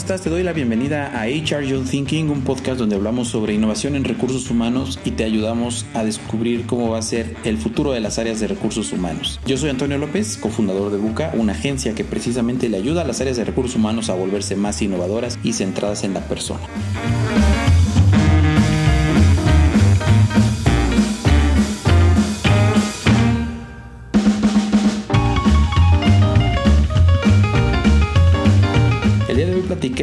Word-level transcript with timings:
estás? 0.00 0.22
Te 0.22 0.30
doy 0.30 0.42
la 0.42 0.54
bienvenida 0.54 1.08
a 1.08 1.26
HR 1.26 1.62
Young 1.62 1.84
Thinking, 1.84 2.30
un 2.30 2.40
podcast 2.40 2.78
donde 2.78 2.96
hablamos 2.96 3.28
sobre 3.28 3.52
innovación 3.52 3.96
en 3.96 4.04
recursos 4.04 4.50
humanos 4.50 4.98
y 5.04 5.10
te 5.10 5.24
ayudamos 5.24 5.84
a 5.92 6.04
descubrir 6.04 6.64
cómo 6.64 6.88
va 6.88 6.98
a 6.98 7.02
ser 7.02 7.36
el 7.44 7.58
futuro 7.58 7.92
de 7.92 8.00
las 8.00 8.18
áreas 8.18 8.40
de 8.40 8.48
recursos 8.48 8.92
humanos. 8.92 9.38
Yo 9.44 9.58
soy 9.58 9.68
Antonio 9.68 9.98
López, 9.98 10.38
cofundador 10.38 10.90
de 10.90 10.96
Buca, 10.96 11.32
una 11.34 11.52
agencia 11.52 11.94
que 11.94 12.04
precisamente 12.04 12.70
le 12.70 12.78
ayuda 12.78 13.02
a 13.02 13.04
las 13.04 13.20
áreas 13.20 13.36
de 13.36 13.44
recursos 13.44 13.76
humanos 13.76 14.08
a 14.08 14.14
volverse 14.14 14.56
más 14.56 14.80
innovadoras 14.80 15.38
y 15.42 15.52
centradas 15.52 16.02
en 16.02 16.14
la 16.14 16.20
persona. 16.20 16.62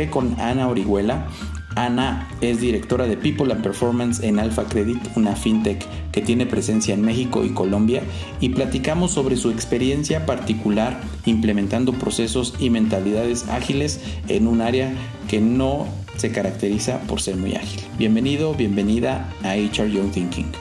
Con 0.10 0.40
Ana 0.40 0.68
Orihuela. 0.68 1.28
Ana 1.76 2.28
es 2.42 2.60
directora 2.60 3.06
de 3.06 3.18
People 3.18 3.54
and 3.54 3.62
Performance 3.62 4.24
en 4.24 4.40
Alpha 4.40 4.64
Credit, 4.66 4.98
una 5.16 5.36
fintech 5.36 5.86
que 6.12 6.22
tiene 6.22 6.48
presencia 6.48 6.96
en 6.96 7.04
México 7.04 7.46
y 7.46 7.50
Colombia, 7.50 8.02
y 8.40 8.50
platicamos 8.50 9.12
sobre 9.12 9.38
su 9.38 9.52
experiencia 9.52 10.26
particular 10.26 11.00
implementando 11.26 11.94
procesos 11.94 12.56
y 12.60 12.72
mentalidades 12.72 13.48
ágiles 13.50 14.00
en 14.28 14.48
un 14.48 14.62
área 14.62 14.92
que 15.28 15.40
no 15.40 15.88
se 16.18 16.32
caracteriza 16.32 17.00
por 17.02 17.22
ser 17.22 17.36
muy 17.36 17.56
ágil. 17.56 17.82
Bienvenido, 17.98 18.56
bienvenida 18.56 19.32
a 19.44 19.56
HR 19.56 19.90
Young 19.92 20.12
Thinking. 20.12 20.52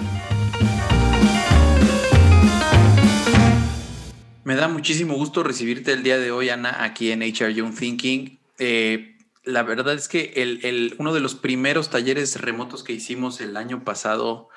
Me 4.44 4.54
da 4.54 4.68
muchísimo 4.68 5.14
gusto 5.14 5.42
recibirte 5.42 5.92
el 5.92 6.02
día 6.02 6.18
de 6.18 6.30
hoy, 6.30 6.50
Ana, 6.50 6.84
aquí 6.84 7.10
en 7.10 7.22
HR 7.22 7.52
Young 7.52 7.74
Thinking. 7.74 8.38
Eh, 8.58 9.15
la 9.46 9.62
verdad 9.62 9.94
es 9.94 10.08
que 10.08 10.94
uno 10.98 11.14
de 11.14 11.20
los 11.20 11.36
primeros 11.36 11.88
talleres 11.88 12.40
remotos 12.40 12.82
que 12.82 12.92
hicimos 12.92 13.40
el 13.40 13.56
año 13.56 13.84
pasado 13.84 14.48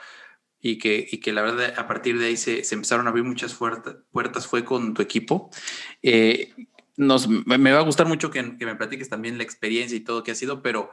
y 0.60 0.80
que, 0.80 1.32
la 1.32 1.44
verdad 1.44 1.74
a 1.78 1.88
partir 1.88 2.20
de 2.20 2.26
ahí 2.26 2.38
se, 2.38 2.64
empezaron 2.72 3.06
a 3.06 3.12
abrir 3.12 3.24
muchas 3.24 3.54
puertas 3.54 4.48
fue 4.48 4.66
con 4.66 4.94
tu 4.94 5.02
equipo. 5.02 5.52
Eh, 6.02 6.54
me 6.98 7.72
va 7.72 7.80
a 7.80 7.84
gustar 7.84 8.08
mucho 8.08 8.32
que, 8.32 8.44
me 8.44 8.76
platiques 8.76 9.10
también 9.10 9.38
la 9.38 9.44
experiencia 9.44 9.96
y 9.96 10.02
todo 10.02 10.24
que 10.24 10.32
ha 10.32 10.36
sido, 10.36 10.64
pero, 10.64 10.92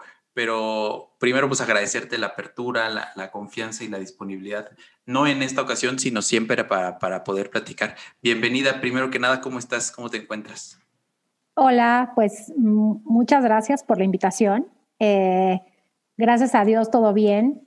primero 1.19 1.49
pues 1.49 1.63
agradecerte 1.63 2.19
la 2.19 2.29
apertura, 2.29 2.91
la, 2.91 3.31
confianza 3.31 3.83
y 3.83 3.89
la 3.89 3.99
disponibilidad, 3.99 4.71
no 5.07 5.27
en 5.27 5.43
esta 5.43 5.63
ocasión, 5.63 5.99
sino 5.99 6.21
siempre 6.21 6.65
para 6.65 7.25
poder 7.25 7.49
platicar. 7.49 7.97
Bienvenida, 8.23 8.81
primero 8.83 9.11
que 9.11 9.19
nada, 9.19 9.41
¿cómo 9.41 9.59
estás? 9.59 9.91
¿Cómo 9.91 10.11
te 10.11 10.19
encuentras? 10.19 10.86
Hola, 11.59 12.13
pues 12.15 12.53
muchas 12.55 13.43
gracias 13.43 13.83
por 13.83 13.97
la 13.97 14.05
invitación. 14.05 14.67
Eh, 14.99 15.63
gracias 16.19 16.55
a 16.55 16.67
Dios 16.67 16.91
todo 16.91 17.15
bien. 17.15 17.63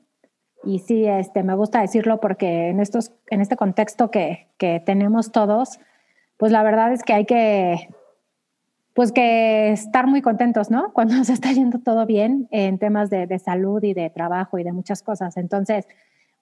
Y 0.63 0.77
sí, 0.77 1.07
este, 1.07 1.41
me 1.41 1.55
gusta 1.55 1.81
decirlo 1.81 2.19
porque 2.19 2.69
en, 2.69 2.81
estos, 2.81 3.13
en 3.31 3.41
este 3.41 3.55
contexto 3.55 4.11
que, 4.11 4.47
que 4.59 4.79
tenemos 4.79 5.31
todos, 5.31 5.79
pues 6.37 6.51
la 6.51 6.61
verdad 6.61 6.93
es 6.93 7.01
que 7.01 7.13
hay 7.13 7.25
que, 7.25 7.89
pues 8.93 9.11
que 9.11 9.71
estar 9.71 10.05
muy 10.05 10.21
contentos, 10.21 10.69
¿no? 10.69 10.93
Cuando 10.93 11.23
se 11.23 11.33
está 11.33 11.51
yendo 11.51 11.79
todo 11.79 12.05
bien 12.05 12.47
en 12.51 12.77
temas 12.77 13.09
de, 13.09 13.25
de 13.25 13.39
salud 13.39 13.81
y 13.83 13.95
de 13.95 14.11
trabajo 14.11 14.59
y 14.59 14.63
de 14.63 14.71
muchas 14.71 15.01
cosas. 15.01 15.35
Entonces, 15.35 15.87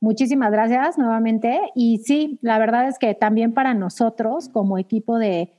muchísimas 0.02 0.52
gracias 0.52 0.98
nuevamente. 0.98 1.62
Y 1.76 2.00
sí, 2.00 2.40
la 2.42 2.60
verdad 2.60 2.90
es 2.90 3.00
que 3.00 3.16
también 3.16 3.54
para 3.54 3.74
nosotros 3.74 4.50
como 4.50 4.78
equipo 4.78 5.18
de, 5.18 5.54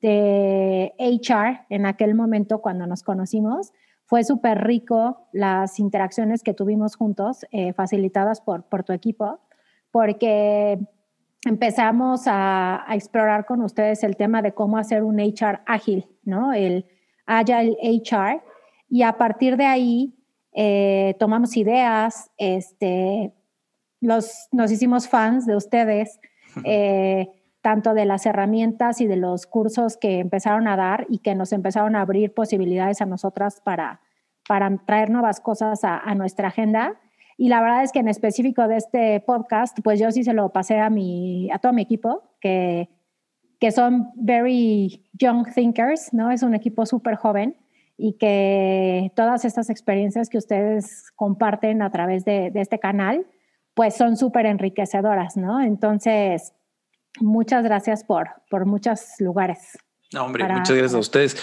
de 0.00 0.94
HR 0.98 1.66
en 1.68 1.86
aquel 1.86 2.14
momento 2.14 2.60
cuando 2.60 2.86
nos 2.86 3.02
conocimos. 3.02 3.72
Fue 4.04 4.24
súper 4.24 4.64
rico 4.64 5.28
las 5.32 5.78
interacciones 5.78 6.42
que 6.42 6.54
tuvimos 6.54 6.96
juntos, 6.96 7.46
eh, 7.52 7.72
facilitadas 7.72 8.40
por, 8.40 8.64
por 8.64 8.82
tu 8.82 8.92
equipo, 8.92 9.40
porque 9.92 10.78
empezamos 11.44 12.22
a, 12.26 12.84
explorar 12.90 13.46
con 13.46 13.62
ustedes 13.62 14.02
el 14.04 14.16
tema 14.16 14.42
de 14.42 14.52
cómo 14.52 14.78
hacer 14.78 15.02
un 15.02 15.20
HR 15.20 15.60
ágil, 15.66 16.08
¿no? 16.24 16.52
El 16.52 16.86
Agile 17.26 17.76
HR. 17.80 18.42
Y 18.88 19.02
a 19.02 19.12
partir 19.16 19.56
de 19.56 19.66
ahí 19.66 20.14
eh, 20.52 21.14
tomamos 21.18 21.56
ideas, 21.56 22.30
este, 22.36 23.32
los, 24.00 24.48
nos 24.50 24.72
hicimos 24.72 25.08
fans 25.08 25.46
de 25.46 25.56
ustedes. 25.56 26.18
Eh, 26.64 27.28
tanto 27.62 27.94
de 27.94 28.06
las 28.06 28.26
herramientas 28.26 29.00
y 29.00 29.06
de 29.06 29.16
los 29.16 29.46
cursos 29.46 29.96
que 29.96 30.18
empezaron 30.18 30.66
a 30.66 30.76
dar 30.76 31.06
y 31.08 31.18
que 31.18 31.34
nos 31.34 31.52
empezaron 31.52 31.94
a 31.94 32.00
abrir 32.00 32.32
posibilidades 32.32 33.00
a 33.02 33.06
nosotras 33.06 33.60
para, 33.60 34.00
para 34.48 34.74
traer 34.86 35.10
nuevas 35.10 35.40
cosas 35.40 35.80
a, 35.82 36.14
nuestra 36.14 36.48
agenda. 36.48 36.98
Y 37.36 37.48
la 37.48 37.60
verdad 37.60 37.82
es 37.82 37.92
que 37.92 38.00
en 38.00 38.08
específico 38.08 38.66
de 38.66 38.76
este 38.76 39.20
podcast, 39.20 39.78
pues 39.82 40.00
yo 40.00 40.10
sí 40.10 40.24
se 40.24 40.32
lo 40.32 40.50
pasé 40.50 40.78
a, 40.78 40.90
mi, 40.90 41.50
a 41.50 41.58
todo 41.58 41.72
mi 41.72 41.82
equipo, 41.82 42.22
que, 42.40 42.88
que 43.58 43.70
son 43.72 44.10
very 44.14 45.06
young 45.12 45.46
thinkers, 45.54 46.12
¿no? 46.12 46.30
Es 46.30 46.42
un 46.42 46.54
equipo 46.54 46.86
súper 46.86 47.16
joven 47.16 47.56
y 47.96 48.14
que 48.14 49.12
todas 49.14 49.44
estas 49.44 49.68
experiencias 49.68 50.30
que 50.30 50.38
ustedes 50.38 51.10
comparten 51.14 51.82
a 51.82 51.90
través 51.90 52.24
de, 52.24 52.50
de 52.50 52.60
este 52.62 52.78
canal, 52.78 53.26
pues 53.74 53.94
son 53.94 54.16
súper 54.16 54.46
enriquecedoras, 54.46 55.36
¿no? 55.36 55.60
Entonces, 55.60 56.54
muchas 57.18 57.64
gracias 57.64 58.04
por, 58.04 58.28
por 58.48 58.66
muchos 58.66 59.00
lugares. 59.18 59.78
No, 60.12 60.24
hombre, 60.24 60.44
muchas 60.44 60.76
gracias 60.76 60.94
a 60.94 60.98
ustedes. 60.98 61.36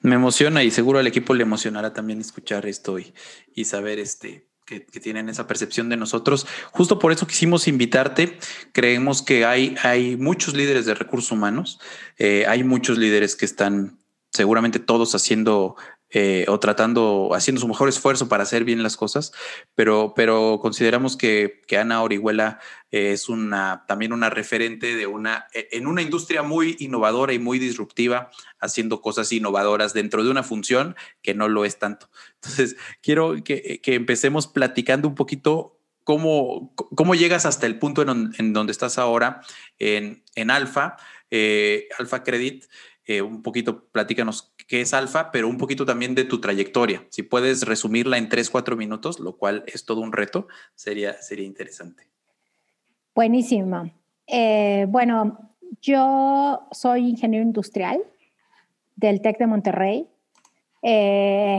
Me 0.00 0.14
emociona 0.14 0.62
y 0.62 0.70
seguro 0.70 0.98
al 0.98 1.06
equipo 1.06 1.34
le 1.34 1.42
emocionará 1.42 1.92
también 1.92 2.20
escuchar 2.20 2.66
esto 2.66 2.98
y, 2.98 3.14
y 3.54 3.64
saber 3.64 3.98
este, 3.98 4.50
que, 4.78 5.00
tienen 5.00 5.28
esa 5.28 5.46
percepción 5.46 5.88
de 5.88 5.96
nosotros. 5.96 6.46
Justo 6.70 6.98
por 6.98 7.12
eso 7.12 7.26
quisimos 7.26 7.66
invitarte. 7.66 8.38
Creemos 8.72 9.22
que 9.22 9.44
hay, 9.44 9.74
hay 9.82 10.16
muchos 10.16 10.54
líderes 10.54 10.86
de 10.86 10.94
recursos 10.94 11.32
humanos, 11.32 11.80
eh, 12.18 12.44
hay 12.46 12.62
muchos 12.62 12.98
líderes 12.98 13.36
que 13.36 13.44
están 13.44 13.98
seguramente 14.30 14.78
todos 14.78 15.14
haciendo 15.14 15.76
eh, 16.12 16.44
o 16.48 16.58
tratando, 16.58 17.30
haciendo 17.34 17.60
su 17.60 17.68
mejor 17.68 17.88
esfuerzo 17.88 18.28
para 18.28 18.42
hacer 18.42 18.64
bien 18.64 18.82
las 18.82 18.96
cosas, 18.96 19.32
pero, 19.74 20.12
pero 20.14 20.58
consideramos 20.60 21.16
que, 21.16 21.60
que 21.66 21.78
Ana 21.78 22.02
Orihuela 22.02 22.58
es 22.90 23.28
una, 23.28 23.84
también 23.86 24.12
una 24.12 24.30
referente 24.30 24.96
de 24.96 25.06
una, 25.06 25.46
e, 25.54 25.68
en 25.72 25.86
una 25.86 26.02
industria 26.02 26.42
muy 26.42 26.76
innovadora 26.80 27.32
y 27.32 27.38
muy 27.38 27.58
disruptiva, 27.58 28.30
haciendo 28.58 29.00
cosas 29.00 29.32
innovadoras 29.32 29.92
dentro 29.92 30.24
de 30.24 30.30
una 30.30 30.42
función 30.42 30.96
que 31.22 31.34
no 31.34 31.48
lo 31.48 31.64
es 31.64 31.78
tanto. 31.78 32.10
Entonces, 32.36 32.76
quiero 33.02 33.42
que, 33.44 33.80
que 33.82 33.94
empecemos 33.94 34.46
platicando 34.46 35.08
un 35.08 35.14
poquito 35.14 35.80
cómo, 36.04 36.74
cómo 36.74 37.14
llegas 37.14 37.46
hasta 37.46 37.66
el 37.66 37.78
punto 37.78 38.02
en, 38.02 38.52
donde 38.52 38.72
estás 38.72 38.98
ahora 38.98 39.42
en, 39.78 40.24
en 40.34 40.50
Alfa, 40.50 40.96
eh, 41.30 41.88
Alfa 41.98 42.24
Credit. 42.24 42.64
Eh, 43.10 43.22
un 43.22 43.42
poquito, 43.42 43.86
platícanos 43.90 44.54
qué 44.68 44.82
es 44.82 44.94
Alfa, 44.94 45.32
pero 45.32 45.48
un 45.48 45.58
poquito 45.58 45.84
también 45.84 46.14
de 46.14 46.22
tu 46.22 46.40
trayectoria. 46.40 47.04
Si 47.08 47.24
puedes 47.24 47.66
resumirla 47.66 48.18
en 48.18 48.28
tres, 48.28 48.50
cuatro 48.50 48.76
minutos, 48.76 49.18
lo 49.18 49.36
cual 49.36 49.64
es 49.66 49.84
todo 49.84 50.00
un 50.00 50.12
reto, 50.12 50.46
sería, 50.76 51.14
sería 51.14 51.44
interesante. 51.44 52.04
Buenísimo. 53.12 53.90
Eh, 54.28 54.86
bueno, 54.88 55.56
yo 55.82 56.68
soy 56.70 57.08
ingeniero 57.08 57.44
industrial 57.44 58.00
del 58.94 59.20
TEC 59.22 59.38
de 59.38 59.46
Monterrey. 59.48 60.06
Eh, 60.82 61.58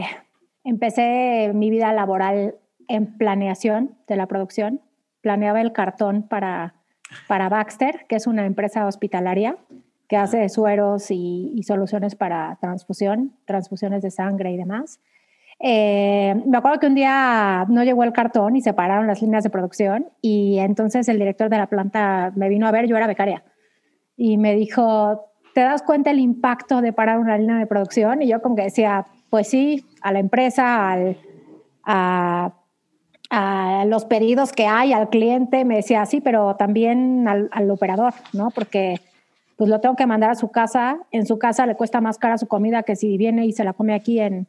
empecé 0.64 1.50
mi 1.52 1.68
vida 1.68 1.92
laboral 1.92 2.54
en 2.88 3.18
planeación 3.18 3.94
de 4.08 4.16
la 4.16 4.26
producción. 4.26 4.80
Planeaba 5.20 5.60
el 5.60 5.72
cartón 5.72 6.22
para, 6.22 6.76
para 7.28 7.50
Baxter, 7.50 8.06
que 8.08 8.16
es 8.16 8.26
una 8.26 8.46
empresa 8.46 8.86
hospitalaria 8.86 9.58
que 10.12 10.18
hace 10.18 10.46
sueros 10.50 11.10
y, 11.10 11.62
soluciones 11.66 12.16
para 12.16 12.58
transfusión, 12.60 13.32
transfusiones 13.46 14.02
de 14.02 14.10
sangre 14.10 14.52
y 14.52 14.58
demás. 14.58 15.00
Eh, 15.58 16.34
me 16.44 16.58
acuerdo 16.58 16.80
que 16.80 16.86
un 16.86 16.94
día 16.94 17.64
no 17.70 17.82
llegó 17.82 18.04
el 18.04 18.12
cartón 18.12 18.54
y 18.54 18.60
se 18.60 18.74
pararon 18.74 19.06
las 19.06 19.22
líneas 19.22 19.42
de 19.42 19.48
producción 19.48 20.08
y 20.20 20.58
entonces 20.58 21.08
el 21.08 21.18
director 21.18 21.48
de 21.48 21.56
la 21.56 21.66
planta 21.66 22.30
me 22.36 22.50
vino 22.50 22.66
a 22.66 22.70
ver, 22.70 22.86
yo 22.88 22.98
era 22.98 23.06
becaria, 23.06 23.42
y 24.14 24.36
me 24.36 24.54
dijo, 24.54 25.30
¿te 25.54 25.62
das 25.62 25.82
cuenta 25.82 26.10
el 26.10 26.18
impacto 26.18 26.82
de 26.82 26.92
parar 26.92 27.18
una 27.18 27.38
línea 27.38 27.56
de 27.56 27.66
producción? 27.66 28.20
Y 28.20 28.28
yo 28.28 28.42
como 28.42 28.54
que 28.54 28.64
decía, 28.64 29.06
pues 29.30 29.48
sí, 29.48 29.86
a 30.02 30.12
la 30.12 30.18
empresa, 30.18 30.90
al, 30.90 31.16
a, 31.84 32.52
los 33.86 34.04
pedidos 34.04 34.52
que 34.52 34.66
hay, 34.66 34.92
al 34.92 35.08
cliente, 35.08 35.64
me 35.64 35.76
decía, 35.76 36.04
sí, 36.04 36.20
pero 36.20 36.56
también 36.56 37.26
al, 37.26 37.48
al 37.50 37.70
operador, 37.70 38.12
¿no? 38.34 38.50
Porque 38.50 39.00
pues 39.56 39.70
lo 39.70 39.80
tengo 39.80 39.96
que 39.96 40.06
mandar 40.06 40.30
a 40.30 40.34
su 40.34 40.50
casa. 40.50 40.98
En 41.10 41.26
su 41.26 41.38
casa 41.38 41.66
le 41.66 41.76
cuesta 41.76 42.00
más 42.00 42.18
cara 42.18 42.38
su 42.38 42.48
comida 42.48 42.82
que 42.82 42.96
si 42.96 43.16
viene 43.16 43.46
y 43.46 43.52
se 43.52 43.64
la 43.64 43.72
come 43.72 43.94
aquí 43.94 44.20
en, 44.20 44.46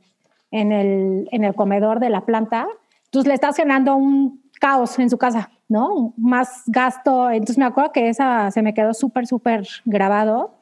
en, 0.51 0.71
el, 0.71 1.27
en 1.31 1.43
el 1.43 1.55
comedor 1.55 1.99
de 1.99 2.09
la 2.09 2.21
planta. 2.21 2.67
Entonces 3.05 3.27
le 3.27 3.33
estás 3.33 3.55
generando 3.55 3.95
un 3.95 4.41
caos 4.59 4.97
en 4.99 5.09
su 5.09 5.17
casa, 5.17 5.51
¿no? 5.67 6.13
Más 6.17 6.63
gasto. 6.67 7.29
Entonces 7.29 7.57
me 7.57 7.65
acuerdo 7.65 7.91
que 7.91 8.09
esa 8.09 8.49
se 8.51 8.61
me 8.61 8.73
quedó 8.73 8.93
súper, 8.93 9.27
súper 9.27 9.67
grabado. 9.85 10.55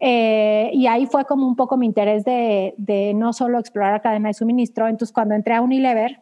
Eh, 0.00 0.70
y 0.72 0.86
ahí 0.86 1.06
fue 1.06 1.24
como 1.24 1.46
un 1.46 1.56
poco 1.56 1.76
mi 1.76 1.86
interés 1.86 2.24
de, 2.24 2.74
de 2.76 3.14
no 3.14 3.32
solo 3.32 3.58
explorar 3.58 4.02
cadena 4.02 4.28
de 4.28 4.34
suministro. 4.34 4.88
Entonces, 4.88 5.12
cuando 5.12 5.34
entré 5.34 5.54
a 5.54 5.62
Unilever, 5.62 6.20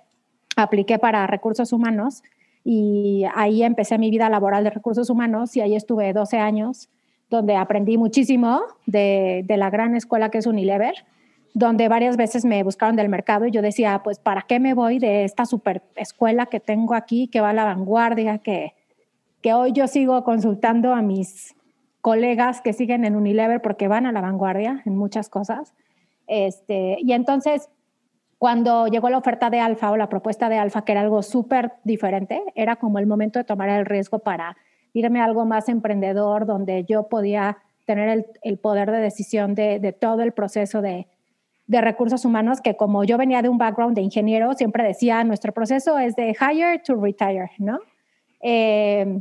apliqué 0.56 0.99
para 0.99 1.27
recursos 1.27 1.73
humanos 1.73 2.23
y 2.65 3.25
ahí 3.35 3.62
empecé 3.62 3.99
mi 3.99 4.11
vida 4.11 4.29
laboral 4.29 4.65
de 4.65 4.71
recursos 4.71 5.11
humanos 5.11 5.56
y 5.56 5.61
ahí 5.61 5.77
estuve 5.77 6.12
12 6.12 6.39
años 6.39 6.89
donde 7.31 7.56
aprendí 7.56 7.97
muchísimo 7.99 8.62
de, 8.87 9.44
de, 9.47 9.56
la 9.56 9.71
gran 9.71 9.97
escuela 9.97 10.31
que 10.31 10.38
es 10.38 10.47
Unilever, 10.47 10.94
donde 11.55 11.88
varias 11.88 12.17
veces 12.17 12.44
me 12.44 12.62
buscaron 12.62 12.97
del 12.97 13.09
mercado 13.09 13.47
y 13.47 13.50
yo 13.50 13.62
decía, 13.62 14.00
pues, 14.03 14.19
¿para 14.19 14.43
qué 14.43 14.61
me 14.61 14.75
voy 14.75 14.99
de 14.99 15.25
esta 15.25 15.47
super 15.47 15.82
escuela 15.97 16.47
que 16.47 16.61
tengo 16.61 16.94
aquí, 16.94 17.29
que 17.29 17.41
va 17.41 17.50
a 17.50 17.55
la 17.55 17.65
vanguardia, 17.65 18.38
que, 18.38 18.75
que 19.41 19.55
hoy 19.55 19.73
yo 19.73 19.87
sigo 19.87 20.25
consultando 20.25 20.94
a 20.94 21.03
mis 21.03 21.55
colegas 22.00 22.61
que 22.61 22.73
siguen 22.73 23.05
en 23.05 23.17
Unilever 23.17 23.62
porque 23.62 23.88
van 23.88 24.06
a 24.06 24.12
la 24.12 24.20
vanguardia 24.20 24.82
en 24.85 24.97
muchas 24.97 25.29
cosas? 25.29 25.75
Este, 26.27 26.97
y 27.00 27.12
entonces 27.12 27.69
cuando 28.38 28.88
llegó 28.88 29.09
la 29.09 29.19
oferta 29.19 29.49
de 29.49 29.61
Alfa 29.61 29.91
o 29.91 29.97
la 29.97 30.09
propuesta 30.09 30.49
de 30.49 30.59
Alfa, 30.59 30.85
que 30.85 30.93
era 30.93 31.00
algo 31.00 31.23
súper 31.23 31.73
diferente, 31.85 32.43
era 32.55 32.77
como 32.77 32.99
el 32.99 33.06
momento 33.06 33.38
de 33.38 33.44
tomar 33.44 33.69
el 33.70 33.87
riesgo 33.87 34.19
para 34.19 34.56
irme 34.94 35.20
a 35.20 35.25
algo 35.25 35.44
más 35.44 35.69
emprendedor, 35.69 36.46
donde 36.46 36.85
yo 36.85 37.08
podía 37.08 37.58
tener 37.85 38.26
el, 38.43 38.58
poder 38.58 38.91
de 38.91 38.99
decisión 38.99 39.55
de, 39.55 39.94
todo 39.99 40.23
el 40.23 40.32
proceso 40.32 40.81
de, 40.81 41.06
recursos 41.69 42.25
humanos, 42.25 42.61
que 42.62 42.76
como 42.76 43.05
yo 43.05 43.19
venía 43.19 43.43
de 43.43 43.49
un 43.49 43.58
background 43.58 43.94
de 43.94 44.02
ingeniero, 44.02 44.55
siempre 44.55 44.85
decía, 44.85 45.23
nuestro 45.25 45.52
proceso 45.52 45.99
es 45.99 46.14
de 46.17 46.35
hire 46.41 46.79
to 46.79 46.94
retire, 46.94 47.50
¿no? 47.58 47.81
Eh, 48.41 49.20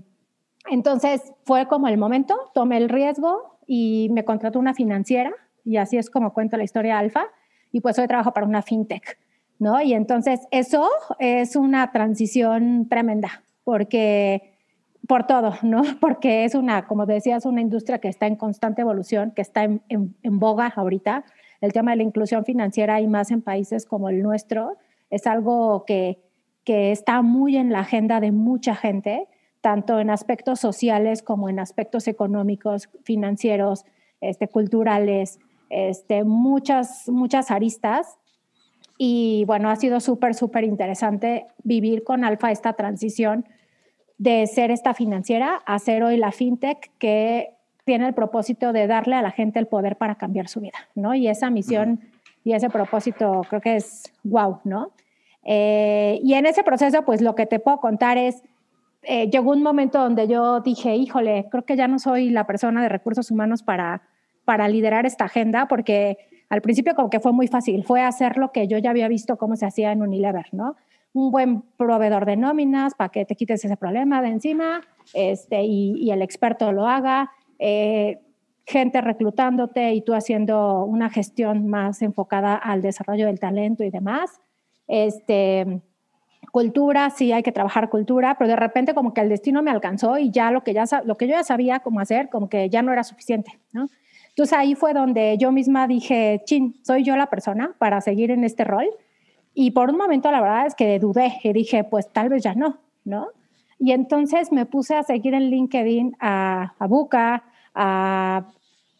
entonces 0.69 1.33
fue 1.43 1.67
como 1.67 1.87
el 1.87 1.97
momento, 1.97 2.35
tomé 2.53 2.77
el 2.77 2.89
riesgo 2.89 3.57
y 3.65 4.09
me 4.11 4.23
contrató 4.23 4.59
una 4.59 4.73
financiera, 4.73 5.31
y 5.65 5.77
así 5.77 5.97
es 5.97 6.09
como 6.09 6.33
cuento 6.33 6.57
la 6.57 6.63
historia 6.63 6.99
Alfa 6.99 7.25
y 7.71 7.81
pues 7.81 7.97
hoy 7.97 8.07
trabajo 8.07 8.33
para 8.33 8.45
una 8.45 8.61
fintech, 8.61 9.17
¿no? 9.59 9.81
Y 9.81 9.93
entonces 9.93 10.41
eso 10.51 10.89
es 11.19 11.55
una 11.55 11.91
transición 11.91 12.87
tremenda, 12.89 13.43
porque 13.63 14.52
por 15.07 15.25
todo, 15.27 15.53
¿no? 15.61 15.81
Porque 15.99 16.45
es 16.45 16.55
una, 16.55 16.87
como 16.87 17.05
decías, 17.05 17.45
una 17.45 17.61
industria 17.61 17.99
que 17.99 18.07
está 18.07 18.27
en 18.27 18.35
constante 18.35 18.81
evolución, 18.81 19.31
que 19.31 19.41
está 19.41 19.63
en, 19.63 19.81
en, 19.89 20.39
boga 20.39 20.71
ahorita. 20.75 21.25
El 21.61 21.73
tema 21.73 21.91
de 21.91 21.97
la 21.97 22.03
inclusión 22.03 22.45
financiera 22.45 23.01
y 23.01 23.07
más 23.07 23.31
en 23.31 23.41
países 23.41 23.85
como 23.85 24.09
el 24.09 24.21
nuestro 24.21 24.77
es 25.09 25.27
algo 25.27 25.85
que, 25.85 26.19
que 26.63 26.91
está 26.91 27.21
muy 27.21 27.57
en 27.57 27.71
la 27.71 27.79
agenda 27.79 28.19
de 28.19 28.31
mucha 28.31 28.75
gente, 28.75 29.27
tanto 29.61 29.99
en 29.99 30.09
aspectos 30.09 30.59
sociales 30.59 31.21
como 31.21 31.49
en 31.49 31.59
aspectos 31.59 32.07
económicos, 32.07 32.89
financieros, 33.03 33.85
este, 34.19 34.47
culturales, 34.47 35.39
este, 35.69 36.23
muchas, 36.23 37.07
muchas 37.09 37.51
aristas. 37.51 38.17
Y 38.97 39.43
bueno, 39.47 39.69
ha 39.69 39.75
sido 39.75 39.99
súper, 39.99 40.33
súper 40.33 40.63
interesante 40.63 41.45
vivir 41.63 42.03
con 42.03 42.23
Alfa 42.23 42.51
esta 42.51 42.73
transición 42.73 43.45
de 44.23 44.47
ser 44.47 44.71
esta 44.71 44.93
financiera 44.93 45.61
a 45.65 45.77
ser 45.79 46.01
hoy 46.01 46.15
la 46.15 46.31
fintech 46.31 46.91
que 46.97 47.49
tiene 47.83 48.07
el 48.07 48.13
propósito 48.13 48.71
de 48.71 48.87
darle 48.87 49.15
a 49.15 49.21
la 49.21 49.31
gente 49.31 49.59
el 49.59 49.67
poder 49.67 49.97
para 49.97 50.15
cambiar 50.15 50.47
su 50.47 50.61
vida, 50.61 50.77
¿no? 50.95 51.13
Y 51.13 51.27
esa 51.27 51.49
misión 51.49 51.99
y 52.45 52.53
ese 52.53 52.69
propósito 52.69 53.41
creo 53.49 53.59
que 53.59 53.75
es 53.75 54.13
wow, 54.23 54.59
¿no? 54.63 54.91
Eh, 55.43 56.21
y 56.23 56.35
en 56.35 56.45
ese 56.45 56.63
proceso, 56.63 57.03
pues 57.03 57.21
lo 57.21 57.35
que 57.35 57.45
te 57.45 57.59
puedo 57.59 57.81
contar 57.81 58.17
es, 58.17 58.43
eh, 59.01 59.29
llegó 59.29 59.51
un 59.51 59.61
momento 59.61 59.99
donde 59.99 60.29
yo 60.29 60.61
dije, 60.61 60.95
híjole, 60.95 61.47
creo 61.51 61.65
que 61.65 61.75
ya 61.75 61.89
no 61.89 61.99
soy 61.99 62.29
la 62.29 62.47
persona 62.47 62.81
de 62.81 62.87
recursos 62.87 63.29
humanos 63.29 63.61
para 63.61 64.03
para 64.45 64.67
liderar 64.67 65.05
esta 65.05 65.25
agenda, 65.25 65.67
porque 65.67 66.17
al 66.49 66.61
principio 66.61 66.95
como 66.95 67.09
que 67.09 67.19
fue 67.19 67.31
muy 67.31 67.47
fácil, 67.47 67.83
fue 67.83 68.01
hacer 68.01 68.37
lo 68.37 68.51
que 68.51 68.67
yo 68.67 68.77
ya 68.77 68.89
había 68.89 69.07
visto 69.07 69.37
cómo 69.37 69.55
se 69.55 69.65
hacía 69.65 69.91
en 69.91 70.01
Unilever, 70.01 70.47
¿no? 70.51 70.75
Un 71.13 71.31
buen 71.31 71.61
proveedor 71.77 72.25
de 72.25 72.35
nóminas 72.37 72.95
para 72.95 73.09
que 73.09 73.25
te 73.25 73.35
quites 73.35 73.63
ese 73.63 73.77
problema 73.77 74.21
de 74.21 74.29
encima 74.29 74.81
este, 75.13 75.63
y, 75.63 76.11
el 76.11 76.21
experto 76.21 76.71
lo 76.71 76.87
haga, 76.87 77.31
eh, 77.59 78.19
gente 78.65 79.01
reclutándote 79.01 79.93
y 79.93 80.01
tú 80.01 80.13
haciendo 80.13 80.83
una 80.85 81.09
gestión 81.09 81.67
más 81.67 82.01
enfocada 82.01 82.55
al 82.55 82.81
desarrollo 82.81 83.27
del 83.27 83.39
talento 83.39 83.83
y 83.83 83.89
demás. 83.89 84.41
Este, 84.87 85.81
cultura, 86.51 87.09
sí 87.09 87.31
hay 87.31 87.43
que 87.43 87.51
trabajar 87.51 87.89
cultura, 87.89 88.35
pero 88.37 88.47
de 88.47 88.55
repente 88.55 88.93
como 88.93 89.13
que 89.13 89.21
el 89.21 89.29
destino 89.29 89.63
me 89.63 89.71
alcanzó 89.71 90.17
y 90.17 90.31
ya 90.31 90.51
lo 90.51 90.63
que, 90.63 90.73
ya, 90.73 90.85
lo 91.03 91.15
que 91.15 91.27
yo 91.27 91.33
ya 91.33 91.43
sabía 91.43 91.79
cómo 91.79 91.99
hacer, 91.99 92.29
como 92.29 92.49
que 92.49 92.69
ya 92.69 92.81
no 92.81 92.93
era 92.93 93.03
suficiente, 93.03 93.59
¿no? 93.71 93.87
Entonces 94.29 94.57
ahí 94.57 94.73
fue 94.73 94.93
donde 94.93 95.37
yo 95.37 95.51
misma 95.51 95.87
dije, 95.87 96.41
chin, 96.45 96.75
soy 96.83 97.03
yo 97.03 97.15
la 97.15 97.27
persona 97.27 97.75
para 97.77 98.01
seguir 98.01 98.31
en 98.31 98.43
este 98.43 98.63
rol. 98.63 98.87
Y 99.53 99.71
por 99.71 99.89
un 99.89 99.97
momento 99.97 100.31
la 100.31 100.41
verdad 100.41 100.65
es 100.65 100.75
que 100.75 100.99
dudé 100.99 101.39
y 101.43 101.53
dije, 101.53 101.83
pues 101.83 102.09
tal 102.11 102.29
vez 102.29 102.43
ya 102.43 102.55
no, 102.55 102.79
¿no? 103.05 103.27
Y 103.79 103.91
entonces 103.91 104.51
me 104.51 104.65
puse 104.65 104.95
a 104.95 105.03
seguir 105.03 105.33
en 105.33 105.49
LinkedIn 105.49 106.15
a, 106.19 106.73
a 106.79 106.87
Buca, 106.87 107.43
a 107.75 108.45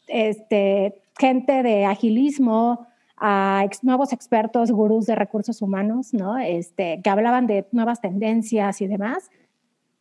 este, 0.08 1.02
gente 1.18 1.64
de 1.64 1.86
agilismo, 1.86 2.88
a 3.18 3.66
nuevos 3.82 4.12
expertos, 4.12 4.72
gurús 4.72 5.06
de 5.06 5.16
recursos 5.16 5.62
humanos, 5.62 6.14
¿no? 6.14 6.38
Este, 6.38 7.00
que 7.02 7.10
hablaban 7.10 7.48
de 7.48 7.66
nuevas 7.72 8.02
tendencias 8.02 8.82
y 8.82 8.88
demás. 8.88 9.32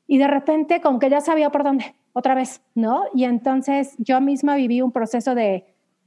Y 0.08 0.18
de 0.18 0.26
repente, 0.26 0.80
como 0.80 0.98
que 0.98 1.08
ya 1.08 1.20
sabía 1.20 1.50
por 1.50 1.62
dónde 1.62 1.94
otra 2.12 2.34
vez, 2.34 2.60
¿no? 2.74 3.04
Y 3.14 3.24
entonces 3.24 3.94
yo 3.98 4.20
misma 4.20 4.56
viví 4.56 4.82
un 4.82 4.92
proceso 4.92 5.34
de, 5.34 5.64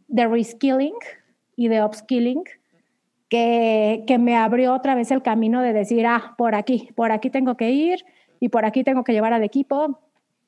de 0.08 0.28
reskilling 0.28 0.96
y 1.56 1.70
de 1.70 1.84
upskilling 1.84 2.44
que, 3.30 4.04
que 4.08 4.18
me 4.18 4.36
abrió 4.36 4.74
otra 4.74 4.96
vez 4.96 5.12
el 5.12 5.22
camino 5.22 5.62
de 5.62 5.74
decir, 5.74 6.06
ah, 6.06 6.36
por 6.38 6.56
aquí, 6.56 6.90
por 6.96 7.12
aquí 7.12 7.30
tengo 7.30 7.58
que 7.58 7.72
ir 7.72 8.06
y 8.40 8.50
por 8.50 8.66
aquí 8.66 8.84
tengo 8.84 9.04
que 9.04 9.14
llevar 9.14 9.34
al 9.34 9.44
equipo. 9.44 10.00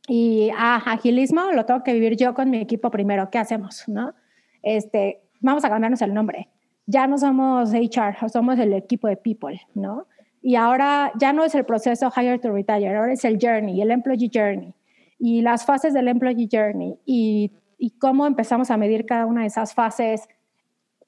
Y 0.07 0.49
ah, 0.57 0.81
agilismo 0.85 1.51
lo 1.51 1.65
tengo 1.65 1.83
que 1.83 1.93
vivir 1.93 2.15
yo 2.15 2.33
con 2.33 2.49
mi 2.49 2.57
equipo 2.57 2.91
primero. 2.91 3.29
¿Qué 3.29 3.37
hacemos? 3.37 3.83
¿No? 3.87 4.13
Este, 4.61 5.21
vamos 5.41 5.65
a 5.65 5.69
cambiarnos 5.69 6.01
el 6.01 6.13
nombre. 6.13 6.49
Ya 6.85 7.07
no 7.07 7.17
somos 7.17 7.73
HR, 7.73 8.29
somos 8.29 8.57
el 8.59 8.73
equipo 8.73 9.07
de 9.07 9.17
people, 9.17 9.59
¿no? 9.73 10.07
Y 10.41 10.55
ahora 10.55 11.11
ya 11.19 11.33
no 11.33 11.43
es 11.43 11.53
el 11.55 11.65
proceso 11.65 12.09
hire 12.15 12.39
to 12.39 12.53
retire, 12.53 12.95
ahora 12.95 13.11
es 13.11 13.25
el 13.25 13.37
journey, 13.41 13.81
el 13.81 13.91
employee 13.91 14.29
journey 14.33 14.73
y 15.19 15.41
las 15.41 15.65
fases 15.65 15.93
del 15.93 16.07
Employee 16.07 16.49
Journey 16.51 16.99
y, 17.05 17.51
y 17.77 17.91
cómo 17.91 18.27
empezamos 18.27 18.71
a 18.71 18.77
medir 18.77 19.05
cada 19.05 19.25
una 19.25 19.41
de 19.41 19.47
esas 19.47 19.73
fases, 19.73 20.27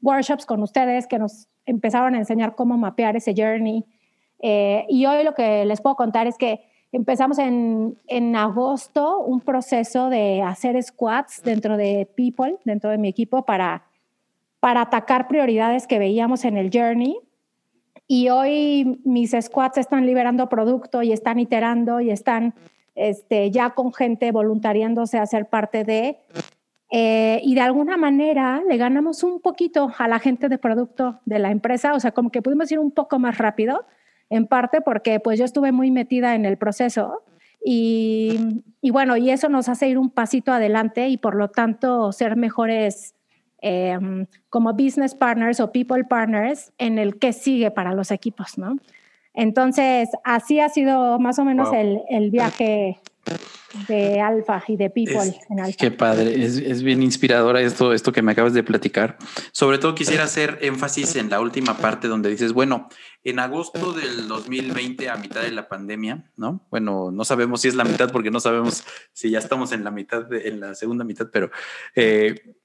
workshops 0.02 0.46
con 0.46 0.64
ustedes 0.64 1.08
que 1.08 1.20
nos 1.20 1.48
empezaron 1.70 2.16
a 2.16 2.18
enseñar 2.18 2.56
cómo 2.56 2.78
mapear 2.78 3.16
ese 3.16 3.34
journey. 3.36 3.86
Eh, 4.42 4.86
y 4.90 5.06
hoy 5.06 5.24
lo 5.24 5.34
que 5.34 5.66
les 5.66 5.82
puedo 5.82 5.96
contar 5.96 6.28
es 6.28 6.38
que 6.38 6.62
empezamos 6.92 7.38
en, 7.38 7.98
en, 8.08 8.36
agosto 8.36 9.20
un 9.20 9.42
proceso 9.42 10.10
de 10.10 10.42
hacer 10.42 10.82
squats 10.82 11.42
dentro 11.44 11.78
de 11.78 12.10
People, 12.16 12.58
dentro 12.66 12.90
de 12.90 12.98
mi 12.98 13.08
equipo, 13.08 13.44
para, 13.44 13.84
para 14.60 14.82
atacar 14.82 15.28
prioridades 15.28 15.88
que 15.88 16.00
veíamos 16.00 16.46
en 16.46 16.58
el 16.58 16.72
journey. 16.74 17.18
Y 18.08 18.30
hoy 18.30 19.00
mis 19.04 19.36
squats 19.40 19.78
están 19.78 20.06
liberando 20.06 20.50
producto 20.50 21.04
y 21.04 21.12
están 21.12 21.40
iterando 21.40 22.02
y 22.02 22.10
están 22.10 22.56
este, 22.96 23.52
ya 23.52 23.70
con 23.72 23.94
gente 23.94 24.32
voluntariándose 24.32 25.20
a 25.20 25.26
ser 25.26 25.48
parte 25.48 25.84
de, 25.84 26.18
eh, 26.92 27.40
y 27.44 27.56
de 27.56 27.62
alguna 27.62 27.98
manera 27.98 28.62
le 28.68 28.78
ganamos 28.78 29.24
un 29.24 29.42
poquito 29.42 29.92
a 29.98 30.08
la 30.08 30.20
gente 30.20 30.50
de 30.50 30.58
producto 30.58 31.20
de 31.26 31.40
la 31.40 31.52
empresa, 31.52 31.94
o 31.94 32.00
sea, 32.00 32.12
como 32.12 32.32
que 32.32 32.42
pudimos 32.42 32.72
ir 32.72 32.80
un 32.80 32.92
poco 32.92 33.20
más 33.20 33.38
rápido, 33.38 33.86
en 34.30 34.48
parte 34.48 34.82
porque 34.82 35.20
pues 35.20 35.40
yo 35.40 35.46
estuve 35.46 35.72
muy 35.72 35.92
metida 35.92 36.36
en 36.36 36.46
el 36.46 36.58
proceso 36.58 37.24
y, 37.64 38.64
y 38.82 38.92
bueno, 38.92 39.18
y 39.18 39.32
eso 39.32 39.50
nos 39.50 39.70
hace 39.70 39.90
ir 39.90 39.98
un 39.98 40.10
pasito 40.10 40.52
adelante 40.52 41.10
y 41.10 41.18
por 41.18 41.36
lo 41.36 41.50
tanto 41.50 42.12
ser 42.12 42.36
mejores 42.36 43.16
em, 43.62 44.26
como 44.50 44.74
business 44.74 45.16
partners 45.16 45.60
o 45.60 45.72
people 45.72 46.04
partners 46.06 46.72
en 46.78 46.98
el 46.98 47.20
que 47.20 47.34
sigue 47.34 47.72
para 47.72 47.94
los 47.94 48.12
equipos, 48.12 48.58
¿no? 48.58 48.78
Entonces, 49.34 50.10
así 50.24 50.60
ha 50.60 50.70
sido 50.70 51.20
más 51.20 51.40
o 51.40 51.46
menos 51.46 51.70
el, 51.74 52.32
viaje 52.32 53.00
de 53.88 54.20
Alfa 54.20 54.64
y 54.68 54.78
de 54.78 54.90
People 54.90 55.36
en 55.50 55.60
Alfa. 55.60 55.78
Qué 55.78 55.92
padre, 55.92 56.44
es, 56.44 56.82
bien 56.84 57.04
inspiradora 57.04 57.62
esto, 57.62 57.94
esto 57.94 58.12
que 58.12 58.22
me 58.22 58.32
acabas 58.32 58.54
de 58.54 58.64
platicar. 58.64 59.18
Sobre 59.52 59.78
todo 59.78 59.96
quisiera 59.96 60.24
hacer 60.24 60.58
énfasis 60.62 61.16
en 61.16 61.30
la 61.30 61.40
última 61.40 61.78
parte 61.78 62.08
donde 62.08 62.30
dices, 62.30 62.54
bueno, 62.54 62.90
en 63.24 63.40
agosto 63.40 63.94
del 63.94 64.28
2020, 64.28 65.10
a 65.10 65.18
mitad 65.18 65.42
de 65.42 65.52
la 65.52 65.68
pandemia, 65.68 66.32
¿no? 66.36 66.66
Bueno, 66.72 67.12
no 67.12 67.26
sabemos 67.26 67.62
si 67.62 67.68
es 67.68 67.76
la 67.76 67.84
mitad 67.84 68.12
porque 68.12 68.32
no 68.32 68.40
sabemos 68.40 68.84
si 69.14 69.30
ya 69.30 69.40
estamos 69.40 69.72
en 69.72 69.84
la 69.84 69.92
mitad, 69.92 70.32
en 70.34 70.60
la 70.60 70.74
segunda 70.74 71.04
mitad, 71.04 71.28
pero 71.32 71.52
eh, 71.96 72.56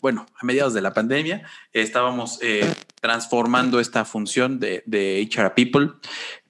bueno, 0.00 0.24
a 0.40 0.46
mediados 0.46 0.72
de 0.72 0.80
la 0.80 0.94
pandemia, 0.94 1.46
estábamos 1.72 2.38
eh, 2.42 2.64
transformando 3.00 3.80
esta 3.80 4.04
función 4.06 4.58
de, 4.58 4.82
de 4.86 5.28
HR 5.30 5.52
People. 5.54 5.90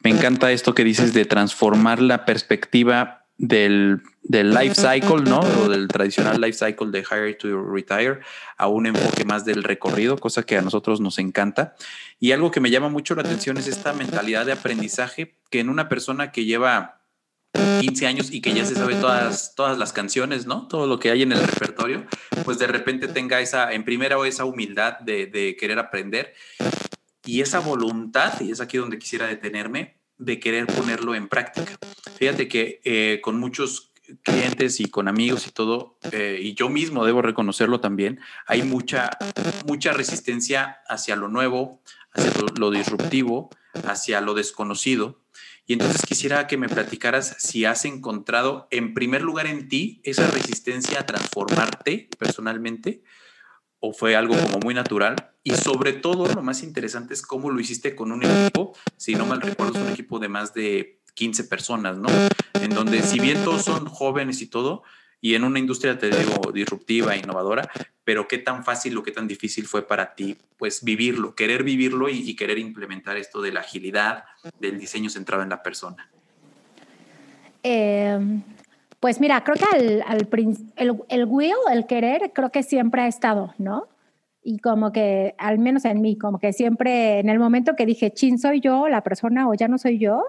Me 0.05 0.11
encanta 0.11 0.53
esto 0.53 0.75
que 0.75 0.85
dices 0.85 1.15
de 1.15 1.25
transformar 1.25 2.01
la 2.01 2.25
perspectiva 2.25 3.24
del, 3.37 4.03
del 4.23 4.51
life 4.51 4.75
cycle, 4.75 5.23
¿no? 5.23 5.41
O 5.41 5.69
del 5.69 5.89
tradicional 5.89 6.41
life 6.41 6.59
cycle 6.65 6.91
de 6.91 7.01
hire 7.01 7.35
to 7.35 7.63
retire 7.65 8.21
a 8.57 8.69
un 8.69 8.87
enfoque 8.87 9.25
más 9.25 9.45
del 9.45 9.63
recorrido, 9.63 10.17
cosa 10.19 10.45
que 10.45 10.57
a 10.57 10.63
nosotros 10.63 11.01
nos 11.01 11.19
encanta. 11.19 11.75
Y 12.21 12.33
algo 12.33 12.51
que 12.51 12.61
me 12.61 12.71
llama 12.71 12.89
mucho 12.89 13.15
la 13.15 13.23
atención 13.23 13.57
es 13.57 13.67
esta 13.67 13.93
mentalidad 13.93 14.47
de 14.47 14.53
aprendizaje 14.53 15.37
que 15.51 15.61
en 15.61 15.69
una 15.69 15.89
persona 15.89 16.33
que 16.33 16.45
lleva 16.45 17.01
15 17.81 18.07
años 18.07 18.33
y 18.33 18.41
que 18.41 18.53
ya 18.53 18.65
se 18.65 18.75
sabe 18.75 18.95
todas, 18.97 19.55
todas 19.55 19.79
las 19.79 19.93
canciones, 19.93 20.47
¿no? 20.47 20.67
Todo 20.67 20.87
lo 20.87 20.99
que 20.99 21.11
hay 21.11 21.23
en 21.23 21.33
el 21.33 21.39
repertorio, 21.39 22.05
pues 22.45 22.59
de 22.59 22.67
repente 22.67 23.07
tenga 23.09 23.41
esa, 23.41 23.73
en 23.73 23.85
primera 23.85 24.19
o 24.19 24.25
esa 24.25 24.45
humildad 24.45 24.99
de, 25.01 25.27
de 25.27 25.57
querer 25.57 25.79
aprender 25.79 26.35
y 27.25 27.41
esa 27.41 27.61
voluntad, 27.61 28.41
y 28.41 28.51
es 28.51 28.61
aquí 28.61 28.77
donde 28.77 28.99
quisiera 28.99 29.27
detenerme, 29.27 29.97
de 30.19 30.41
querer 30.41 30.67
ponerlo 30.67 31.15
en 31.15 31.29
práctica. 31.29 31.79
Fíjate 32.17 32.49
que 32.49 32.81
eh, 32.85 33.21
con 33.23 33.39
muchos 33.39 33.93
clientes 34.23 34.81
y 34.81 34.87
con 34.87 35.09
amigos 35.09 35.47
y 35.47 35.51
todo, 35.51 35.99
eh, 36.13 36.39
y 36.41 36.55
yo 36.55 36.69
mismo 36.69 37.05
debo 37.05 37.23
reconocerlo 37.23 37.81
también, 37.81 38.21
hay 38.47 38.63
mucha, 38.63 39.11
mucha 39.67 39.93
resistencia 39.93 40.79
hacia 40.89 41.17
lo 41.17 41.29
nuevo, 41.29 41.81
hacia 42.13 42.33
lo, 42.59 42.71
disruptivo, 42.71 43.51
hacia 43.87 44.21
lo 44.21 44.35
desconocido. 44.35 45.21
Y 45.67 45.73
entonces 45.73 46.03
quisiera 46.07 46.47
que 46.47 46.59
me 46.59 46.69
platicaras 46.69 47.37
si 47.39 47.65
has 47.65 47.87
encontrado 47.87 48.69
en 48.71 48.93
primer 48.93 49.23
lugar 49.23 49.47
en 49.47 49.69
ti 49.69 50.01
esa 50.05 50.31
resistencia 50.31 51.01
a 51.01 51.07
transformarte 51.07 52.11
personalmente 52.19 53.03
o 53.87 53.93
fue 53.93 54.17
algo 54.17 54.35
como 54.35 54.61
muy 54.61 54.73
natural. 54.73 55.15
Y 55.43 55.53
sobre 55.53 55.93
todo, 55.93 56.27
lo 56.33 56.43
más 56.43 56.63
interesante 56.63 57.13
es 57.13 57.21
cómo 57.21 57.51
lo 57.51 57.61
hiciste 57.61 57.95
con 57.95 58.13
un 58.13 58.25
equipo, 58.25 58.75
si 58.97 59.15
no 59.15 59.27
mal 59.27 59.43
recuerdo, 59.43 59.79
es 59.79 59.85
un 59.85 59.93
equipo 59.93 60.19
de 60.19 60.29
más 60.29 60.55
de 60.55 61.01
15 61.13 61.45
personas, 61.45 61.99
¿no? 61.99 62.09
En 62.55 62.71
donde 62.71 63.03
si 63.03 63.21
bien 63.21 63.45
todos 63.45 63.63
son 63.63 63.85
jóvenes 63.85 64.41
y 64.41 64.47
todo, 64.47 64.85
y 65.21 65.35
en 65.35 65.45
una 65.45 65.59
industria, 65.59 65.99
te 65.99 66.09
digo, 66.09 66.51
disruptiva, 66.51 67.15
innovadora, 67.15 67.71
pero 68.05 68.27
qué 68.27 68.39
tan 68.39 68.65
fácil 68.65 68.97
o 68.97 69.03
qué 69.03 69.13
tan 69.13 69.29
difícil 69.29 69.67
fue 69.67 69.87
para 69.87 70.15
ti, 70.15 70.39
pues 70.57 70.83
vivirlo, 70.83 71.35
querer 71.35 71.63
vivirlo 71.63 72.09
y, 72.09 72.35
querer 72.37 72.59
implementar 72.59 73.19
esto 73.19 73.43
de 73.43 73.53
la 73.53 73.61
agilidad, 73.61 74.25
del 74.61 74.79
diseño 74.79 75.11
centrado 75.11 75.43
en 75.43 75.51
la 75.51 75.63
persona. 75.63 76.11
Eh, 77.63 78.19
pues 79.05 79.21
mira, 79.21 79.45
creo 79.45 79.57
que 79.57 79.67
al, 79.77 80.03
al 80.07 80.29
el, 80.77 80.99
el 81.11 81.25
will, 81.27 81.53
el 81.71 81.85
querer, 81.85 82.33
creo 82.33 82.49
que 82.49 82.63
siempre 82.63 83.03
ha 83.03 83.07
estado, 83.07 83.53
¿no? 83.59 83.87
Y 84.43 84.61
como 84.61 84.93
que, 84.93 85.35
al 85.37 85.59
menos 85.59 85.85
en 85.85 86.01
mí, 86.01 86.17
como 86.17 86.39
que 86.39 86.55
siempre 86.55 87.19
en 87.19 87.29
el 87.29 87.39
momento 87.39 87.77
que 87.77 87.85
dije, 87.85 88.15
chin, 88.15 88.39
soy 88.39 88.61
yo 88.61 88.89
la 88.89 89.03
persona 89.03 89.47
o 89.47 89.53
ya 89.53 89.69
no 89.69 89.77
soy 89.77 89.99
yo, 89.99 90.25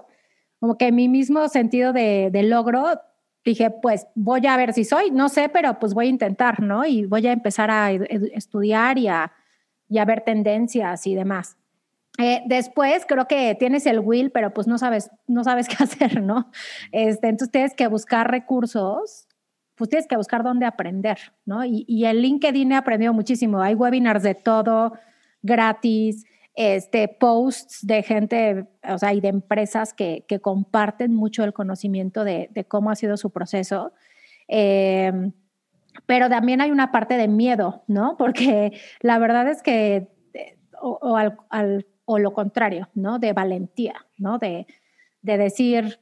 como 0.60 0.76
que 0.76 0.92
mi 0.92 1.08
mismo 1.08 1.48
sentido 1.48 1.94
de, 1.94 2.28
de 2.30 2.42
logro, 2.42 3.00
dije, 3.46 3.70
pues 3.70 4.08
voy 4.14 4.46
a 4.46 4.58
ver 4.58 4.74
si 4.74 4.84
soy, 4.84 5.10
no 5.10 5.30
sé, 5.30 5.48
pero 5.48 5.78
pues 5.78 5.94
voy 5.94 6.08
a 6.08 6.10
intentar, 6.10 6.62
¿no? 6.62 6.84
Y 6.84 7.06
voy 7.06 7.26
a 7.28 7.32
empezar 7.32 7.70
a 7.70 7.92
estudiar 7.92 8.98
y 8.98 9.08
a, 9.08 9.32
y 9.88 9.96
a 9.96 10.04
ver 10.04 10.20
tendencias 10.20 11.06
y 11.06 11.14
demás. 11.14 11.56
Eh, 12.18 12.42
después 12.46 13.04
creo 13.06 13.26
que 13.26 13.54
tienes 13.54 13.86
el 13.86 14.00
will, 14.00 14.30
pero 14.30 14.52
pues 14.52 14.66
no 14.66 14.78
sabes, 14.78 15.10
no 15.26 15.44
sabes 15.44 15.68
qué 15.68 15.82
hacer, 15.82 16.22
¿no? 16.22 16.50
Este, 16.92 17.28
entonces 17.28 17.52
tienes 17.52 17.74
que 17.74 17.86
buscar 17.88 18.30
recursos, 18.30 19.26
pues 19.74 19.90
tienes 19.90 20.06
que 20.06 20.16
buscar 20.16 20.42
dónde 20.42 20.66
aprender, 20.66 21.18
¿no? 21.44 21.64
Y, 21.64 22.04
el 22.06 22.22
LinkedIn 22.22 22.72
he 22.72 22.76
aprendido 22.76 23.12
muchísimo. 23.12 23.60
Hay 23.60 23.74
webinars 23.74 24.22
de 24.22 24.34
todo 24.34 24.94
gratis, 25.42 26.24
este, 26.54 27.08
posts 27.08 27.86
de 27.86 28.02
gente, 28.02 28.66
o 28.88 28.96
sea, 28.96 29.12
y 29.12 29.20
de 29.20 29.28
empresas 29.28 29.92
que, 29.92 30.24
que 30.26 30.40
comparten 30.40 31.14
mucho 31.14 31.44
el 31.44 31.52
conocimiento 31.52 32.24
de, 32.24 32.48
cómo 32.68 32.90
ha 32.90 32.96
sido 32.96 33.18
su 33.18 33.30
proceso. 33.30 33.92
Eh, 34.48 35.12
pero 36.06 36.28
también 36.28 36.60
hay 36.60 36.70
una 36.70 36.92
parte 36.92 37.16
de 37.16 37.28
miedo, 37.28 37.84
¿no? 37.86 38.16
Porque 38.18 38.72
la 39.00 39.18
verdad 39.18 39.48
es 39.48 39.62
que, 39.62 40.08
eh, 40.34 40.58
o, 40.80 41.16
al 41.16 41.86
o 42.06 42.18
lo 42.18 42.32
contrario, 42.32 42.88
¿no? 42.94 43.18
De 43.18 43.34
valentía, 43.34 44.06
¿no? 44.16 44.38
De, 44.38 44.66
de 45.22 45.36
decir, 45.36 45.98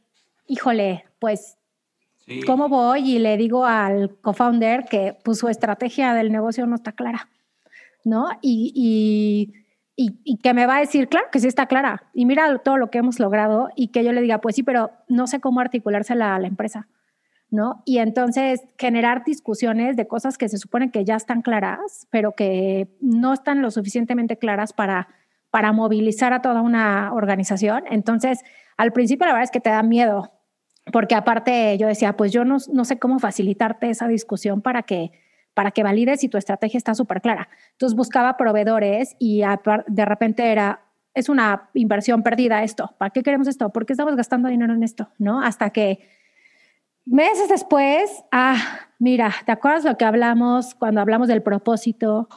híjole, 0.46 1.06
pues, 1.18 1.56
¿cómo 2.46 2.68
voy? 2.68 3.16
Y 3.16 3.18
le 3.18 3.37
digo 3.37 3.64
al 3.64 4.16
co-founder 4.20 4.84
que 4.84 5.16
pues, 5.25 5.38
su 5.38 5.49
estrategia 5.49 6.14
del 6.14 6.30
negocio 6.30 6.66
no 6.66 6.76
está 6.76 6.92
clara, 6.92 7.28
¿no? 8.04 8.28
Y, 8.42 9.52
y, 9.96 10.12
y, 10.25 10.37
que 10.38 10.54
me 10.54 10.66
va 10.66 10.76
a 10.76 10.80
decir, 10.80 11.08
claro 11.08 11.26
que 11.32 11.40
sí 11.40 11.49
está 11.49 11.66
clara. 11.66 12.04
Y 12.12 12.26
mira 12.26 12.58
todo 12.58 12.76
lo 12.76 12.90
que 12.90 12.99
hemos 12.99 13.18
logrado 13.18 13.70
y 13.75 13.88
que 13.88 14.04
yo 14.04 14.12
le 14.12 14.20
diga, 14.20 14.40
pues 14.40 14.56
sí, 14.56 14.62
pero 14.62 14.90
no 15.08 15.26
sé 15.26 15.40
cómo 15.40 15.61
articulársela 15.61 16.34
a 16.34 16.38
la 16.38 16.46
empresa. 16.46 16.88
¿No? 17.50 17.82
Y 17.84 17.99
entonces 17.99 18.62
generar 18.78 19.23
discusiones 19.25 19.94
de 19.94 20.08
cosas 20.08 20.38
que 20.38 20.49
se 20.49 20.58
supone 20.58 20.90
que 20.90 21.04
ya 21.04 21.14
están 21.14 21.40
claras, 21.40 22.08
pero 22.11 22.32
que 22.32 22.88
no 23.00 23.32
están 23.32 23.62
lo 23.62 23.70
suficientemente 23.70 24.38
claras 24.38 24.73
para 24.73 25.06
para 25.54 25.70
movilizar 25.70 26.32
a 26.32 26.42
toda 26.42 26.62
una 26.62 27.12
organización. 27.12 27.84
Entonces, 27.88 28.40
al 28.76 28.92
principio 28.92 29.25
la 29.25 29.34
verdad 29.34 29.44
es 29.44 29.52
que 29.52 29.61
te 29.61 29.70
da 29.70 29.84
miedo, 29.84 30.32
porque 30.92 31.14
aparte 31.14 31.78
yo 31.78 31.87
decía, 31.87 32.16
pues 32.16 32.32
yo 32.32 32.44
no, 32.44 32.56
no 32.73 32.84
sé 32.84 32.99
cómo 32.99 33.20
facilitarte 33.20 33.88
esa 33.88 34.08
discusión 34.08 34.62
para 34.62 34.82
que, 34.82 35.12
para 35.54 35.70
que 35.70 35.84
valides 35.84 36.18
si 36.18 36.28
tu 36.28 36.38
estrategia 36.38 36.76
está 36.76 36.96
súper 36.96 37.20
clara. 37.20 37.49
Entonces 37.70 37.94
buscaba 37.96 38.37
proveedores 38.37 39.14
y 39.20 39.44
de 39.87 40.04
repente 40.04 40.50
era, 40.50 40.87
es 41.14 41.28
una 41.28 41.70
inversión 41.75 42.25
perdida 42.25 42.64
esto. 42.64 42.92
¿Para 42.99 43.11
qué 43.11 43.23
queremos 43.23 43.46
esto? 43.46 43.70
¿Por 43.70 43.87
qué 43.87 43.92
estamos 43.92 44.16
gastando 44.16 44.49
dinero 44.49 44.75
en 44.75 44.82
esto? 44.82 45.11
¿No? 45.18 45.40
Hasta 45.40 45.70
que 45.70 46.00
meses 47.06 47.49
después, 47.49 48.25
ah, 48.32 48.56
mira, 48.99 49.32
¿te 49.46 49.52
acuerdas 49.52 49.84
lo 49.84 49.96
que 49.96 50.04
hablamos 50.04 50.75
cuando 50.75 51.00
hablamos 51.00 51.28
del 51.28 51.44
propósito? 51.44 52.28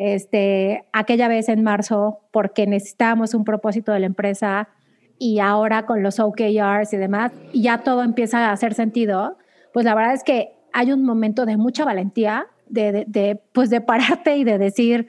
Este, 0.00 0.86
aquella 0.94 1.28
vez 1.28 1.50
en 1.50 1.62
marzo 1.62 2.20
porque 2.30 2.66
necesitábamos 2.66 3.34
un 3.34 3.44
propósito 3.44 3.92
de 3.92 4.00
la 4.00 4.06
empresa 4.06 4.70
y 5.18 5.40
ahora 5.40 5.84
con 5.84 6.02
los 6.02 6.18
OKRs 6.18 6.94
y 6.94 6.96
demás, 6.96 7.32
ya 7.52 7.82
todo 7.82 8.02
empieza 8.02 8.48
a 8.48 8.52
hacer 8.52 8.72
sentido, 8.72 9.36
pues 9.74 9.84
la 9.84 9.94
verdad 9.94 10.14
es 10.14 10.24
que 10.24 10.54
hay 10.72 10.90
un 10.90 11.04
momento 11.04 11.44
de 11.44 11.58
mucha 11.58 11.84
valentía, 11.84 12.46
de, 12.66 13.42
pues 13.52 13.68
de 13.68 13.82
pararte 13.82 14.38
y 14.38 14.44
de 14.44 14.56
decir, 14.56 15.06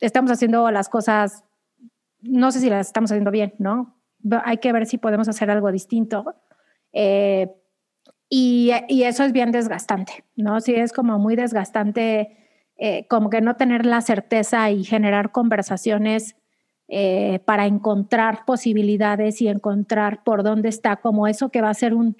estamos 0.00 0.32
haciendo 0.32 0.68
las 0.72 0.88
cosas, 0.88 1.44
no 2.20 2.50
sé 2.50 2.58
si 2.58 2.68
las 2.68 2.88
estamos 2.88 3.12
haciendo 3.12 3.30
bien, 3.30 3.54
¿no? 3.58 4.00
Hay 4.44 4.56
que 4.56 4.72
ver 4.72 4.86
si 4.86 4.98
podemos 4.98 5.28
hacer 5.28 5.48
algo 5.48 5.70
distinto. 5.70 6.34
Eh, 6.92 7.52
y, 8.28 8.72
y, 8.88 9.04
eso 9.04 9.22
es 9.22 9.30
bien 9.30 9.52
desgastante, 9.52 10.24
¿no? 10.34 10.60
Sí, 10.60 10.74
es 10.74 10.92
como 10.92 11.20
muy 11.20 11.36
desgastante 11.36 12.43
eh, 12.76 13.06
como 13.08 13.30
que 13.30 13.40
no 13.40 13.56
tener 13.56 13.86
la 13.86 14.00
certeza 14.00 14.70
y 14.70 14.84
generar 14.84 15.32
conversaciones 15.32 16.36
eh, 16.88 17.40
para 17.44 17.66
encontrar 17.66 18.44
posibilidades 18.44 19.40
y 19.40 19.48
encontrar 19.48 20.22
por 20.24 20.42
dónde 20.42 20.68
está, 20.68 20.96
como 20.96 21.26
eso 21.26 21.50
que 21.50 21.62
va 21.62 21.70
a 21.70 21.74
ser 21.74 21.94
un, 21.94 22.16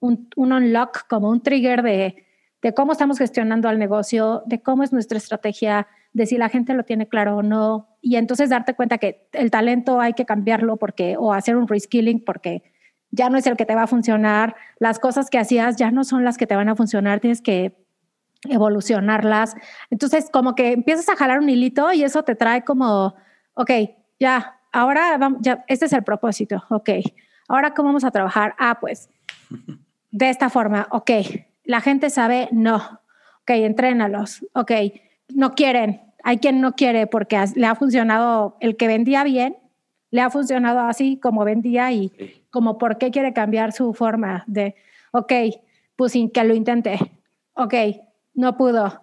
un, 0.00 0.28
un 0.36 0.52
unlock, 0.52 1.06
como 1.08 1.28
un 1.30 1.42
trigger 1.42 1.82
de, 1.82 2.24
de 2.62 2.74
cómo 2.74 2.92
estamos 2.92 3.18
gestionando 3.18 3.68
al 3.68 3.78
negocio, 3.78 4.42
de 4.46 4.62
cómo 4.62 4.82
es 4.82 4.92
nuestra 4.92 5.18
estrategia, 5.18 5.86
de 6.12 6.26
si 6.26 6.38
la 6.38 6.48
gente 6.48 6.74
lo 6.74 6.84
tiene 6.84 7.06
claro 7.06 7.36
o 7.36 7.42
no, 7.42 7.88
y 8.00 8.16
entonces 8.16 8.50
darte 8.50 8.74
cuenta 8.74 8.98
que 8.98 9.28
el 9.32 9.50
talento 9.50 10.00
hay 10.00 10.14
que 10.14 10.24
cambiarlo 10.24 10.76
porque, 10.76 11.16
o 11.18 11.32
hacer 11.32 11.56
un 11.56 11.68
reskilling 11.68 12.24
porque 12.24 12.62
ya 13.10 13.30
no 13.30 13.38
es 13.38 13.46
el 13.46 13.56
que 13.56 13.66
te 13.66 13.74
va 13.74 13.82
a 13.82 13.86
funcionar, 13.86 14.56
las 14.78 14.98
cosas 14.98 15.30
que 15.30 15.38
hacías 15.38 15.76
ya 15.76 15.90
no 15.90 16.04
son 16.04 16.24
las 16.24 16.36
que 16.36 16.46
te 16.46 16.56
van 16.56 16.68
a 16.68 16.76
funcionar, 16.76 17.20
tienes 17.20 17.42
que 17.42 17.87
evolucionarlas. 18.48 19.54
Entonces, 19.90 20.30
como 20.30 20.54
que 20.54 20.72
empiezas 20.72 21.08
a 21.08 21.16
jalar 21.16 21.40
un 21.40 21.48
hilito 21.48 21.92
y 21.92 22.04
eso 22.04 22.22
te 22.22 22.34
trae 22.34 22.64
como, 22.64 23.14
ok, 23.54 23.70
ya, 24.20 24.60
ahora 24.72 25.16
vamos, 25.18 25.40
ya, 25.42 25.64
este 25.68 25.86
es 25.86 25.92
el 25.92 26.04
propósito, 26.04 26.64
ok, 26.70 26.90
ahora 27.48 27.74
cómo 27.74 27.88
vamos 27.88 28.04
a 28.04 28.10
trabajar. 28.10 28.54
Ah, 28.58 28.78
pues, 28.80 29.10
de 30.10 30.30
esta 30.30 30.50
forma, 30.50 30.88
ok, 30.90 31.10
la 31.64 31.80
gente 31.80 32.10
sabe, 32.10 32.48
no, 32.52 32.76
ok, 33.42 33.50
entrénalos, 33.50 34.44
ok, 34.54 34.72
no 35.34 35.54
quieren, 35.54 36.02
hay 36.22 36.38
quien 36.38 36.60
no 36.60 36.72
quiere 36.72 37.06
porque 37.06 37.42
le 37.54 37.66
ha 37.66 37.74
funcionado 37.74 38.56
el 38.60 38.76
que 38.76 38.88
vendía 38.88 39.24
bien, 39.24 39.56
le 40.10 40.20
ha 40.20 40.30
funcionado 40.30 40.80
así 40.80 41.18
como 41.18 41.44
vendía 41.44 41.92
y 41.92 42.44
como 42.50 42.78
por 42.78 42.96
qué 42.96 43.10
quiere 43.10 43.32
cambiar 43.32 43.72
su 43.72 43.92
forma 43.92 44.44
de, 44.46 44.74
ok, 45.12 45.32
pues 45.96 46.12
sin 46.12 46.30
que 46.30 46.44
lo 46.44 46.54
intente, 46.54 46.98
ok, 47.54 47.74
no 48.38 48.56
pudo, 48.56 49.02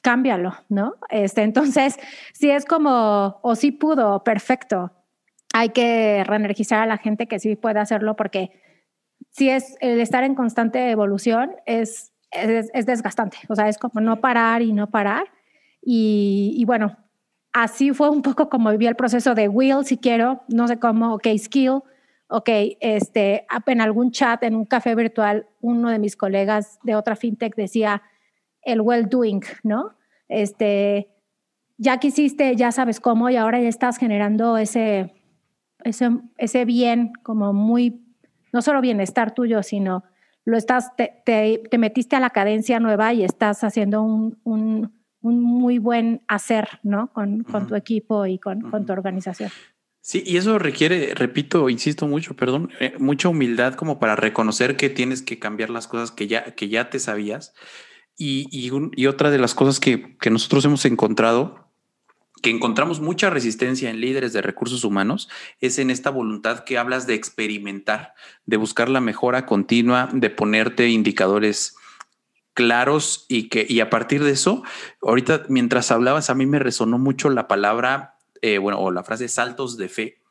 cámbialo, 0.00 0.54
¿no? 0.68 0.94
Este, 1.10 1.42
entonces, 1.42 1.98
si 2.32 2.50
es 2.50 2.64
como, 2.64 3.40
o 3.42 3.56
si 3.56 3.72
pudo, 3.72 4.22
perfecto. 4.22 4.92
Hay 5.52 5.70
que 5.70 6.22
reenergizar 6.24 6.80
a 6.80 6.86
la 6.86 6.98
gente 6.98 7.26
que 7.26 7.40
sí 7.40 7.56
puede 7.56 7.80
hacerlo 7.80 8.14
porque 8.14 8.62
si 9.30 9.50
es 9.50 9.76
el 9.80 10.00
estar 10.00 10.22
en 10.22 10.36
constante 10.36 10.90
evolución 10.90 11.56
es, 11.66 12.12
es, 12.30 12.86
desgastante. 12.86 13.38
O 13.48 13.56
sea, 13.56 13.68
es 13.68 13.76
como 13.76 14.00
no 14.00 14.20
parar 14.20 14.62
y 14.62 14.72
no 14.72 14.88
parar. 14.88 15.26
Y, 15.82 16.54
y, 16.56 16.64
bueno, 16.64 16.96
así 17.52 17.92
fue 17.92 18.08
un 18.08 18.22
poco 18.22 18.48
como 18.48 18.70
viví 18.70 18.86
el 18.86 18.94
proceso 18.94 19.34
de 19.34 19.48
will, 19.48 19.84
si 19.84 19.98
quiero, 19.98 20.42
no 20.46 20.68
sé 20.68 20.78
cómo, 20.78 21.14
ok, 21.14 21.26
skill, 21.38 21.82
ok, 22.28 22.48
este, 22.80 23.46
en 23.66 23.80
algún 23.80 24.10
chat, 24.10 24.42
en 24.42 24.56
un 24.56 24.64
café 24.64 24.94
virtual, 24.94 25.46
uno 25.60 25.90
de 25.90 25.98
mis 25.98 26.16
colegas 26.16 26.78
de 26.82 26.94
otra 26.96 27.16
fintech 27.16 27.54
decía 27.54 28.02
el 28.62 28.80
well 28.80 29.08
doing, 29.08 29.42
¿no? 29.62 29.96
Este, 30.28 31.08
ya 31.78 31.98
quisiste, 31.98 32.56
ya 32.56 32.72
sabes 32.72 33.00
cómo 33.00 33.30
y 33.30 33.36
ahora 33.36 33.60
ya 33.60 33.68
estás 33.68 33.98
generando 33.98 34.56
ese, 34.56 35.14
ese, 35.84 36.10
ese 36.36 36.64
bien 36.64 37.12
como 37.22 37.52
muy, 37.52 38.02
no 38.52 38.62
solo 38.62 38.80
bienestar 38.80 39.32
tuyo, 39.34 39.62
sino 39.62 40.04
lo 40.44 40.56
estás, 40.56 40.94
te, 40.96 41.22
te, 41.24 41.78
metiste 41.78 42.16
a 42.16 42.20
la 42.20 42.30
cadencia 42.30 42.80
nueva 42.80 43.12
y 43.12 43.24
estás 43.24 43.62
haciendo 43.64 44.02
un, 44.02 44.38
un, 44.44 44.92
un 45.20 45.42
muy 45.42 45.78
buen 45.78 46.22
hacer, 46.28 46.68
¿no? 46.82 47.12
Con, 47.12 47.42
con 47.42 47.66
tu 47.66 47.74
equipo 47.74 48.26
y 48.26 48.38
con, 48.38 48.70
con 48.70 48.86
tu 48.86 48.92
organización. 48.92 49.50
Sí, 50.06 50.22
y 50.24 50.36
eso 50.36 50.60
requiere, 50.60 51.16
repito, 51.16 51.68
insisto 51.68 52.06
mucho, 52.06 52.36
perdón, 52.36 52.70
eh, 52.78 52.94
mucha 53.00 53.28
humildad 53.28 53.74
como 53.74 53.98
para 53.98 54.14
reconocer 54.14 54.76
que 54.76 54.88
tienes 54.88 55.20
que 55.20 55.40
cambiar 55.40 55.68
las 55.68 55.88
cosas 55.88 56.12
que 56.12 56.28
ya, 56.28 56.54
que 56.54 56.68
ya 56.68 56.90
te 56.90 57.00
sabías. 57.00 57.54
Y, 58.16 58.46
y, 58.52 59.06
otra 59.08 59.32
de 59.32 59.38
las 59.38 59.56
cosas 59.56 59.80
que, 59.80 60.16
que, 60.18 60.30
nosotros 60.30 60.64
hemos 60.64 60.84
encontrado, 60.84 61.72
que 62.40 62.50
encontramos 62.50 63.00
mucha 63.00 63.30
resistencia 63.30 63.90
en 63.90 64.00
líderes 64.00 64.32
de 64.32 64.42
recursos 64.42 64.84
humanos, 64.84 65.28
es 65.60 65.80
en 65.80 65.90
esta 65.90 66.10
voluntad 66.10 66.60
que 66.60 66.78
hablas 66.78 67.08
de 67.08 67.14
experimentar, 67.14 68.14
de 68.44 68.58
buscar 68.58 68.88
la 68.88 69.00
mejora 69.00 69.44
continua, 69.44 70.08
de 70.12 70.30
ponerte 70.30 70.88
indicadores 70.88 71.74
claros 72.54 73.26
y 73.28 73.48
que 73.48 73.66
y 73.68 73.80
a 73.80 73.90
partir 73.90 74.22
de 74.22 74.30
eso, 74.30 74.62
ahorita 75.02 75.46
mientras 75.48 75.90
hablabas 75.90 76.30
a 76.30 76.36
mí 76.36 76.46
me 76.46 76.60
resonó 76.60 76.96
mucho 76.96 77.28
la 77.28 77.48
palabra 77.48 78.15
eh, 78.42 78.58
bueno, 78.58 78.78
o 78.80 78.90
la 78.90 79.04
frase 79.04 79.28
saltos 79.28 79.76
de 79.76 79.88
fe. 79.88 80.22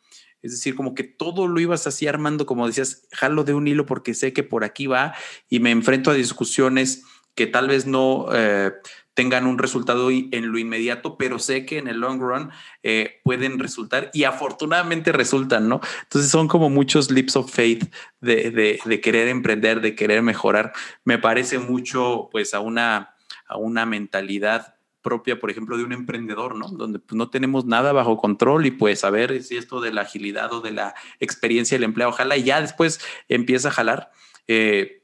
Es 0.42 0.52
decir, 0.52 0.76
como 0.76 0.94
que 0.94 1.04
todo 1.04 1.48
lo 1.48 1.60
ibas 1.60 1.88
así 1.88 2.08
armando, 2.08 2.46
como 2.46 2.68
decías, 2.68 3.08
jalo 3.12 3.44
de 3.44 3.54
un 3.56 3.68
hilo 3.68 3.86
porque 3.86 4.14
sé 4.14 4.32
que 4.32 4.44
por 4.44 4.64
aquí 4.64 4.86
va 4.86 5.16
y 5.50 5.60
me 5.60 5.72
enfrento 5.72 6.12
a 6.12 6.14
discusiones 6.14 7.04
que 7.34 7.48
tal 7.48 7.68
vez 7.68 7.88
no 7.88 8.28
eh, 8.32 8.72
tengan 9.16 9.48
un 9.48 9.58
resultado 9.58 10.12
en 10.12 10.52
lo 10.52 10.58
inmediato, 10.60 11.18
pero 11.18 11.40
sé 11.40 11.66
que 11.66 11.78
en 11.80 11.88
el 11.88 12.00
long 12.00 12.20
run 12.22 12.52
eh, 12.84 13.22
pueden 13.24 13.60
resultar 13.60 14.12
y 14.14 14.26
afortunadamente 14.26 15.12
resultan, 15.12 15.68
¿no? 15.68 15.82
Entonces 16.04 16.30
son 16.30 16.48
como 16.48 16.70
muchos 16.70 17.10
leaps 17.10 17.36
of 17.38 17.52
faith 17.52 17.92
de, 18.22 18.52
de, 18.52 18.80
de 18.84 19.02
querer 19.02 19.30
emprender, 19.30 19.82
de 19.82 19.96
querer 19.96 20.22
mejorar. 20.22 20.74
Me 21.06 21.18
parece 21.18 21.60
mucho, 21.60 22.30
pues, 22.32 22.54
a 22.54 22.60
una, 22.60 23.16
a 23.48 23.58
una 23.58 23.86
mentalidad 23.86 24.75
propia, 25.06 25.40
por 25.40 25.52
ejemplo, 25.52 25.78
de 25.78 25.84
un 25.84 25.94
emprendedor, 25.94 26.56
¿no? 26.56 26.68
Donde 26.68 26.98
pues, 26.98 27.16
no 27.16 27.30
tenemos 27.30 27.66
nada 27.66 27.94
bajo 27.94 28.18
control 28.18 28.66
y 28.66 28.72
pues 28.72 29.04
a 29.04 29.12
ver 29.12 29.44
si 29.44 29.56
esto 29.56 29.80
de 29.80 29.94
la 29.94 30.02
agilidad 30.02 30.52
o 30.52 30.62
de 30.62 30.72
la 30.72 30.96
experiencia 31.20 31.76
del 31.76 31.84
empleado 31.84 32.12
jala 32.12 32.36
y 32.38 32.44
ya 32.44 32.60
después 32.60 33.00
empieza 33.30 33.68
a 33.68 33.72
jalar. 33.72 34.12
Eh, 34.48 35.04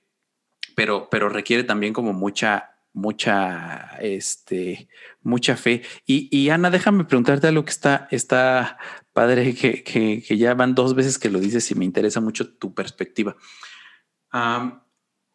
pero, 0.76 1.08
pero 1.12 1.30
requiere 1.30 1.64
también 1.64 1.94
como 1.94 2.14
mucha, 2.14 2.72
mucha, 2.94 3.98
este, 4.02 4.90
mucha 5.22 5.56
fe. 5.56 5.84
Y, 6.08 6.50
Ana, 6.50 6.72
déjame 6.72 7.06
preguntarte 7.06 7.48
algo 7.48 7.64
que 7.64 7.72
está, 7.72 8.08
está 8.10 8.80
padre, 9.14 9.54
que, 9.54 9.84
que, 9.84 10.38
ya 10.38 10.56
van 10.56 10.74
dos 10.74 10.96
veces 10.96 11.20
que 11.20 11.30
lo 11.30 11.40
dices 11.40 11.70
y 11.70 11.76
me 11.76 11.86
interesa 11.86 12.22
mucho 12.22 12.52
tu 12.56 12.74
perspectiva. 12.74 13.36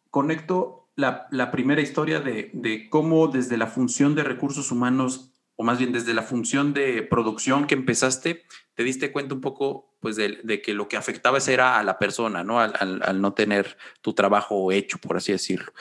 conecto 0.09 0.86
la, 0.97 1.51
primera 1.51 1.79
historia 1.79 2.19
de, 2.19 2.87
cómo 2.89 3.27
desde 3.27 3.55
la 3.55 3.67
función 3.67 4.15
de 4.15 4.23
recursos 4.23 4.71
humanos, 4.71 5.31
o 5.55 5.63
más 5.63 5.77
bien 5.77 5.93
desde 5.93 6.13
la 6.13 6.23
función 6.23 6.73
de 6.73 7.03
producción 7.03 7.67
que 7.67 7.75
empezaste, 7.75 8.43
te 8.73 8.83
diste 8.83 9.11
cuenta 9.11 9.35
un 9.35 9.41
poco 9.41 9.95
pues 9.99 10.15
de, 10.15 10.61
que 10.63 10.73
lo 10.73 10.87
que 10.87 10.97
afectaba 10.97 11.37
era 11.47 11.77
a 11.77 11.83
la 11.83 11.99
persona, 11.99 12.43
¿no? 12.43 12.59
Al, 12.59 13.21
no 13.21 13.33
tener 13.33 13.77
tu 14.01 14.13
trabajo 14.13 14.71
hecho, 14.71 14.97
por 14.97 15.17
así 15.17 15.31
decirlo. 15.31 15.71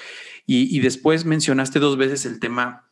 Y, 0.46 0.78
después 0.80 1.24
mencionaste 1.24 1.78
dos 1.78 1.96
veces 1.96 2.26
el 2.26 2.38
tema 2.38 2.90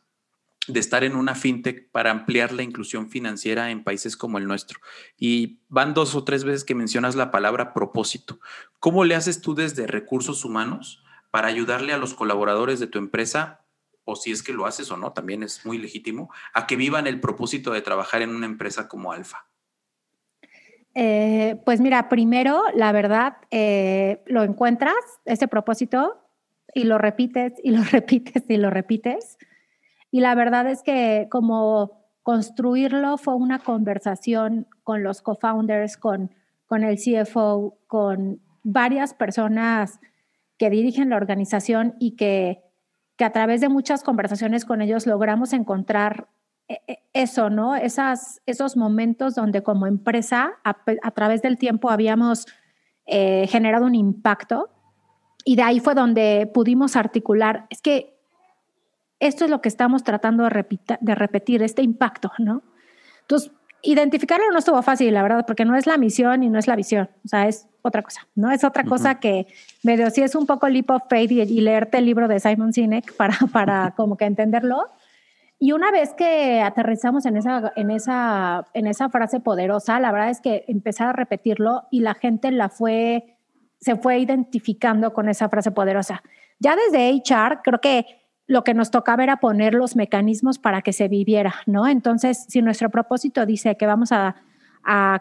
de 0.67 0.79
estar 0.79 1.03
en 1.03 1.15
una 1.15 1.35
fintech 1.35 1.91
para 1.91 2.09
ampliar 2.09 2.51
la 2.53 2.63
inclusión 2.63 3.11
financiera 3.11 3.69
en 3.69 3.83
países 3.83 4.17
como 4.17 4.39
el 4.39 4.47
nuestro. 4.47 4.79
Y 5.15 5.59
van 5.69 5.93
dos 5.93 6.15
o 6.15 6.23
tres 6.23 6.43
veces 6.43 6.63
que 6.63 6.73
mencionas 6.73 7.15
la 7.15 7.29
palabra 7.29 7.71
propósito. 7.71 8.39
¿Cómo 8.79 9.05
le 9.05 9.13
haces 9.13 9.41
tú 9.41 9.53
desde 9.53 9.85
recursos 9.85 10.43
humanos 10.43 11.04
para 11.35 11.49
ayudarle 11.49 11.91
a 11.91 11.97
los 11.97 12.13
colaboradores 12.13 12.79
de 12.79 12.87
tu 12.87 12.97
empresa, 12.97 13.65
o 14.05 14.15
si 14.15 14.31
es 14.31 14.41
que 14.41 14.53
lo 14.53 14.67
haces 14.67 14.89
o 14.89 14.95
no, 14.95 15.11
también 15.11 15.43
es 15.43 15.65
muy 15.65 15.77
legítimo, 15.77 16.31
a 16.53 16.65
que 16.65 16.77
vivan 16.77 17.07
el 17.07 17.19
propósito 17.19 17.73
de 17.73 17.81
trabajar 17.81 18.21
en 18.21 18.33
una 18.33 18.45
empresa 18.45 18.87
como 18.87 19.11
Alfa? 19.11 19.45
Eh, 20.93 21.61
pues 21.65 21.81
mira, 21.81 22.07
primero, 22.07 22.63
la 22.73 22.93
verdad, 22.93 23.35
eh, 23.51 24.23
lo 24.27 24.43
encuentras, 24.43 24.95
ese 25.25 25.49
propósito, 25.49 26.25
y 26.73 26.85
lo 26.85 26.97
repites 26.99 27.59
y 27.61 27.71
lo 27.71 27.83
repites 27.91 28.45
y 28.47 28.55
lo 28.55 28.69
repites. 28.69 29.37
Y 30.11 30.21
la 30.21 30.35
verdad 30.35 30.69
es 30.69 30.83
que 30.83 31.27
como 31.29 32.07
construirlo 32.23 33.17
fue 33.17 33.35
una 33.35 33.59
conversación 33.59 34.67
con 34.83 35.03
los 35.03 35.21
co-founders, 35.21 35.97
con, 35.97 36.33
con 36.65 36.85
el 36.85 36.95
CFO, 36.95 37.77
con 37.87 38.39
varias 38.63 39.13
personas 39.13 39.99
que 40.57 40.69
dirigen 40.69 41.09
la 41.09 41.17
organización 41.17 41.95
y 41.99 42.15
que, 42.15 42.63
que 43.17 43.25
a 43.25 43.31
través 43.31 43.61
de 43.61 43.69
muchas 43.69 44.03
conversaciones 44.03 44.65
con 44.65 44.81
ellos 44.81 45.05
logramos 45.05 45.53
encontrar 45.53 46.27
eh, 46.67 46.79
eh, 46.87 46.97
eso, 47.13 47.49
¿no? 47.49 47.75
Esas, 47.75 48.41
esos 48.45 48.75
momentos 48.75 49.35
donde 49.35 49.61
como 49.61 49.85
empresa 49.85 50.53
a, 50.63 51.11
través 51.11 51.41
del 51.41 51.57
tiempo 51.57 51.89
habíamos 51.89 52.47
eh, 53.05 53.45
generado 53.47 53.85
un 53.85 53.95
impacto 53.95 54.69
y 55.43 55.55
de 55.55 55.61
ahí 55.61 55.79
fue 55.79 55.93
donde 55.93 56.49
pudimos 56.51 56.95
articular, 56.95 57.67
es 57.69 57.81
que 57.81 58.17
esto 59.19 59.45
es 59.45 59.51
lo 59.51 59.61
que 59.61 59.69
estamos 59.69 60.03
tratando 60.03 60.43
de, 60.43 60.79
de 60.99 61.15
repetir, 61.15 61.61
este 61.61 61.83
impacto, 61.83 62.31
¿no? 62.39 62.63
Entonces, 63.21 63.51
identificarlo 63.85 64.45
no 64.51 64.59
estuvo 64.59 64.81
fácil, 64.81 65.13
la 65.13 65.23
verdad, 65.23 65.45
porque 65.45 65.65
no 65.65 65.75
es 65.75 65.85
la 65.85 65.97
misión 65.97 66.43
y 66.43 66.49
no 66.49 66.59
es 66.59 66.67
la 66.67 66.75
visión, 66.75 67.09
o 67.23 67.27
sea, 67.27 67.47
es 67.47 67.67
otra 67.81 68.01
cosa, 68.01 68.27
¿no? 68.35 68.51
Es 68.51 68.63
otra 68.63 68.83
cosa 68.83 69.19
que 69.19 69.47
medio 69.83 70.09
sí 70.09 70.21
es 70.21 70.35
un 70.35 70.45
poco 70.45 70.67
leap 70.67 70.89
of 70.89 71.03
faith 71.09 71.31
y, 71.31 71.61
leerte 71.61 71.99
el 71.99 72.05
libro 72.05 72.27
de 72.27 72.39
Simon 72.39 72.73
Sinek 72.73 73.15
para, 73.15 73.35
para 73.53 73.93
como 73.95 74.17
que 74.17 74.25
entenderlo. 74.25 74.89
Y 75.59 75.71
una 75.71 75.91
vez 75.91 76.13
que 76.13 76.61
aterrizamos 76.61 77.25
en 77.25 77.37
esa, 77.37 77.71
en, 77.75 77.91
esa, 77.91 78.65
en 78.73 78.87
esa 78.87 79.09
frase 79.09 79.39
poderosa, 79.39 79.99
la 79.99 80.11
verdad 80.11 80.29
es 80.29 80.41
que 80.41 80.65
empezar 80.67 81.07
a 81.07 81.13
repetirlo 81.13 81.83
y 81.91 82.01
la 82.01 82.13
gente 82.13 82.51
la 82.51 82.69
fue, 82.69 83.37
se 83.79 83.95
fue 83.95 84.19
identificando 84.19 85.13
con 85.13 85.29
esa 85.29 85.47
frase 85.47 85.71
poderosa. 85.71 86.23
Ya 86.59 86.75
desde 86.75 87.09
HR, 87.11 87.61
creo 87.63 87.79
que 87.79 88.24
lo 88.47 88.63
que 88.63 88.73
nos 88.73 88.91
tocaba 88.91 89.23
era 89.23 89.37
poner 89.37 89.73
los 89.73 89.95
mecanismos 89.95 90.59
para 90.59 90.81
que 90.81 90.93
se 90.93 91.07
viviera, 91.07 91.55
¿no? 91.65 91.87
Entonces, 91.87 92.45
si 92.47 92.61
nuestro 92.61 92.89
propósito 92.89 93.45
dice 93.45 93.75
que 93.77 93.85
vamos 93.85 94.11
a, 94.11 94.35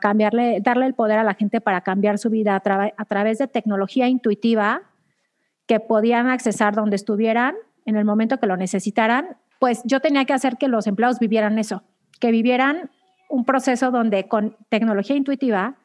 cambiarle, 0.02 0.60
darle 0.60 0.84
el 0.84 0.92
poder 0.92 1.18
a 1.18 1.24
la 1.24 1.32
gente 1.32 1.62
para 1.62 1.80
cambiar 1.80 2.18
su 2.18 2.28
vida 2.28 2.54
a, 2.54 2.92
a 2.96 3.04
través 3.06 3.38
de 3.38 3.48
tecnología 3.48 4.08
intuitiva, 4.08 4.82
que 5.66 5.80
podían 5.80 6.28
accesar 6.28 6.74
donde 6.74 6.96
estuvieran 6.96 7.54
en 7.86 7.96
el 7.96 8.04
momento 8.04 8.38
que 8.38 8.46
lo 8.46 8.58
necesitaran, 8.58 9.38
pues 9.58 9.80
yo 9.84 10.00
tenía 10.00 10.26
que 10.26 10.34
hacer 10.34 10.58
que 10.58 10.68
los 10.68 10.86
empleados 10.86 11.18
vivieran 11.18 11.58
eso, 11.58 11.82
que 12.20 12.30
vivieran 12.30 12.90
un 13.30 13.46
proceso 13.46 13.90
donde 13.90 14.28
con 14.28 14.56
tecnología 14.68 15.16
intuitiva, 15.16 15.76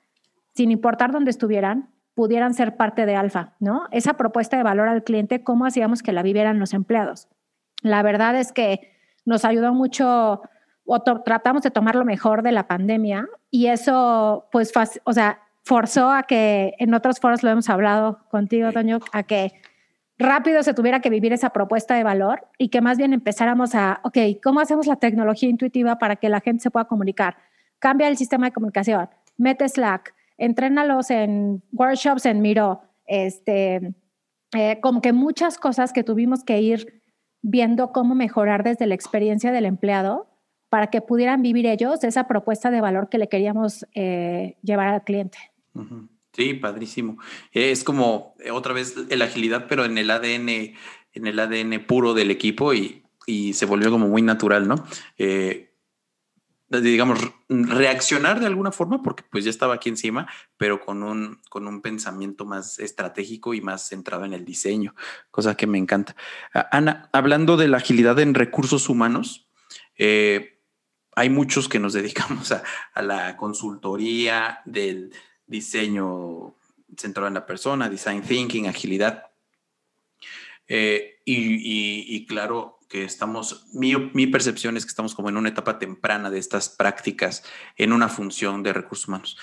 sin 0.53 0.71
importar 0.71 1.13
dónde 1.13 1.31
estuvieran, 1.31 1.89
pudieran 2.19 2.53
ser 2.53 2.75
parte 2.75 3.05
de 3.05 3.15
Alfa, 3.15 3.53
¿no? 3.61 3.83
Esa 3.91 4.15
propuesta 4.15 4.57
de 4.57 4.63
valor 4.63 4.89
al 4.89 5.05
cliente, 5.05 5.41
¿cómo 5.41 5.65
hacíamos 5.65 6.03
que 6.03 6.11
la 6.11 6.21
vivieran 6.21 6.59
los 6.59 6.73
empleados? 6.73 7.29
La 7.81 8.03
verdad 8.03 8.35
es 8.35 8.51
que 8.51 8.91
nos 9.23 9.45
ayudó 9.45 9.73
mucho 9.73 10.41
o 10.85 10.99
tratamos 11.23 11.61
de 11.61 11.71
tomar 11.71 11.95
lo 11.95 12.03
mejor 12.03 12.43
de 12.43 12.51
la 12.51 12.67
pandemia 12.67 13.25
y 13.49 13.67
eso, 13.67 14.49
pues, 14.51 14.73
o 15.05 15.13
sea, 15.13 15.43
forzó 15.63 16.11
a 16.11 16.23
que 16.23 16.75
en 16.79 16.93
otros 16.93 17.21
foros 17.21 17.41
lo 17.41 17.51
hemos 17.51 17.69
hablado 17.69 18.19
contigo, 18.29 18.73
Toño, 18.73 18.99
a 19.13 19.23
que 19.23 19.53
rápido 20.17 20.61
se 20.61 20.73
tuviera 20.73 20.99
que 20.99 21.09
vivir 21.09 21.31
esa 21.31 21.51
propuesta 21.51 21.95
de 21.95 22.03
valor 22.03 22.49
y 22.57 22.67
que 22.67 22.81
más 22.81 22.97
bien 22.97 23.13
empezáramos 23.13 23.75
a, 23.75 24.01
ok, 24.03 24.17
¿cómo 24.43 24.59
hacemos 24.59 24.87
la 24.87 24.97
tecnología 24.97 25.47
intuitiva 25.47 25.99
para 25.99 26.17
que 26.17 26.27
la 26.27 26.41
gente 26.41 26.63
se 26.63 26.69
pueda 26.69 26.83
comunicar? 26.83 27.37
Cambia 27.79 28.09
el 28.09 28.17
sistema 28.17 28.47
de 28.47 28.51
comunicación, 28.51 29.07
mete 29.37 29.69
Slack, 29.69 30.13
entrénalos 30.39 31.11
en 31.11 31.61
workshops 31.71 32.25
en 32.25 32.41
Miro, 32.41 32.81
este, 33.05 33.93
eh, 34.53 34.79
como 34.81 35.01
que 35.01 35.13
muchas 35.13 35.57
cosas 35.57 35.93
que 35.93 36.03
tuvimos 36.03 36.43
que 36.43 36.59
ir 36.61 37.01
viendo 37.41 37.91
cómo 37.91 38.15
mejorar 38.15 38.63
desde 38.63 38.87
la 38.87 38.95
experiencia 38.95 39.51
del 39.51 39.65
empleado 39.65 40.27
para 40.69 40.87
que 40.87 41.01
pudieran 41.01 41.41
vivir 41.41 41.65
ellos 41.65 42.03
esa 42.03 42.27
propuesta 42.27 42.71
de 42.71 42.81
valor 42.81 43.09
que 43.09 43.17
le 43.17 43.29
queríamos 43.29 43.85
eh, 43.93 44.57
llevar 44.61 44.87
al 44.87 45.03
cliente. 45.03 45.37
Sí, 46.33 46.53
padrísimo. 46.53 47.17
Es 47.51 47.83
como 47.83 48.35
eh, 48.39 48.51
otra 48.51 48.73
vez 48.73 48.95
la 49.09 49.25
agilidad, 49.25 49.65
pero 49.67 49.85
en 49.85 49.97
el 49.97 50.09
ADN, 50.09 50.49
en 50.49 51.27
el 51.27 51.39
ADN 51.39 51.85
puro 51.85 52.13
del 52.13 52.31
equipo 52.31 52.73
y, 52.73 53.03
y 53.25 53.53
se 53.53 53.65
volvió 53.65 53.89
como 53.91 54.07
muy 54.07 54.21
natural, 54.21 54.67
¿no? 54.67 54.75
Digamos, 56.69 57.19
reaccionar 57.49 58.39
de 58.39 58.45
alguna 58.45 58.71
forma, 58.71 59.01
porque 59.01 59.23
pues 59.29 59.43
ya 59.43 59.49
estaba 59.49 59.75
aquí 59.75 59.89
encima, 59.89 60.27
pero 60.57 60.79
con 60.79 61.03
un, 61.03 61.41
con 61.49 61.67
un 61.67 61.81
pensamiento 61.81 62.45
más 62.45 62.79
estratégico 62.79 63.53
y 63.53 63.61
más 63.61 63.87
centrado 63.87 64.25
en 64.25 64.33
el 64.33 64.45
diseño, 64.45 64.95
cosa 65.31 65.55
que 65.55 65.67
me 65.67 65.77
encanta. 65.77 66.15
Ana, 66.71 67.09
hablando 67.11 67.57
de 67.57 67.67
la 67.67 67.77
agilidad 67.77 68.19
en 68.19 68.33
recursos 68.33 68.89
humanos, 68.89 69.47
eh, 69.97 70.59
hay 71.15 71.29
muchos 71.29 71.67
que 71.67 71.79
nos 71.79 71.93
dedicamos 71.99 72.51
a, 72.51 72.63
la 73.01 73.35
consultoría 73.35 74.61
del 74.65 75.13
diseño 75.45 76.55
centrado 76.97 77.27
en 77.27 77.33
la 77.33 77.45
persona, 77.45 77.89
design 77.89 78.21
thinking, 78.21 78.67
agilidad. 78.67 79.25
Eh, 80.67 81.21
y, 81.25 82.25
claro, 82.25 82.78
que 82.89 83.03
estamos, 83.03 83.67
mi, 83.73 83.95
mi, 84.13 84.27
percepción 84.27 84.75
es 84.75 84.85
que 84.85 84.89
estamos 84.89 85.15
como 85.15 85.29
en 85.29 85.37
una 85.37 85.49
etapa 85.49 85.77
temprana 85.77 86.31
de 86.31 86.39
estas 86.39 86.69
prácticas 86.69 87.43
en 87.77 87.93
una 87.93 88.09
función 88.09 88.63
de 88.63 88.73
recursos 88.73 89.07
humanos. 89.07 89.37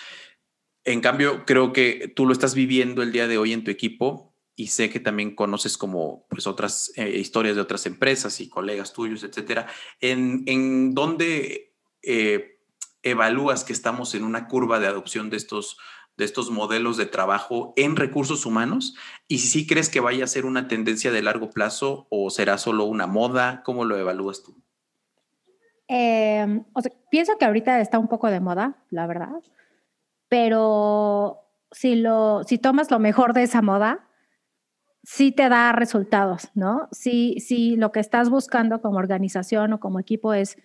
En 0.85 1.01
cambio, 1.01 1.45
creo 1.47 1.73
que 1.73 2.13
tú 2.15 2.27
lo 2.27 2.33
estás 2.33 2.55
viviendo 2.55 3.03
el 3.03 3.13
día 3.13 3.29
de 3.29 3.39
hoy 3.39 3.53
en 3.53 3.65
tu 3.65 3.71
equipo 3.71 4.35
y 4.57 4.69
sé 4.69 4.91
que 4.91 5.01
también 5.01 5.35
conoces 5.35 5.79
como 5.79 6.27
pues 6.29 6.47
otras 6.47 6.93
eh, 6.97 7.19
historias 7.19 7.57
de 7.57 7.63
otras 7.63 7.87
empresas 7.87 8.41
y 8.41 8.49
colegas 8.49 8.93
tuyos, 8.93 9.23
etcétera. 9.23 9.69
¿En, 10.01 10.43
en 10.47 10.95
dónde 10.95 11.75
eh, 12.03 12.61
evalúas 13.03 13.65
que 13.65 13.73
estamos 13.73 14.15
en 14.15 14.25
una 14.25 14.49
curva 14.49 14.81
de 14.81 14.89
adopción 14.89 15.31
de 15.31 15.37
estos 15.37 15.77
de 16.17 16.25
estos 16.25 16.51
modelos 16.51 16.97
de 16.97 17.07
trabajo 17.07 17.73
en 17.77 17.97
recursos 17.97 18.47
humanos 18.47 18.95
y 19.29 19.39
si 19.39 19.67
crees 19.67 19.89
que 19.89 20.01
vaya 20.01 20.25
a 20.25 20.29
ser 20.29 20.47
una 20.47 20.69
tendencia 20.69 21.13
de 21.13 21.23
largo 21.23 21.51
plazo 21.51 22.07
o 22.11 22.31
será 22.31 22.59
solo 22.59 22.85
una 22.85 23.07
moda, 23.07 23.63
¿cómo 23.65 23.85
lo 23.85 23.97
evalúas 23.97 24.43
tú? 24.43 24.57
Em, 25.89 26.65
pienso 27.11 27.39
que 27.39 27.45
ahorita 27.45 27.81
está 27.81 27.99
un 27.99 28.09
poco 28.09 28.29
de 28.29 28.41
moda, 28.41 28.77
la 28.91 29.07
verdad, 29.07 29.43
pero 30.29 31.43
si, 31.71 31.97
lo, 31.97 32.43
si 32.45 32.59
tomas 32.59 32.91
lo 32.91 32.99
mejor 32.99 33.33
de 33.33 33.45
esa 33.45 33.63
moda, 33.63 34.09
sí 35.05 35.31
te 35.31 35.49
da 35.49 35.71
resultados, 35.73 36.51
¿no? 36.55 36.89
Si, 36.91 37.39
si 37.39 37.77
lo 37.77 37.93
que 37.93 38.01
estás 38.01 38.29
buscando 38.29 38.81
como 38.81 38.99
organización 38.99 39.73
o 39.73 39.81
como 39.81 40.01
equipo 40.01 40.35
es 40.35 40.59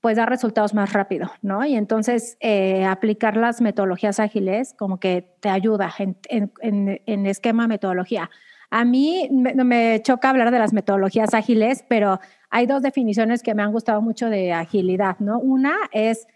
pues 0.00 0.16
dar 0.16 0.28
resultados 0.28 0.74
más 0.74 0.92
rápido, 0.92 1.30
¿no? 1.42 1.64
Y 1.64 1.74
entonces 1.74 2.36
eh, 2.40 2.84
aplicar 2.84 3.36
las 3.36 3.60
metodologías 3.60 4.20
ágiles 4.20 4.74
como 4.74 4.98
que 4.98 5.34
te 5.40 5.48
ayuda 5.48 5.92
en, 5.98 7.26
esquema 7.26 7.66
metodología. 7.66 8.30
A 8.70 8.84
mí 8.84 9.28
me, 9.30 10.00
choca 10.02 10.30
hablar 10.30 10.50
de 10.50 10.58
las 10.58 10.72
metodologías 10.72 11.34
ágiles, 11.34 11.84
pero 11.88 12.20
hay 12.50 12.66
dos 12.66 12.82
definiciones 12.82 13.42
que 13.42 13.54
me 13.54 13.62
han 13.62 13.72
gustado 13.72 14.00
mucho 14.00 14.30
de 14.30 14.52
agilidad, 14.52 15.18
¿no? 15.18 15.38
Una 15.38 15.76
es 15.92 16.26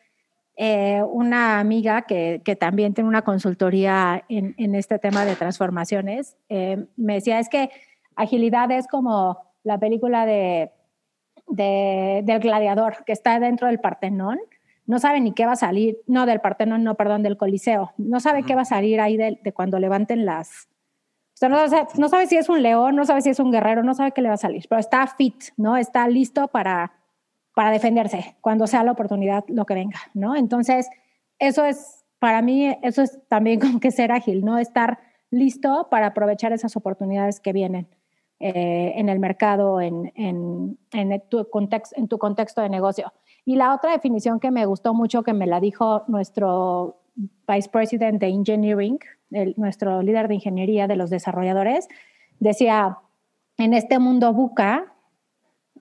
eh, 0.56 1.02
una 1.02 1.58
amiga 1.58 2.02
que, 2.02 2.40
también 2.58 2.94
tiene 2.94 3.08
una 3.08 3.22
consultoría 3.22 4.24
en, 4.28 4.74
este 4.74 4.98
tema 4.98 5.24
de 5.24 5.36
transformaciones, 5.36 6.36
eh, 6.48 6.86
me 6.96 7.14
decía, 7.14 7.40
es 7.40 7.48
que 7.48 7.70
agilidad 8.16 8.70
es 8.70 8.86
como 8.86 9.38
la 9.64 9.78
película 9.78 10.26
de 10.26 10.70
del 11.46 12.38
gladiador 12.40 13.04
que 13.04 13.12
está 13.12 13.38
dentro 13.38 13.68
del 13.68 13.80
Partenón, 13.80 14.38
no 14.86 14.98
sabe 14.98 15.20
ni 15.20 15.32
qué 15.32 15.46
va 15.46 15.52
a 15.52 15.56
salir, 15.56 15.98
no 16.06 16.26
del 16.26 16.40
Partenón, 16.40 16.84
no, 16.84 16.94
perdón, 16.94 17.22
del 17.22 17.36
Coliseo, 17.36 17.92
no 17.96 18.20
sabe 18.20 18.42
qué 18.42 18.54
va 18.54 18.62
a 18.62 18.66
salir 18.66 19.00
ahí 19.00 19.16
de, 19.16 19.52
cuando 19.54 19.78
levanten 19.78 20.26
las... 20.26 20.68
O 21.34 21.36
sea, 21.36 21.48
no, 21.48 22.08
sabe 22.08 22.26
si 22.26 22.36
es 22.36 22.48
un 22.48 22.62
león, 22.62 22.94
no 22.94 23.04
sabe 23.04 23.20
si 23.20 23.30
es 23.30 23.40
un 23.40 23.50
guerrero, 23.50 23.82
no 23.82 23.94
sabe 23.94 24.12
qué 24.12 24.22
le 24.22 24.28
va 24.28 24.34
a 24.34 24.38
salir, 24.38 24.64
pero 24.68 24.78
está 24.78 25.06
fit, 25.06 25.34
¿no? 25.56 25.76
Está 25.76 26.06
listo 26.06 26.46
para, 26.48 26.92
para 27.54 27.70
defenderse 27.70 28.36
cuando 28.40 28.68
sea 28.68 28.84
la 28.84 28.92
oportunidad, 28.92 29.44
lo 29.48 29.66
que 29.66 29.74
venga, 29.74 29.98
¿no? 30.14 30.36
Entonces, 30.36 30.88
eso 31.40 31.64
es, 31.64 32.04
para 32.20 32.40
mí, 32.40 32.76
eso 32.82 33.02
es 33.02 33.18
también 33.26 33.58
como 33.60 33.80
que 33.80 33.90
ser 33.90 34.12
ágil, 34.12 34.44
¿no? 34.44 34.58
Estar 34.58 34.98
listo 35.30 35.88
para 35.90 36.08
aprovechar 36.08 36.52
esas 36.52 36.76
oportunidades 36.76 37.40
que 37.40 37.52
vienen. 37.52 37.88
Eh, 38.46 38.92
en 38.96 39.08
el 39.08 39.20
mercado, 39.20 39.80
en, 39.80 40.12
en, 40.16 40.76
en, 40.92 41.22
tu 41.30 41.48
contexto, 41.48 41.98
en 41.98 42.08
tu 42.08 42.18
contexto 42.18 42.60
de 42.60 42.68
negocio. 42.68 43.10
Y 43.46 43.56
la 43.56 43.74
otra 43.74 43.92
definición 43.92 44.38
que 44.38 44.50
me 44.50 44.66
gustó 44.66 44.92
mucho, 44.92 45.22
que 45.22 45.32
me 45.32 45.46
la 45.46 45.60
dijo 45.60 46.04
nuestro 46.08 47.00
Vice 47.48 47.70
President 47.70 48.20
de 48.20 48.28
Engineering, 48.28 48.98
nuestro 49.56 50.02
líder 50.02 50.28
de 50.28 50.34
ingeniería 50.34 50.86
de 50.86 50.96
los 50.96 51.08
desarrolladores, 51.08 51.88
decía, 52.38 52.98
en 53.56 53.72
este 53.72 53.98
mundo 53.98 54.34
buca, 54.34 54.92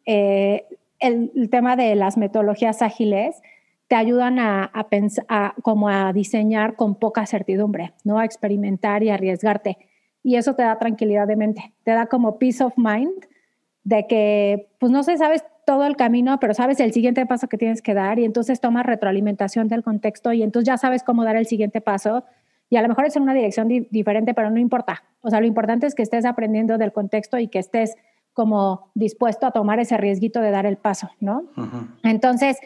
eh, 0.05 0.65
el, 0.99 1.49
tema 1.49 1.75
de 1.75 1.95
las 1.95 2.15
metodologías 2.15 2.81
ágiles 2.81 3.41
te 3.89 3.95
ayudan 3.95 4.39
a, 4.39 4.63
a, 4.63 4.87
pensar, 4.87 5.53
como 5.63 5.89
a 5.89 6.13
diseñar 6.13 6.77
con 6.77 6.95
poca 6.95 7.25
certidumbre, 7.25 7.91
¿no? 8.05 8.19
A 8.19 8.23
experimentar 8.23 9.03
y 9.03 9.09
arriesgarte 9.09 9.77
y 10.23 10.37
eso 10.37 10.55
te 10.55 10.63
da 10.63 10.77
tranquilidad 10.79 11.27
de 11.27 11.35
mente, 11.35 11.73
te 11.83 11.91
da 11.91 12.07
como 12.07 12.39
peace 12.39 12.63
of 12.63 12.73
mind 12.77 13.25
de 13.83 14.07
que, 14.07 14.69
pues 14.79 14.91
no 14.91 15.03
sé, 15.03 15.17
sabes 15.17 15.43
todo 15.65 15.85
el 15.85 15.95
camino, 15.95 16.39
pero 16.39 16.53
sabes 16.53 16.79
el 16.79 16.93
siguiente 16.93 17.25
paso 17.25 17.47
que 17.47 17.57
tienes 17.57 17.81
que 17.81 17.93
dar 17.93 18.19
y 18.19 18.25
entonces 18.25 18.59
tomas 18.59 18.85
retroalimentación 18.85 19.67
del 19.67 19.83
contexto 19.83 20.33
y 20.33 20.43
entonces 20.43 20.67
ya 20.67 20.77
sabes 20.77 21.03
cómo 21.03 21.23
dar 21.23 21.35
el 21.35 21.45
siguiente 21.45 21.81
paso 21.81 22.23
y 22.69 22.77
a 22.77 22.81
lo 22.81 22.87
mejor 22.87 23.05
es 23.05 23.15
en 23.15 23.23
una 23.23 23.33
dirección 23.33 23.67
diferente, 23.67 24.33
pero 24.33 24.49
no 24.49 24.57
importa. 24.57 25.03
O 25.21 25.29
sea, 25.29 25.39
lo 25.39 25.45
importante 25.45 25.85
es 25.85 25.93
que 25.93 26.01
estés 26.01 26.25
aprendiendo 26.25 26.77
del 26.77 26.91
contexto 26.91 27.37
y 27.37 27.47
que 27.47 27.59
estés 27.59 27.95
como 28.33 28.89
dispuesto 28.95 29.45
a 29.45 29.51
tomar 29.51 29.79
ese 29.79 29.95
riesguito 29.97 30.41
de 30.41 30.49
dar 30.49 30.65
el 30.65 30.77
paso, 30.77 31.11
¿no? 31.19 31.43
Entonces, 32.03 32.57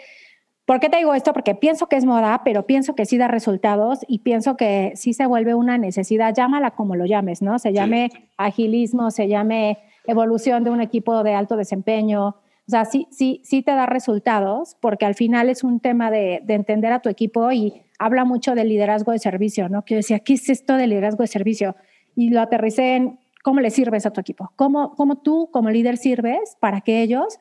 ¿Por 0.67 0.81
qué 0.81 0.89
te 0.89 0.97
digo 0.97 1.13
esto? 1.13 1.31
Porque 1.31 1.55
pienso 1.55 1.87
que 1.87 1.95
es 1.95 2.03
moda, 2.03 2.41
pero 2.43 2.65
pienso 2.65 2.93
que 2.93 3.05
sí 3.05 3.17
da 3.17 3.29
resultados 3.29 3.99
y 4.05 4.19
pienso 4.19 4.57
que 4.57 4.91
sí 4.95 5.13
se 5.13 5.25
vuelve 5.25 5.55
una 5.55 5.77
necesidad, 5.77 6.33
llámala 6.35 6.71
como 6.71 6.97
lo 6.97 7.05
llames, 7.05 7.41
¿no? 7.41 7.57
Se 7.57 7.71
llame 7.71 8.09
agilismo, 8.35 9.09
se 9.09 9.29
llame 9.29 9.77
evolución 10.07 10.65
de 10.65 10.69
un 10.69 10.81
equipo 10.81 11.23
de 11.23 11.35
alto 11.35 11.55
desempeño. 11.55 12.27
O 12.27 12.35
sea, 12.67 12.83
sí, 12.83 13.07
sí, 13.11 13.39
sí 13.45 13.63
te 13.63 13.71
da 13.71 13.85
resultados 13.85 14.75
porque 14.81 15.05
al 15.05 15.15
final 15.15 15.49
es 15.49 15.63
un 15.63 15.79
tema 15.79 16.11
de, 16.11 16.43
entender 16.49 16.91
a 16.91 16.99
tu 16.99 17.07
equipo 17.07 17.49
y 17.53 17.83
habla 17.97 18.25
mucho 18.25 18.53
del 18.53 18.67
liderazgo 18.67 19.13
de 19.13 19.19
servicio, 19.19 19.69
¿no? 19.69 19.85
Que 19.85 19.93
yo 19.93 19.99
decía, 19.99 20.19
¿qué 20.19 20.33
es 20.33 20.49
esto 20.49 20.75
de 20.75 20.87
liderazgo 20.87 21.23
de 21.23 21.27
servicio? 21.27 21.77
Y 22.13 22.29
lo 22.29 22.41
aterricé 22.41 22.97
en 22.97 23.19
cómo 23.41 23.61
le 23.61 23.69
sirves 23.69 24.05
a 24.05 24.11
tu 24.11 24.19
equipo, 24.19 24.51
cómo, 24.57 24.95
cómo 24.95 25.19
tú 25.19 25.49
como 25.49 25.69
líder 25.69 25.95
sirves 25.95 26.57
para 26.59 26.81
que 26.81 27.01
ellos 27.01 27.39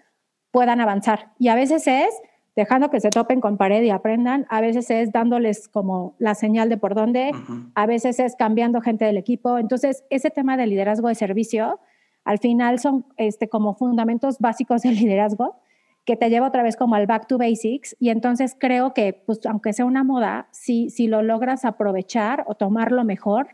puedan 0.53 0.81
avanzar. 0.81 1.33
Y 1.41 1.49
a 1.49 1.57
veces 1.57 1.89
es 1.89 2.15
dejando 2.57 2.91
que 2.91 3.01
se 3.01 3.11
topen 3.11 3.41
con 3.41 3.59
pared 3.59 3.83
y 3.83 3.91
aprendan. 3.91 4.47
A 4.49 4.61
veces 4.63 4.91
es 4.91 5.13
dándoles 5.13 5.69
como 5.69 6.15
la 6.19 6.35
señal 6.35 6.71
de 6.71 6.79
por 6.79 6.95
dónde, 6.95 7.31
a 7.75 7.87
veces 7.87 8.19
es 8.19 8.35
cambiando 8.35 8.81
gente 8.81 9.05
del 9.05 9.19
equipo. 9.19 9.59
Entonces, 9.59 10.05
ese 10.09 10.31
tema 10.31 10.57
de 10.57 10.67
liderazgo 10.67 11.09
de 11.09 11.15
servicio, 11.15 11.79
al 12.25 12.39
final 12.39 12.79
son 12.79 13.05
este, 13.19 13.49
como 13.49 13.75
fundamentos 13.75 14.39
básicos 14.39 14.83
del 14.83 14.95
liderazgo 14.97 15.61
que 16.07 16.17
te 16.17 16.31
lleva 16.31 16.47
otra 16.47 16.63
vez 16.63 16.77
como 16.77 16.95
al 16.95 17.07
back 17.07 17.27
to 17.27 17.37
basics. 17.37 17.95
Y 18.01 18.09
entonces 18.09 18.57
creo 18.59 18.95
que, 18.95 19.13
pues, 19.13 19.45
aunque 19.45 19.73
sea 19.73 19.85
una 19.85 20.05
moda, 20.05 20.49
si, 20.53 20.89
si 20.89 21.09
lo 21.09 21.21
logras 21.21 21.65
aprovechar 21.65 22.45
o 22.47 22.55
tomarlo 22.55 23.05
mejor, 23.05 23.49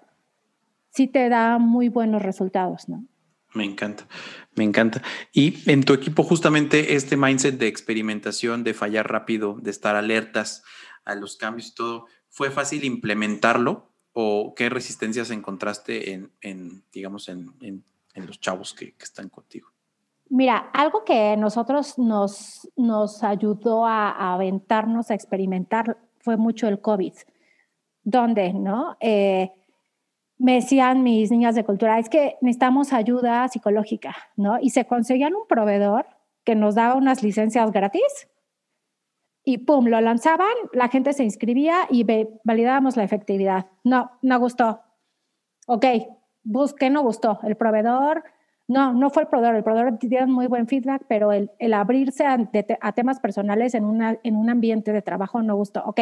sí 0.90 1.08
te 1.08 1.28
da 1.28 1.58
muy 1.58 1.88
buenos 1.88 2.22
resultados, 2.22 2.88
¿no? 2.88 3.04
Me 3.54 3.64
encanta, 3.64 4.06
me 4.54 4.64
encanta. 4.64 5.02
Y 5.32 5.70
en 5.70 5.82
tu 5.82 5.92
equipo 5.92 6.22
justamente 6.22 6.94
este 6.94 7.16
mindset 7.16 7.58
de 7.58 7.68
experimentación, 7.68 8.64
de 8.64 8.74
fallar 8.74 9.10
rápido, 9.10 9.56
de 9.60 9.70
estar 9.70 9.94
alertas 9.94 10.62
a 11.04 11.14
los 11.14 11.36
cambios 11.36 11.68
y 11.68 11.74
todo, 11.74 12.06
¿fue 12.28 12.50
fácil 12.50 12.84
implementarlo 12.84 13.92
o 14.12 14.54
qué 14.54 14.68
resistencias 14.68 15.30
encontraste 15.30 16.12
en, 16.12 16.84
digamos, 16.92 17.28
en, 17.28 17.84
los 18.14 18.40
chavos 18.40 18.72
que, 18.72 18.94
están 18.98 19.28
contigo? 19.28 19.68
Mira, 20.28 20.70
algo 20.72 21.04
que 21.04 21.36
nosotros 21.36 21.98
nos, 21.98 22.70
nos 22.76 23.22
ayudó 23.22 23.86
a, 23.86 24.32
aventarnos 24.32 25.10
a 25.10 25.14
experimentar 25.14 25.98
fue 26.20 26.38
mucho 26.38 26.68
el 26.68 26.80
COVID, 26.80 27.12
donde, 28.02 28.54
¿no? 28.54 28.96
Eh, 29.00 29.50
me 30.42 30.54
decían 30.54 31.04
mis 31.04 31.30
niñas 31.30 31.54
de 31.54 31.62
cultura, 31.62 32.00
es 32.00 32.08
que 32.08 32.36
necesitamos 32.40 32.92
ayuda 32.92 33.46
psicológica, 33.46 34.16
¿no? 34.36 34.58
Y 34.60 34.70
se 34.70 34.86
conseguían 34.86 35.36
un 35.36 35.46
proveedor 35.46 36.06
que 36.42 36.56
nos 36.56 36.74
daba 36.74 36.96
unas 36.96 37.22
licencias 37.22 37.70
gratis 37.70 38.28
y 39.44 39.58
pum, 39.58 39.86
lo 39.86 40.00
lanzaban, 40.00 40.52
la 40.72 40.88
gente 40.88 41.12
se 41.12 41.22
inscribía 41.22 41.86
y 41.88 42.04
validábamos 42.42 42.96
la 42.96 43.04
efectividad. 43.04 43.66
No, 43.84 44.10
no 44.20 44.40
gustó. 44.40 44.80
Ok, 45.68 45.86
busqué, 46.42 46.90
no 46.90 47.02
gustó. 47.02 47.38
El 47.44 47.56
proveedor, 47.56 48.24
no, 48.66 48.94
no 48.94 49.10
fue 49.10 49.22
el 49.22 49.28
proveedor, 49.28 49.54
el 49.54 49.62
proveedor 49.62 49.98
dio 50.00 50.26
muy 50.26 50.48
buen 50.48 50.66
feedback, 50.66 51.04
pero 51.08 51.30
el, 51.30 51.52
el 51.60 51.72
abrirse 51.72 52.26
a, 52.26 52.36
a, 52.80 52.92
temas 52.92 53.20
personales 53.20 53.74
en, 53.74 53.84
una, 53.84 54.18
en 54.24 54.34
un 54.34 54.50
ambiente 54.50 54.92
de 54.92 55.02
trabajo 55.02 55.40
no 55.40 55.54
gustó. 55.54 55.84
Ok, 55.84 56.00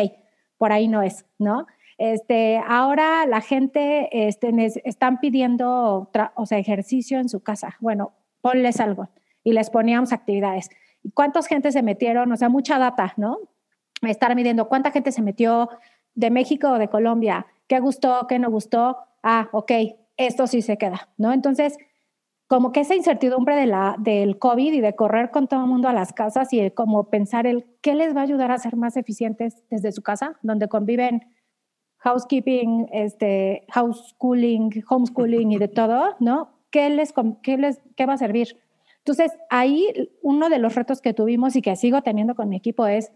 por 0.57 0.73
ahí 0.73 0.89
no 0.89 1.03
es, 1.03 1.27
¿no? 1.39 1.67
Este, 2.01 2.59
ahora 2.67 3.27
la 3.27 3.43
gente 3.43 4.09
este, 4.27 4.51
están 4.85 5.21
pidiendo 5.21 6.11
o 6.35 6.47
sea, 6.47 6.57
ejercicio 6.57 7.19
en 7.19 7.29
su 7.29 7.41
casa. 7.41 7.77
Bueno, 7.79 8.15
ponles 8.41 8.81
algo 8.81 9.11
y 9.45 9.53
les 9.53 9.69
poníamos 9.69 10.15
actividades. 10.15 10.71
cuántas 11.13 11.47
gente 11.47 11.73
se 11.73 11.83
metieron, 11.83 12.33
o 12.33 12.37
sea, 12.39 12.49
mucha 12.49 12.79
data, 12.79 13.13
¿no? 13.19 13.37
Estar 14.01 14.35
midiendo 14.35 14.67
cuánta 14.67 14.93
gente 14.93 15.13
se 15.13 15.21
metió 15.21 15.69
de 16.15 16.31
México 16.31 16.71
o 16.71 16.79
de 16.79 16.89
Colombia, 16.89 17.47
qué 17.67 17.81
gustó, 17.81 18.27
qué 18.27 18.39
no 18.39 18.51
gustó, 18.51 18.97
ah, 19.23 19.51
ok, 19.53 19.71
esto 20.17 20.47
sí 20.47 20.63
se 20.63 20.79
queda, 20.79 21.11
¿no? 21.19 21.35
Entonces, 21.35 21.77
como 22.47 22.73
que 22.73 22.81
esa 22.81 22.95
incertidumbre 22.95 23.57
del 23.99 24.39
COVID 24.39 24.73
y 24.73 24.81
de 24.81 24.97
correr 24.97 25.31
con 25.31 25.49
todo 25.49 25.61
el 25.61 25.67
mundo 25.67 25.87
a 25.87 25.93
las 25.93 26.15
casas 26.15 26.51
y 26.55 26.71
como 26.71 27.11
pensar 27.11 27.47
el 27.47 27.67
qué 27.83 27.95
les 27.95 28.17
va 28.17 28.21
a 28.21 28.25
ayudar 28.25 28.53
a 28.53 28.59
ser 28.59 28.77
más 28.77 28.97
eficientes 28.97 29.63
desde 29.69 29.93
su 29.93 30.01
casa, 30.01 30.39
donde 30.41 30.67
conviven 30.67 31.27
housekeeping, 32.01 32.89
este, 32.93 33.65
houseschooling, 33.69 34.85
homeschooling 34.89 35.53
y 35.53 35.59
de 35.59 35.69
todo, 35.81 36.17
¿no? 36.19 36.51
¿Qué 36.71 36.91
les, 36.91 37.15
qué 37.43 37.57
les 37.57 37.81
qué 37.97 38.07
va 38.07 38.15
a 38.15 38.19
servir? 38.19 38.59
Entonces, 38.99 39.33
ahí 39.49 40.11
uno 40.23 40.49
de 40.49 40.59
los 40.59 40.75
retos 40.75 41.01
que 41.01 41.15
tuvimos 41.15 41.57
y 41.57 41.63
que 41.63 41.77
sigo 41.77 42.03
teniendo 42.03 42.35
con 42.35 42.49
mi 42.49 42.57
equipo 42.57 42.87
es 42.87 43.13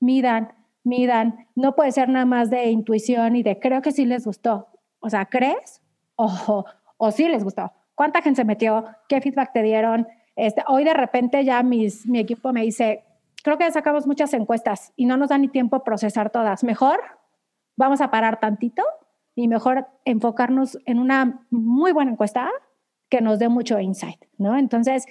midan, 0.00 0.52
midan, 0.84 1.48
no 1.54 1.74
puede 1.74 1.92
ser 1.92 2.08
nada 2.08 2.24
más 2.24 2.50
de 2.50 2.70
intuición 2.70 3.36
y 3.36 3.42
de 3.42 3.58
creo 3.58 3.82
que 3.82 3.92
sí 3.92 4.04
les 4.04 4.24
gustó. 4.24 4.68
O 5.00 5.10
sea, 5.10 5.26
¿crees? 5.26 5.82
O, 6.16 6.64
o 6.96 7.10
sí 7.10 7.28
les 7.28 7.42
gustó. 7.42 7.72
¿Cuánta 7.94 8.22
gente 8.22 8.40
se 8.40 8.44
metió? 8.44 8.84
¿Qué 9.08 9.20
feedback 9.20 9.52
te 9.52 9.62
dieron? 9.62 10.06
Este, 10.36 10.62
hoy 10.66 10.84
de 10.84 10.94
repente 10.94 11.44
ya 11.44 11.62
mis, 11.62 12.06
mi 12.06 12.18
equipo 12.18 12.52
me 12.52 12.62
dice, 12.62 13.04
creo 13.42 13.58
que 13.58 13.70
sacamos 13.70 14.06
muchas 14.06 14.32
encuestas 14.34 14.92
y 14.96 15.06
no 15.06 15.16
nos 15.16 15.28
da 15.28 15.38
ni 15.38 15.48
tiempo 15.48 15.84
procesar 15.84 16.30
todas. 16.30 16.64
Mejor 16.64 17.00
vamos 17.76 18.00
a 18.00 18.10
parar 18.10 18.40
tantito 18.40 18.82
y 19.34 19.48
mejor 19.48 19.86
enfocarnos 20.04 20.78
en 20.86 20.98
una 20.98 21.46
muy 21.50 21.92
buena 21.92 22.12
encuesta 22.12 22.50
que 23.08 23.20
nos 23.20 23.38
dé 23.38 23.48
mucho 23.48 23.78
insight, 23.78 24.24
¿no? 24.38 24.56
Entonces, 24.56 25.06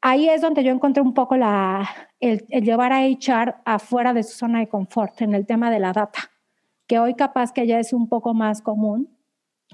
ahí 0.00 0.28
es 0.28 0.40
donde 0.40 0.64
yo 0.64 0.72
encontré 0.72 1.02
un 1.02 1.14
poco 1.14 1.36
la, 1.36 1.88
el, 2.20 2.40
llevar 2.48 2.92
a 2.92 3.06
HR 3.06 3.56
afuera 3.64 4.12
de 4.12 4.22
su 4.22 4.36
zona 4.36 4.60
de 4.60 4.68
confort 4.68 5.20
en 5.22 5.34
el 5.34 5.46
tema 5.46 5.70
de 5.70 5.80
la 5.80 5.92
data, 5.92 6.30
que 6.86 6.98
hoy 6.98 7.14
capaz 7.14 7.52
que 7.52 7.66
ya 7.66 7.78
es 7.78 7.92
un 7.92 8.08
poco 8.08 8.34
más 8.34 8.62
común, 8.62 9.16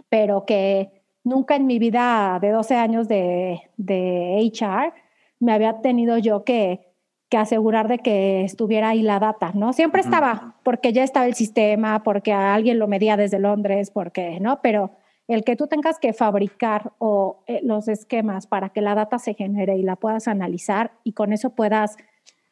pero 0.09 0.45
que 0.45 1.03
nunca 1.25 1.57
en 1.57 1.67
mi 1.67 1.79
vida 1.79 2.39
de 2.41 2.51
12 2.51 2.77
años 2.77 3.09
de, 3.09 3.71
de 3.77 4.51
HR 4.53 4.93
me 5.41 5.53
había 5.53 5.81
tenido 5.81 6.19
yo 6.19 6.45
que, 6.45 6.88
que 7.29 7.37
asegurar 7.37 7.89
de 7.89 7.99
que 7.99 8.43
estuviera 8.43 8.91
ahí 8.91 9.03
la 9.03 9.19
data, 9.19 9.53
¿no? 9.55 9.73
Siempre 9.73 10.01
estaba, 10.01 10.55
porque 10.63 10.93
ya 10.93 11.05
estaba 11.05 11.27
el 11.27 11.35
sistema, 11.35 12.03
porque 12.03 12.33
alguien 12.33 12.79
lo 12.79 12.89
medía 12.89 13.17
desde 13.17 13.39
Londres, 13.39 13.91
porque, 13.91 14.41
¿no? 14.41 14.61
Pero 14.63 14.93
el 15.27 15.45
que 15.45 15.57
tú 15.57 15.67
tengas 15.67 15.99
que 15.99 16.15
fabricar 16.15 16.93
o 16.99 17.43
eh, 17.47 17.61
los 17.63 17.89
esquemas 17.89 18.47
para 18.47 18.71
que 18.71 18.81
la 18.81 18.95
data 18.95 19.19
se 19.19 19.35
genere 19.35 19.77
y 19.77 19.83
la 19.83 19.97
puedas 19.97 20.27
analizar 20.27 20.93
y 21.05 21.13
con 21.13 21.35
eso 21.35 21.51
puedas 21.51 21.99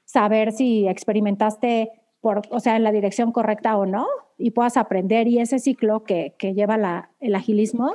saber 0.04 0.52
si 0.52 0.86
experimentaste 0.86 1.90
por, 2.20 2.42
o 2.50 2.60
sea, 2.60 2.76
en 2.76 2.84
la 2.84 2.92
dirección 2.92 3.32
correcta 3.32 3.78
o 3.78 3.86
no 3.86 4.06
y 4.36 4.50
puedas 4.50 4.76
aprender 4.76 5.26
y 5.26 5.38
ese 5.38 5.58
ciclo 5.58 6.04
que, 6.04 6.34
que 6.38 6.52
lleva 6.52 6.76
la, 6.76 7.10
el 7.18 7.34
agilismo, 7.34 7.94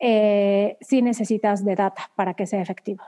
eh, 0.00 0.76
sí 0.80 1.00
necesitas 1.00 1.64
de 1.64 1.76
data 1.76 2.10
para 2.16 2.34
que 2.34 2.46
sea 2.46 2.60
efectivo. 2.60 3.04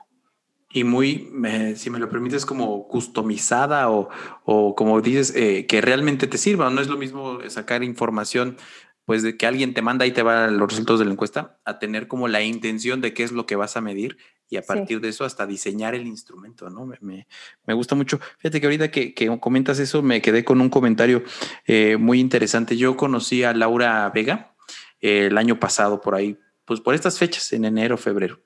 Y 0.76 0.84
muy, 0.84 1.32
si 1.76 1.88
me 1.88 1.98
lo 1.98 2.10
permites, 2.10 2.44
como 2.44 2.86
customizada 2.86 3.90
o, 3.90 4.10
o 4.44 4.74
como 4.74 5.00
dices, 5.00 5.34
eh, 5.34 5.64
que 5.64 5.80
realmente 5.80 6.26
te 6.26 6.36
sirva. 6.36 6.68
No 6.68 6.82
es 6.82 6.88
lo 6.88 6.98
mismo 6.98 7.38
sacar 7.48 7.82
información 7.82 8.58
pues 9.06 9.22
de 9.22 9.38
que 9.38 9.46
alguien 9.46 9.72
te 9.72 9.80
manda 9.80 10.04
y 10.04 10.10
te 10.10 10.22
va 10.22 10.48
los 10.48 10.68
resultados 10.68 10.98
de 10.98 11.06
la 11.06 11.12
encuesta, 11.12 11.58
a 11.64 11.78
tener 11.78 12.08
como 12.08 12.28
la 12.28 12.42
intención 12.42 13.00
de 13.00 13.14
qué 13.14 13.22
es 13.22 13.32
lo 13.32 13.46
que 13.46 13.56
vas 13.56 13.78
a 13.78 13.80
medir 13.80 14.18
y 14.50 14.58
a 14.58 14.62
partir 14.62 15.00
de 15.00 15.08
eso 15.08 15.24
hasta 15.24 15.46
diseñar 15.46 15.94
el 15.94 16.06
instrumento, 16.06 16.68
¿no? 16.68 16.84
Me, 16.84 17.26
me, 17.64 17.74
gusta 17.74 17.94
mucho. 17.94 18.20
Fíjate 18.36 18.60
que 18.60 18.66
ahorita 18.66 18.90
que, 18.90 19.14
que, 19.14 19.40
comentas 19.40 19.78
eso, 19.78 20.02
me 20.02 20.20
quedé 20.20 20.44
con 20.44 20.60
un 20.60 20.68
comentario 20.68 21.24
eh, 21.64 21.96
muy 21.96 22.20
interesante. 22.20 22.76
Yo 22.76 22.98
conocí 22.98 23.44
a 23.44 23.54
Laura 23.54 24.10
Vega 24.14 24.54
eh, 25.00 25.28
el 25.28 25.38
año 25.38 25.58
pasado 25.58 26.02
por 26.02 26.14
ahí, 26.14 26.38
pues 26.66 26.80
por 26.80 26.94
estas 26.94 27.18
fechas, 27.18 27.50
en 27.54 27.64
enero, 27.64 27.96
febrero. 27.96 28.40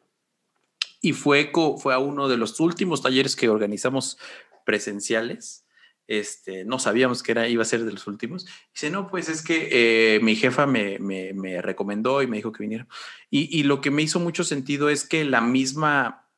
Y 1.01 1.13
fue, 1.13 1.51
fue 1.79 1.95
a 1.95 1.99
uno 1.99 2.29
de 2.29 2.37
los 2.37 2.61
últimos 2.61 3.03
talleres 3.03 3.37
que 3.37 3.49
organizamos 3.49 4.19
presenciales 4.65 5.65
este, 6.11 6.65
no 6.65 6.81
sabíamos 6.81 7.23
que 7.23 7.31
era, 7.31 7.47
iba 7.47 7.63
a 7.63 7.65
ser 7.65 7.85
de 7.85 7.93
los 7.93 8.09
últimos. 8.09 8.45
Dice, 8.75 8.91
no, 8.91 9.07
pues 9.07 9.29
es 9.29 9.45
que 9.45 9.69
eh, 9.71 10.21
mi 10.21 10.35
jefa 10.35 10.67
me, 10.67 10.99
me, 10.99 11.63
recomendó 11.63 12.21
y 12.21 12.27
me 12.27 12.39
dijo 12.39 12.51
que 12.51 12.65
viniera. 12.65 12.89
Y, 13.31 13.57
y, 13.57 13.63
lo 13.63 13.81
que 13.81 13.93
me 13.93 14.03
hizo 14.03 14.19
mucho 14.19 14.43
sentido 14.43 14.89
es 14.91 15.07
que 15.07 15.25
la 15.25 15.41
misma, 15.41 16.29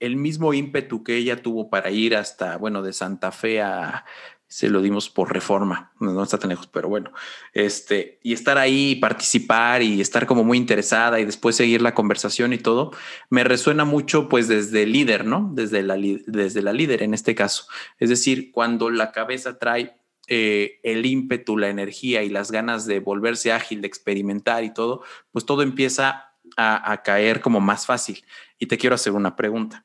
el 0.00 0.16
mismo 0.16 0.52
ímpetu 0.52 1.02
que 1.02 1.16
ella 1.16 1.40
tuvo 1.40 1.70
para 1.70 1.90
ir 1.90 2.14
hasta, 2.14 2.58
bueno, 2.58 2.82
de 2.82 2.92
Santa 2.92 3.32
Fe 3.32 3.62
a 3.62 4.04
se 4.50 4.68
lo 4.68 4.82
dimos 4.82 5.08
por 5.08 5.32
reforma, 5.32 5.92
no, 6.00 6.20
está 6.20 6.36
tan 6.36 6.50
lejos, 6.50 6.66
pero 6.66 6.88
bueno, 6.88 7.12
este, 7.52 8.18
y 8.24 8.32
estar 8.32 8.58
ahí, 8.58 8.96
participar 8.96 9.80
y 9.80 10.00
estar 10.00 10.26
como 10.26 10.42
muy 10.42 10.58
interesada 10.58 11.20
y 11.20 11.24
después 11.24 11.54
seguir 11.54 11.80
la 11.82 11.94
conversación 11.94 12.52
y 12.52 12.58
todo, 12.58 12.90
me 13.30 13.44
resuena 13.44 13.84
mucho 13.84 14.28
pues 14.28 14.48
desde 14.48 14.82
el 14.82 14.92
líder, 14.92 15.24
¿no? 15.24 15.52
Desde 15.54 15.84
la, 15.84 15.96
desde 15.96 16.62
la 16.62 16.72
líder 16.72 17.04
en 17.04 17.14
este 17.14 17.36
caso. 17.36 17.66
Es 18.00 18.08
decir, 18.08 18.50
cuando 18.50 18.90
la 18.90 19.12
cabeza 19.12 19.56
trae 19.56 19.96
eh, 20.26 20.80
el 20.82 21.06
ímpetu, 21.06 21.56
la 21.56 21.68
energía 21.68 22.24
y 22.24 22.28
las 22.28 22.50
ganas 22.50 22.86
de 22.86 22.98
volverse 22.98 23.52
ágil, 23.52 23.80
de 23.80 23.86
experimentar 23.86 24.64
y 24.64 24.74
todo, 24.74 25.04
pues 25.30 25.46
todo 25.46 25.62
empieza 25.62 26.32
a, 26.56 26.90
a 26.90 27.02
caer 27.04 27.40
como 27.40 27.60
más 27.60 27.86
fácil. 27.86 28.24
Y 28.58 28.66
te 28.66 28.78
quiero 28.78 28.96
hacer 28.96 29.12
una 29.12 29.36
pregunta. 29.36 29.84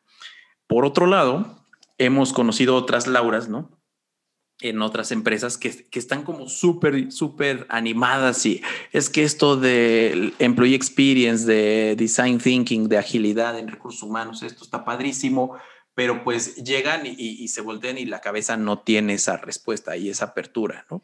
Por 0.66 0.86
otro 0.86 1.06
lado, 1.06 1.62
hemos 2.00 2.34
conocido 2.34 2.76
otras 2.76 3.06
Lauras, 3.06 3.48
¿no? 3.48 3.75
En 4.62 4.82
otras 4.82 5.12
empresas 5.12 5.58
que, 5.58 5.86
que 5.88 6.00
están 6.00 6.24
como 6.24 6.48
súper, 6.48 7.12
súper 7.12 7.66
animadas 7.70 8.46
y 8.46 8.62
es 8.94 9.10
que 9.10 9.24
esto 9.24 9.58
de 9.58 10.34
employee 10.40 10.76
experience, 10.76 11.46
de 11.46 11.96
design 11.98 12.40
thinking, 12.40 12.88
de 12.88 12.98
agilidad 12.98 13.60
en 13.60 13.68
recursos 13.68 14.02
humanos, 14.04 14.44
esto 14.44 14.64
está 14.64 14.86
padrísimo, 14.86 15.58
pero 15.94 16.24
pues 16.24 16.56
llegan 16.64 17.06
y, 17.06 17.16
y, 17.18 17.48
se 17.50 17.62
voltean 17.62 17.98
y 17.98 18.06
la 18.06 18.22
cabeza 18.22 18.58
no 18.58 18.80
tiene 18.80 19.14
esa 19.14 19.38
respuesta 19.38 19.96
y 19.98 20.10
esa 20.10 20.26
apertura, 20.26 20.86
¿no? 20.90 21.02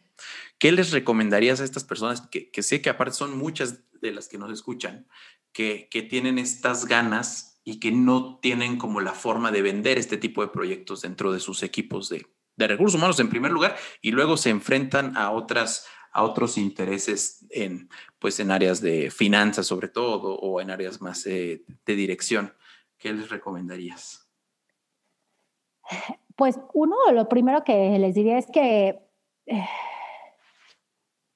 ¿Qué 0.57 0.71
les 0.71 0.91
recomendarías 0.91 1.61
a 1.61 1.63
estas 1.63 1.83
personas 1.83 2.21
que, 2.21 2.51
que 2.51 2.61
sé 2.61 2.81
que 2.81 2.89
aparte 2.89 3.15
son 3.15 3.37
muchas 3.37 3.79
de 4.01 4.11
las 4.11 4.27
que 4.27 4.37
nos 4.37 4.51
escuchan, 4.51 5.07
que, 5.53 5.87
que 5.89 6.01
tienen 6.01 6.37
estas 6.37 6.85
ganas 6.85 7.61
y 7.63 7.79
que 7.79 7.91
no 7.91 8.39
tienen 8.41 8.77
como 8.77 9.01
la 9.01 9.13
forma 9.13 9.51
de 9.51 9.61
vender 9.61 9.97
este 9.97 10.17
tipo 10.17 10.41
de 10.41 10.49
proyectos 10.49 11.01
dentro 11.01 11.31
de 11.31 11.39
sus 11.39 11.63
equipos 11.63 12.09
de, 12.09 12.25
de 12.55 12.67
recursos 12.67 12.97
humanos 12.97 13.19
en 13.19 13.29
primer 13.29 13.51
lugar 13.51 13.75
y 14.01 14.11
luego 14.11 14.37
se 14.37 14.49
enfrentan 14.49 15.17
a 15.17 15.31
otras 15.31 15.85
a 16.13 16.23
otros 16.23 16.57
intereses 16.57 17.45
en 17.51 17.89
pues 18.19 18.39
en 18.39 18.51
áreas 18.51 18.81
de 18.81 19.09
finanzas 19.11 19.65
sobre 19.65 19.87
todo 19.87 20.35
o 20.35 20.59
en 20.59 20.69
áreas 20.69 21.01
más 21.01 21.25
eh, 21.25 21.63
de 21.85 21.95
dirección. 21.95 22.53
¿Qué 22.97 23.13
les 23.13 23.29
recomendarías? 23.29 24.29
Pues 26.37 26.57
uno, 26.73 26.95
lo 27.13 27.29
primero 27.29 27.63
que 27.63 27.99
les 27.99 28.15
diría 28.15 28.39
es 28.39 28.47
que 28.47 28.99
eh, 29.45 29.65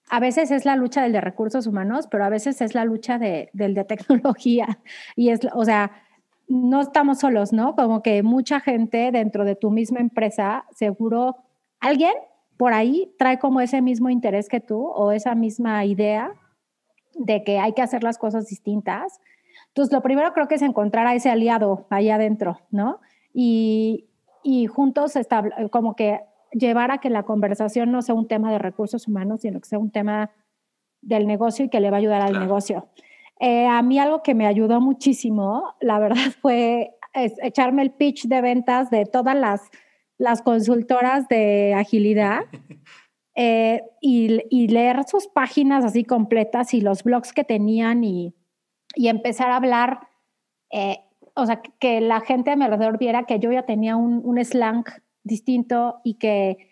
a 0.10 0.20
veces 0.20 0.52
es 0.52 0.66
la 0.66 0.76
lucha 0.76 1.04
del 1.04 1.12
de 1.12 1.22
recursos 1.22 1.68
humanos, 1.68 2.08
pero 2.10 2.26
a 2.26 2.30
veces 2.30 2.62
es 2.62 2.74
la 2.74 2.86
lucha 2.86 3.18
de, 3.20 3.50
del 3.54 3.74
de 3.74 3.84
tecnología. 3.84 4.80
Y 5.16 5.30
es, 5.30 5.42
o 5.54 5.66
sea, 5.66 6.05
no 6.48 6.82
estamos 6.82 7.20
solos, 7.20 7.54
¿no? 7.54 7.76
Como 7.76 8.02
que 8.02 8.24
mucha 8.24 8.60
gente 8.60 9.12
dentro 9.12 9.46
de 9.46 9.56
tu 9.56 9.72
misma 9.72 10.00
empresa, 10.00 10.66
seguro 10.72 11.38
alguien 11.80 12.14
por 12.58 12.74
ahí 12.74 13.14
trae 13.18 13.40
como 13.40 13.62
ese 13.62 13.82
mismo 13.82 14.10
interés 14.10 14.48
que 14.48 14.60
tú 14.60 14.86
o 14.86 15.12
esa 15.12 15.36
misma 15.36 15.84
idea 15.86 16.32
de 17.16 17.44
que 17.44 17.60
hay 17.60 17.74
que 17.74 17.82
hacer 17.82 18.04
las 18.04 18.18
cosas 18.18 18.48
distintas. 18.48 19.20
Entonces, 19.68 19.94
lo 19.94 20.02
primero 20.02 20.34
creo 20.34 20.48
que 20.48 20.56
es 20.56 20.62
encontrar 20.62 21.08
a 21.08 21.16
ese 21.16 21.30
aliado 21.30 21.88
ahí 21.90 22.10
adentro, 22.10 22.60
¿no? 22.72 23.00
Y, 23.34 24.08
y 24.44 24.68
juntos 24.68 25.14
como 25.72 25.96
que 25.96 26.22
llevar 26.52 26.92
a 26.92 27.00
que 27.00 27.10
la 27.10 27.24
conversación 27.24 27.92
no 27.92 28.02
sea 28.02 28.16
un 28.16 28.28
tema 28.28 28.52
de 28.52 28.60
recursos 28.60 29.08
humanos, 29.08 29.42
sino 29.42 29.60
que 29.60 29.68
sea 29.68 29.80
un 29.80 29.92
tema 29.92 30.32
del 31.02 31.28
negocio 31.28 31.66
y 31.66 31.70
que 31.70 31.80
le 31.80 31.92
va 31.92 31.98
a 31.98 32.00
ayudar 32.00 32.22
al 32.22 32.40
negocio. 32.40 32.88
Eh, 33.40 33.68
a 33.68 33.82
mí 33.82 34.00
algo 34.00 34.24
que 34.24 34.34
me 34.34 34.48
ayudó 34.48 34.80
muchísimo, 34.80 35.76
la 35.82 36.00
verdad, 36.00 36.16
fue 36.42 36.92
echarme 37.14 37.82
el 37.82 37.92
pitch 37.92 38.26
de 38.26 38.42
ventas 38.42 38.90
de 38.90 39.06
todas 39.06 39.36
las, 39.36 39.62
las 40.18 40.42
consultoras 40.42 41.28
de 41.28 41.74
agilidad 41.74 42.42
eh, 43.36 43.82
y, 44.02 44.68
leer 44.68 45.04
sus 45.06 45.28
páginas 45.28 45.86
así 45.86 46.04
completas 46.04 46.74
y 46.74 46.82
los 46.82 47.04
blogs 47.04 47.34
que 47.34 47.44
tenían 47.44 48.04
y, 48.04 48.34
y 48.96 49.08
empezar 49.08 49.52
a 49.52 49.58
hablar, 49.58 50.08
eh, 50.72 51.00
o 51.36 51.46
sea, 51.46 51.62
que 51.62 52.02
la 52.02 52.22
gente 52.22 52.52
a 52.52 52.56
mi 52.56 52.66
alrededor 52.66 52.98
viera 52.98 53.24
que 53.24 53.40
yo 53.40 53.52
ya 53.52 53.64
tenía 53.64 53.96
un, 53.96 54.22
un 54.24 54.44
slang 54.44 54.84
distinto 55.24 56.00
y 56.04 56.16
que 56.16 56.70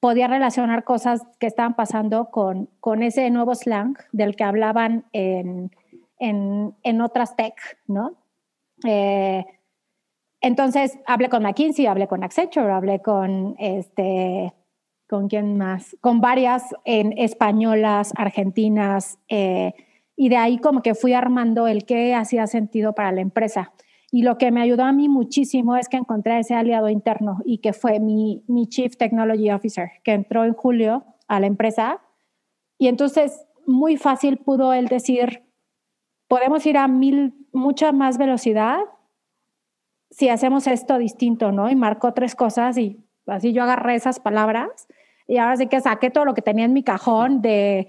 podía 0.00 0.28
relacionar 0.28 0.84
cosas 0.84 1.22
que 1.38 1.46
estaban 1.46 1.76
pasando 1.76 2.30
con, 2.30 2.68
con 2.80 3.02
ese 3.02 3.30
nuevo 3.30 3.54
slang 3.54 3.96
del 4.12 4.36
que 4.36 4.44
hablaban 4.44 5.06
en 5.12 5.70
en, 6.18 7.00
otras 7.00 7.36
tech, 7.36 7.54
¿no? 7.86 8.16
Eh, 8.86 9.44
entonces 10.40 10.98
hablé 11.06 11.28
con 11.28 11.42
McKinsey, 11.42 11.86
hablé 11.86 12.06
con 12.06 12.22
Accenture, 12.22 12.70
hablé 12.70 13.00
con 13.00 13.56
este, 13.58 14.52
¿con 15.08 15.28
quién 15.28 15.56
más? 15.56 15.96
Con 16.00 16.20
varias 16.20 16.74
en 16.84 17.16
españolas, 17.16 18.12
argentinas, 18.16 19.18
eh, 19.28 19.72
y 20.16 20.28
de 20.28 20.36
ahí 20.36 20.58
como 20.58 20.82
que 20.82 20.94
fui 20.94 21.12
armando 21.12 21.66
el 21.66 21.84
qué 21.84 22.14
hacía 22.14 22.46
sentido 22.46 22.94
para 22.94 23.12
la 23.12 23.20
empresa. 23.20 23.72
Y 24.12 24.22
lo 24.22 24.38
que 24.38 24.52
me 24.52 24.60
ayudó 24.60 24.84
a 24.84 24.92
mí 24.92 25.08
muchísimo 25.08 25.76
es 25.76 25.88
que 25.88 25.96
encontré 25.96 26.38
ese 26.38 26.54
aliado 26.54 26.88
interno 26.88 27.38
y 27.44 27.58
que 27.58 27.72
fue 27.72 27.98
mi, 27.98 28.44
mi 28.46 28.68
Chief 28.68 28.96
Technology 28.96 29.50
Officer, 29.50 29.90
que 30.04 30.12
entró 30.12 30.44
en 30.44 30.54
julio 30.54 31.04
a 31.26 31.40
la 31.40 31.46
empresa. 31.46 32.00
Y 32.78 32.86
entonces 32.86 33.44
muy 33.66 33.96
fácil 33.96 34.36
pudo 34.36 34.72
él 34.72 34.86
decir, 34.86 35.42
podemos 36.34 36.66
ir 36.66 36.76
a 36.76 36.88
mil, 36.88 37.32
mucha 37.52 37.92
más 37.92 38.18
velocidad 38.18 38.80
si 40.10 40.30
hacemos 40.30 40.66
esto 40.66 40.98
distinto, 40.98 41.52
¿no? 41.52 41.70
Y 41.70 41.76
marcó 41.76 42.12
tres 42.12 42.34
cosas 42.34 42.76
y 42.76 43.06
así 43.28 43.52
yo 43.52 43.62
agarré 43.62 43.94
esas 43.94 44.18
palabras 44.18 44.88
y 45.28 45.36
ahora 45.36 45.56
sí 45.56 45.68
que 45.68 45.80
saqué 45.80 46.10
todo 46.10 46.24
lo 46.24 46.34
que 46.34 46.42
tenía 46.42 46.64
en 46.64 46.72
mi 46.72 46.82
cajón 46.82 47.40
de, 47.40 47.86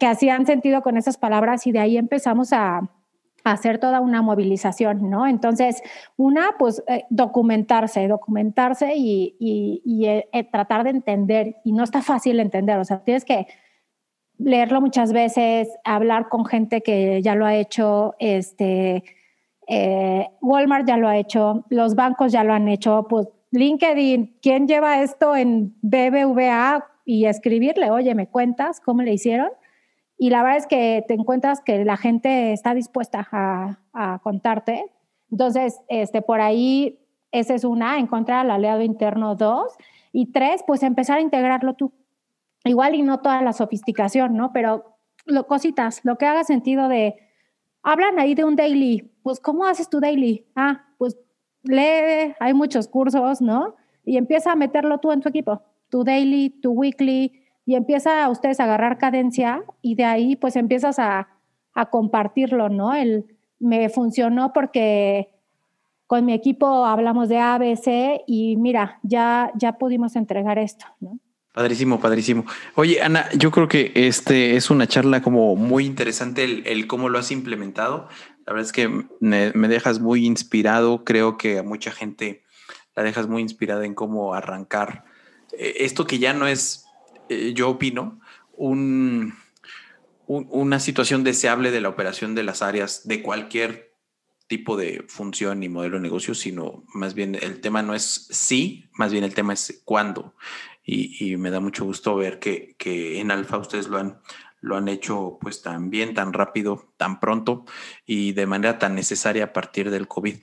que 0.00 0.06
hacían 0.06 0.46
sentido 0.46 0.80
con 0.80 0.96
esas 0.96 1.18
palabras 1.18 1.66
y 1.66 1.72
de 1.72 1.80
ahí 1.80 1.98
empezamos 1.98 2.54
a, 2.54 2.88
hacer 3.44 3.76
toda 3.76 4.00
una 4.00 4.22
movilización, 4.22 5.10
¿no? 5.10 5.26
Entonces, 5.26 5.82
una, 6.16 6.52
pues 6.58 6.82
eh, 6.88 7.04
documentarse, 7.10 8.08
documentarse 8.08 8.94
y, 8.96 9.36
y, 9.38 10.06
eh, 10.06 10.30
eh, 10.32 10.44
tratar 10.44 10.84
de 10.84 10.88
entender, 10.88 11.56
y 11.62 11.72
no 11.72 11.84
está 11.84 12.00
fácil 12.00 12.40
entender, 12.40 12.78
o 12.78 12.84
sea, 12.86 13.04
tienes 13.04 13.26
que 13.26 13.46
leerlo 14.38 14.80
muchas 14.80 15.12
veces, 15.12 15.68
hablar 15.84 16.28
con 16.28 16.44
gente 16.44 16.82
que 16.82 17.22
ya 17.22 17.34
lo 17.34 17.46
ha 17.46 17.54
hecho, 17.54 18.14
este, 18.18 19.04
eh, 19.66 20.28
Walmart 20.40 20.86
ya 20.86 20.96
lo 20.96 21.08
ha 21.08 21.16
hecho, 21.16 21.64
los 21.68 21.94
bancos 21.94 22.32
ya 22.32 22.44
lo 22.44 22.52
han 22.52 22.68
hecho, 22.68 23.06
pues 23.08 23.28
LinkedIn, 23.52 24.38
¿quién 24.42 24.66
lleva 24.66 25.02
esto 25.02 25.36
en 25.36 25.76
BBVA? 25.80 26.86
Y 27.06 27.26
escribirle, 27.26 27.90
oye, 27.90 28.14
¿me 28.14 28.28
cuentas 28.28 28.80
cómo 28.80 29.02
le 29.02 29.12
hicieron? 29.12 29.50
Y 30.16 30.30
la 30.30 30.42
verdad 30.42 30.58
es 30.58 30.66
que 30.66 31.04
te 31.06 31.14
encuentras 31.14 31.60
que 31.60 31.84
la 31.84 31.96
gente 31.96 32.52
está 32.52 32.74
dispuesta 32.74 33.28
a, 33.30 33.78
a 33.92 34.18
contarte. 34.20 34.86
Entonces, 35.30 35.80
este, 35.88 36.22
por 36.22 36.40
ahí, 36.40 36.98
esa 37.30 37.54
es 37.54 37.64
una, 37.64 37.98
encontrar 37.98 38.40
al 38.40 38.50
aliado 38.50 38.82
interno, 38.82 39.34
dos. 39.34 39.72
Y 40.12 40.32
tres, 40.32 40.64
pues 40.66 40.82
empezar 40.82 41.18
a 41.18 41.20
integrarlo 41.20 41.74
tú. 41.74 41.92
Igual 42.64 42.94
y 42.94 43.02
no 43.02 43.20
toda 43.20 43.42
la 43.42 43.52
sofisticación, 43.52 44.36
¿no? 44.36 44.52
Pero 44.52 44.96
lo, 45.26 45.46
cositas, 45.46 46.00
lo 46.04 46.16
que 46.16 46.26
haga 46.26 46.44
sentido 46.44 46.88
de, 46.88 47.16
hablan 47.82 48.18
ahí 48.18 48.34
de 48.34 48.44
un 48.44 48.56
daily, 48.56 49.10
pues 49.22 49.40
¿cómo 49.40 49.66
haces 49.66 49.88
tu 49.88 50.00
daily? 50.00 50.46
Ah, 50.56 50.86
pues 50.98 51.16
lee, 51.62 52.34
hay 52.40 52.54
muchos 52.54 52.88
cursos, 52.88 53.40
¿no? 53.40 53.76
Y 54.04 54.16
empieza 54.16 54.52
a 54.52 54.56
meterlo 54.56 54.98
tú 54.98 55.12
en 55.12 55.20
tu 55.20 55.28
equipo, 55.28 55.62
tu 55.90 56.04
daily, 56.04 56.50
tu 56.50 56.72
weekly, 56.72 57.44
y 57.66 57.74
empieza 57.74 58.24
a 58.24 58.28
ustedes 58.28 58.60
a 58.60 58.64
agarrar 58.64 58.98
cadencia 58.98 59.62
y 59.80 59.94
de 59.94 60.04
ahí 60.04 60.36
pues 60.36 60.56
empiezas 60.56 60.98
a, 60.98 61.28
a 61.74 61.90
compartirlo, 61.90 62.68
¿no? 62.68 62.94
El, 62.94 63.26
me 63.58 63.88
funcionó 63.88 64.52
porque 64.52 65.30
con 66.06 66.24
mi 66.26 66.34
equipo 66.34 66.84
hablamos 66.84 67.28
de 67.28 67.38
ABC 67.38 68.22
y 68.26 68.56
mira, 68.56 68.98
ya, 69.02 69.50
ya 69.54 69.78
pudimos 69.78 70.16
entregar 70.16 70.58
esto, 70.58 70.86
¿no? 71.00 71.18
Padrísimo, 71.54 72.00
padrísimo. 72.00 72.44
Oye, 72.74 73.00
Ana, 73.00 73.30
yo 73.30 73.52
creo 73.52 73.68
que 73.68 73.92
este 73.94 74.56
es 74.56 74.70
una 74.70 74.88
charla 74.88 75.22
como 75.22 75.54
muy 75.54 75.86
interesante 75.86 76.42
el, 76.42 76.86
cómo 76.88 77.08
lo 77.08 77.20
has 77.20 77.30
implementado. 77.30 78.08
La 78.44 78.54
verdad 78.54 78.66
es 78.66 78.72
que 78.72 79.04
me, 79.20 79.52
dejas 79.68 80.00
muy 80.00 80.26
inspirado. 80.26 81.04
Creo 81.04 81.38
que 81.38 81.60
a 81.60 81.62
mucha 81.62 81.92
gente 81.92 82.42
la 82.96 83.04
dejas 83.04 83.28
muy 83.28 83.40
inspirada 83.40 83.86
en 83.86 83.94
cómo 83.94 84.34
arrancar 84.34 85.04
eh, 85.56 85.74
esto 85.78 86.08
que 86.08 86.18
ya 86.18 86.32
no 86.32 86.48
es, 86.48 86.86
eh, 87.28 87.52
yo 87.54 87.70
opino, 87.70 88.20
un, 88.56 89.34
una 90.26 90.80
situación 90.80 91.22
deseable 91.22 91.70
de 91.70 91.80
la 91.80 91.88
operación 91.88 92.34
de 92.34 92.42
las 92.42 92.62
áreas 92.62 93.06
de 93.06 93.22
cualquier 93.22 93.94
tipo 94.48 94.76
de 94.76 95.04
función 95.06 95.62
y 95.62 95.68
modelo 95.68 95.96
de 95.96 96.02
negocio, 96.02 96.34
sino 96.34 96.82
más 96.92 97.14
bien 97.14 97.36
el 97.40 97.60
tema 97.60 97.82
no 97.82 97.94
es 97.94 98.26
sí, 98.30 98.90
más 98.92 99.12
bien 99.12 99.22
el 99.22 99.34
tema 99.34 99.52
es 99.52 99.82
cuándo 99.84 100.34
y, 100.86 101.36
me 101.38 101.50
da 101.50 101.60
mucho 101.60 101.84
gusto 101.84 102.14
ver 102.14 102.38
que, 102.38 102.76
en 103.18 103.30
Alfa 103.30 103.56
ustedes 103.58 103.88
lo 103.88 103.98
han, 103.98 104.20
lo 104.60 104.76
han 104.76 104.88
hecho 104.88 105.38
pues 105.40 105.62
tan 105.62 105.88
bien, 105.88 106.12
tan 106.12 106.32
rápido, 106.32 106.92
tan 106.98 107.20
pronto 107.20 107.64
y 108.04 108.32
de 108.32 108.46
manera 108.46 108.78
tan 108.78 108.94
necesaria 108.94 109.44
a 109.44 109.52
partir 109.52 109.90
del 109.90 110.08
COVID. 110.08 110.36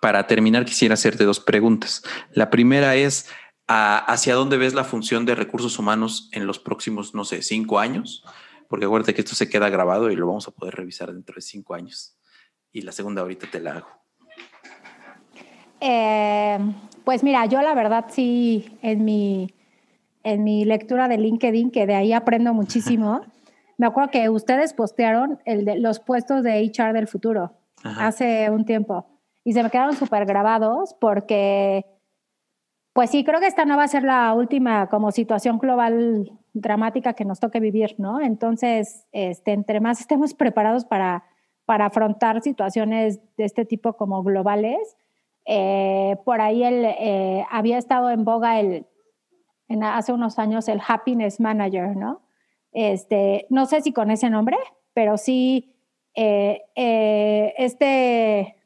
Para 0.00 0.26
terminar, 0.28 0.64
quisiera 0.64 0.94
hacerte 0.94 1.24
dos 1.24 1.40
preguntas. 1.40 2.02
La 2.32 2.48
primera 2.48 2.94
es, 2.94 3.28
¿hacia 3.66 4.36
dónde 4.36 4.56
ves 4.56 4.74
la 4.74 4.84
función 4.84 5.26
de 5.26 5.34
recursos 5.34 5.78
humanos 5.80 6.28
en 6.32 6.46
los 6.46 6.60
próximos, 6.60 7.14
no 7.14 7.24
sé, 7.24 7.42
cinco 7.42 7.80
años? 7.80 8.24
Porque 8.68 8.86
acuérdate 8.86 9.14
que 9.14 9.22
esto 9.22 9.34
se 9.34 9.48
queda 9.48 9.68
grabado 9.68 10.12
y 10.12 10.16
lo 10.16 10.28
vamos 10.28 10.46
a 10.46 10.52
poder 10.52 10.76
revisar 10.76 11.12
dentro 11.12 11.34
de 11.34 11.42
cinco 11.42 11.74
años. 11.74 12.16
Y 12.70 12.82
la 12.82 12.92
segunda 12.92 13.22
ahorita 13.22 13.50
te 13.50 13.58
la 13.58 13.78
hago. 13.78 13.88
Eh, 15.80 16.58
pues 17.04 17.22
mira, 17.24 17.46
yo 17.46 17.62
la 17.62 17.74
verdad 17.74 18.06
sí, 18.08 18.78
en 18.82 19.04
mi, 19.04 19.48
en 20.22 20.44
mi 20.44 20.64
lectura 20.64 21.08
de 21.08 21.18
LinkedIn, 21.18 21.70
que 21.70 21.86
de 21.86 21.94
ahí 21.94 22.12
aprendo 22.12 22.54
muchísimo, 22.54 23.22
me 23.78 23.86
acuerdo 23.86 24.10
que 24.10 24.28
ustedes 24.28 24.74
postearon 24.74 25.40
el 25.44 25.64
de 25.64 25.78
los 25.78 26.00
puestos 26.00 26.42
de 26.42 26.60
HR 26.60 26.92
del 26.92 27.08
futuro 27.08 27.52
hace 27.82 28.50
un 28.50 28.66
tiempo 28.66 29.06
y 29.44 29.52
se 29.52 29.62
me 29.62 29.70
quedaron 29.70 29.94
súper 29.94 30.26
grabados 30.26 30.94
porque, 31.00 31.86
pues 32.92 33.10
sí, 33.10 33.24
creo 33.24 33.40
que 33.40 33.46
esta 33.46 33.64
no 33.64 33.76
va 33.76 33.84
a 33.84 33.88
ser 33.88 34.02
la 34.02 34.32
última 34.34 34.88
como 34.88 35.10
situación 35.12 35.58
global 35.58 36.30
dramática 36.52 37.14
que 37.14 37.24
nos 37.24 37.40
toque 37.40 37.60
vivir, 37.60 37.94
¿no? 37.98 38.20
Entonces, 38.20 39.06
este, 39.12 39.52
entre 39.52 39.80
más 39.80 40.00
estemos 40.00 40.34
preparados 40.34 40.84
para, 40.84 41.24
para 41.64 41.86
afrontar 41.86 42.42
situaciones 42.42 43.20
de 43.36 43.44
este 43.44 43.64
tipo 43.64 43.94
como 43.94 44.22
globales, 44.22 44.96
eh, 45.52 46.16
por 46.24 46.40
ahí 46.40 46.62
el, 46.62 46.84
eh, 46.84 47.44
había 47.50 47.76
estado 47.76 48.10
en 48.10 48.24
boga 48.24 48.60
el, 48.60 48.86
hace 49.82 50.12
unos 50.12 50.38
años 50.38 50.68
el 50.68 50.80
Happiness 50.86 51.40
Manager, 51.40 51.96
¿no? 51.96 52.22
Este, 52.70 53.48
no 53.50 53.66
sé 53.66 53.80
si 53.80 53.92
con 53.92 54.12
ese 54.12 54.30
nombre, 54.30 54.56
pero 54.94 55.16
sí 55.16 55.74
eh, 56.14 56.62
este, 56.76 58.62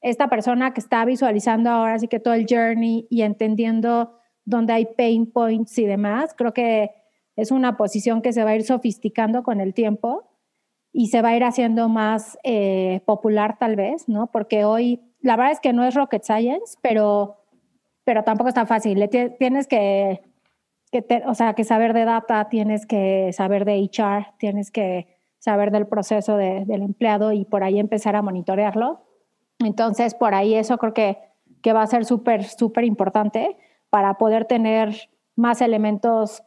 esta 0.00 0.28
persona 0.28 0.74
que 0.74 0.80
está 0.80 1.04
visualizando 1.04 1.70
ahora 1.70 2.00
sí 2.00 2.08
que 2.08 2.18
todo 2.18 2.34
el 2.34 2.46
journey 2.50 3.06
y 3.08 3.22
entendiendo 3.22 4.18
dónde 4.44 4.72
hay 4.72 4.86
pain 4.86 5.30
points 5.30 5.78
y 5.78 5.86
demás, 5.86 6.34
creo 6.36 6.52
que 6.52 6.90
es 7.36 7.52
una 7.52 7.76
posición 7.76 8.22
que 8.22 8.32
se 8.32 8.42
va 8.42 8.50
a 8.50 8.56
ir 8.56 8.64
sofisticando 8.64 9.44
con 9.44 9.60
el 9.60 9.72
tiempo 9.72 10.28
y 10.90 11.10
se 11.10 11.22
va 11.22 11.28
a 11.28 11.36
ir 11.36 11.44
haciendo 11.44 11.88
más 11.88 12.36
popular 13.06 13.56
tal 13.60 13.76
vez, 13.76 14.08
¿no? 14.08 14.32
Porque 14.32 14.64
hoy 14.64 15.07
la 15.20 15.36
verdad 15.36 15.52
es 15.52 15.60
que 15.60 15.72
no 15.72 15.84
es 15.84 15.94
rocket 15.94 16.22
science, 16.22 16.76
pero, 16.80 17.36
pero 18.04 18.24
tampoco 18.24 18.48
está 18.48 18.66
fácil. 18.66 19.08
Tienes 19.38 19.66
que, 19.66 20.22
o 21.26 21.34
sea, 21.34 21.54
que 21.54 21.64
saber 21.64 21.92
de 21.92 22.04
data, 22.04 22.48
tienes 22.48 22.86
que 22.86 23.32
saber 23.32 23.64
de 23.64 23.78
HR, 23.78 24.34
tienes 24.38 24.70
que 24.70 25.18
saber 25.38 25.70
del 25.70 25.86
proceso 25.86 26.36
del 26.36 26.82
empleado 26.82 27.32
y 27.32 27.44
por 27.44 27.64
ahí 27.64 27.78
empezar 27.78 28.16
a 28.16 28.22
monitorearlo. 28.22 29.04
Entonces, 29.58 30.14
por 30.14 30.34
ahí 30.34 30.54
eso 30.54 30.78
creo 30.78 30.94
que, 30.94 31.18
que 31.62 31.72
va 31.72 31.82
a 31.82 31.86
ser 31.86 32.04
súper, 32.04 32.44
súper 32.44 32.84
importante 32.84 33.56
para 33.90 34.14
poder 34.14 34.44
tener 34.44 35.10
más 35.34 35.60
elementos, 35.60 36.42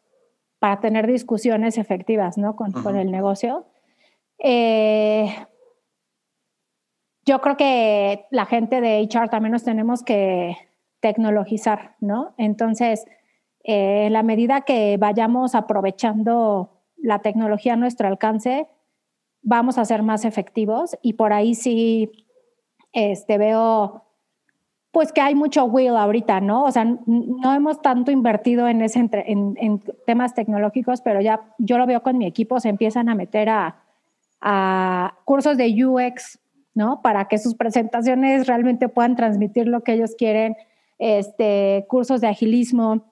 para 0.60 0.80
tener 0.80 1.08
discusiones 1.08 1.78
efectivas 1.78 2.38
¿no? 2.38 2.56
con, 2.56 2.72
con 2.72 2.96
el 2.96 3.12
negocio. 3.12 3.66
Eh, 4.40 5.34
yo 7.26 7.42
creo 7.42 7.58
que 7.58 8.26
la 8.32 8.46
gente 8.46 8.82
de 8.82 9.02
HR 9.02 9.30
también 9.30 9.52
nos 9.52 9.64
tenemos 9.64 10.04
que 10.04 10.58
tecnologizar, 11.00 11.96
¿no? 12.00 12.34
Entonces, 12.38 13.06
eh, 13.64 14.06
en 14.08 14.14
la 14.14 14.24
medida 14.24 14.62
que 14.62 14.98
vayamos 14.98 15.56
aprovechando 15.56 16.82
la 16.98 17.20
tecnología 17.20 17.74
a 17.74 17.78
nuestro 17.78 18.08
alcance, 18.08 18.68
vamos 19.42 19.78
a 19.78 19.86
ser 19.86 20.04
más 20.04 20.26
efectivos 20.26 20.98
y 21.02 21.14
por 21.14 21.34
ahí 21.34 21.56
sí 21.56 22.12
este, 22.94 23.38
veo 23.38 24.06
pues 24.92 25.14
que 25.14 25.22
hay 25.22 25.36
mucho 25.36 25.64
will 25.66 25.96
ahorita, 25.96 26.42
¿no? 26.42 26.66
O 26.66 26.72
sea, 26.72 26.84
no 26.84 27.54
hemos 27.54 27.82
tanto 27.82 28.12
invertido 28.12 28.68
en, 28.68 28.82
ese, 28.82 29.00
en, 29.00 29.56
en, 29.58 29.80
temas 30.06 30.34
tecnológicos, 30.34 31.00
pero 31.02 31.22
ya 31.22 31.40
yo 31.60 31.78
lo 31.78 31.86
veo 31.86 32.04
con 32.04 32.18
mi 32.18 32.26
equipo, 32.26 32.60
se 32.60 32.68
empiezan 32.68 33.08
a 33.08 33.16
meter 33.16 33.48
a, 33.48 33.78
a 34.42 35.16
cursos 35.24 35.56
de 35.56 35.86
UX 35.86 36.41
¿no? 36.74 37.02
Para 37.02 37.28
que 37.28 37.38
sus 37.38 37.56
presentaciones 37.56 38.48
realmente 38.48 38.90
puedan 38.90 39.16
transmitir 39.16 39.68
lo 39.68 39.82
que 39.82 39.94
ellos 39.94 40.16
quieren, 40.18 40.56
este, 41.00 41.86
cursos 41.90 42.22
de 42.22 42.28
agilismo, 42.28 43.06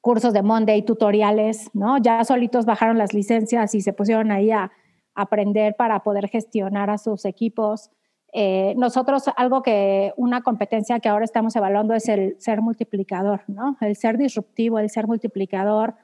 cursos 0.00 0.32
de 0.32 0.42
Monday, 0.42 0.82
tutoriales, 0.82 1.70
¿no? 1.72 1.98
Ya 1.98 2.22
solitos 2.24 2.66
bajaron 2.66 2.98
las 2.98 3.14
licencias 3.14 3.74
y 3.74 3.80
se 3.80 3.92
pusieron 3.92 4.30
ahí 4.30 4.50
a 4.50 4.70
aprender 5.14 5.74
para 5.76 6.02
poder 6.02 6.28
gestionar 6.28 6.90
a 6.90 6.98
sus 6.98 7.24
equipos. 7.24 7.90
Eh, 8.32 8.74
nosotros, 8.76 9.24
algo 9.36 9.62
que, 9.62 10.12
una 10.16 10.42
competencia 10.42 11.00
que 11.00 11.08
ahora 11.08 11.24
estamos 11.24 11.54
evaluando 11.54 11.94
es 11.94 12.08
el 12.08 12.36
ser 12.40 12.62
multiplicador, 12.62 13.42
¿no? 13.46 13.76
El 13.80 13.94
ser 13.94 14.16
disruptivo, 14.16 14.78
el 14.78 14.90
ser 14.90 15.06
multiplicador, 15.06 15.94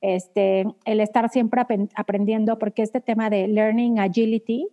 este, 0.00 0.66
el 0.84 1.00
estar 1.00 1.28
siempre 1.30 1.62
aprendiendo, 1.96 2.58
porque 2.58 2.82
este 2.82 3.00
tema 3.00 3.30
de 3.30 3.48
learning 3.48 3.98
agility, 3.98 4.68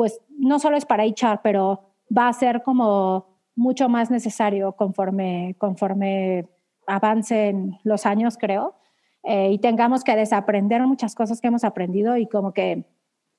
pues 0.00 0.18
no 0.30 0.58
solo 0.58 0.78
es 0.78 0.86
para 0.86 1.04
HR, 1.04 1.40
pero 1.42 1.90
va 2.10 2.28
a 2.28 2.32
ser 2.32 2.62
como 2.62 3.36
mucho 3.54 3.90
más 3.90 4.10
necesario 4.10 4.72
conforme, 4.72 5.56
conforme 5.58 6.48
avancen 6.86 7.78
los 7.84 8.06
años, 8.06 8.38
creo, 8.38 8.76
eh, 9.24 9.50
y 9.52 9.58
tengamos 9.58 10.02
que 10.02 10.16
desaprender 10.16 10.86
muchas 10.86 11.14
cosas 11.14 11.42
que 11.42 11.48
hemos 11.48 11.64
aprendido 11.64 12.16
y 12.16 12.26
como 12.26 12.54
que 12.54 12.86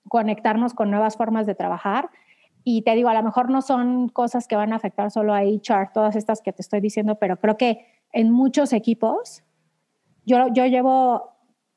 conectarnos 0.07 0.75
con 0.75 0.91
nuevas 0.91 1.17
formas 1.17 1.47
de 1.47 1.55
trabajar. 1.55 2.11
Y 2.63 2.83
te 2.83 2.93
digo, 2.93 3.09
a 3.09 3.15
lo 3.15 3.23
mejor 3.23 3.49
no 3.49 3.63
son 3.63 4.09
cosas 4.09 4.47
que 4.47 4.55
van 4.55 4.71
a 4.71 4.75
afectar 4.75 5.09
solo 5.09 5.33
a 5.33 5.41
HR, 5.41 5.89
todas 5.91 6.15
estas 6.15 6.43
que 6.43 6.53
te 6.53 6.61
estoy 6.61 6.79
diciendo, 6.79 7.15
pero 7.15 7.37
creo 7.37 7.57
que 7.57 7.87
en 8.13 8.29
muchos 8.29 8.71
equipos, 8.71 9.41
yo, 10.27 10.45
yo 10.53 10.67
llevo 10.67 11.23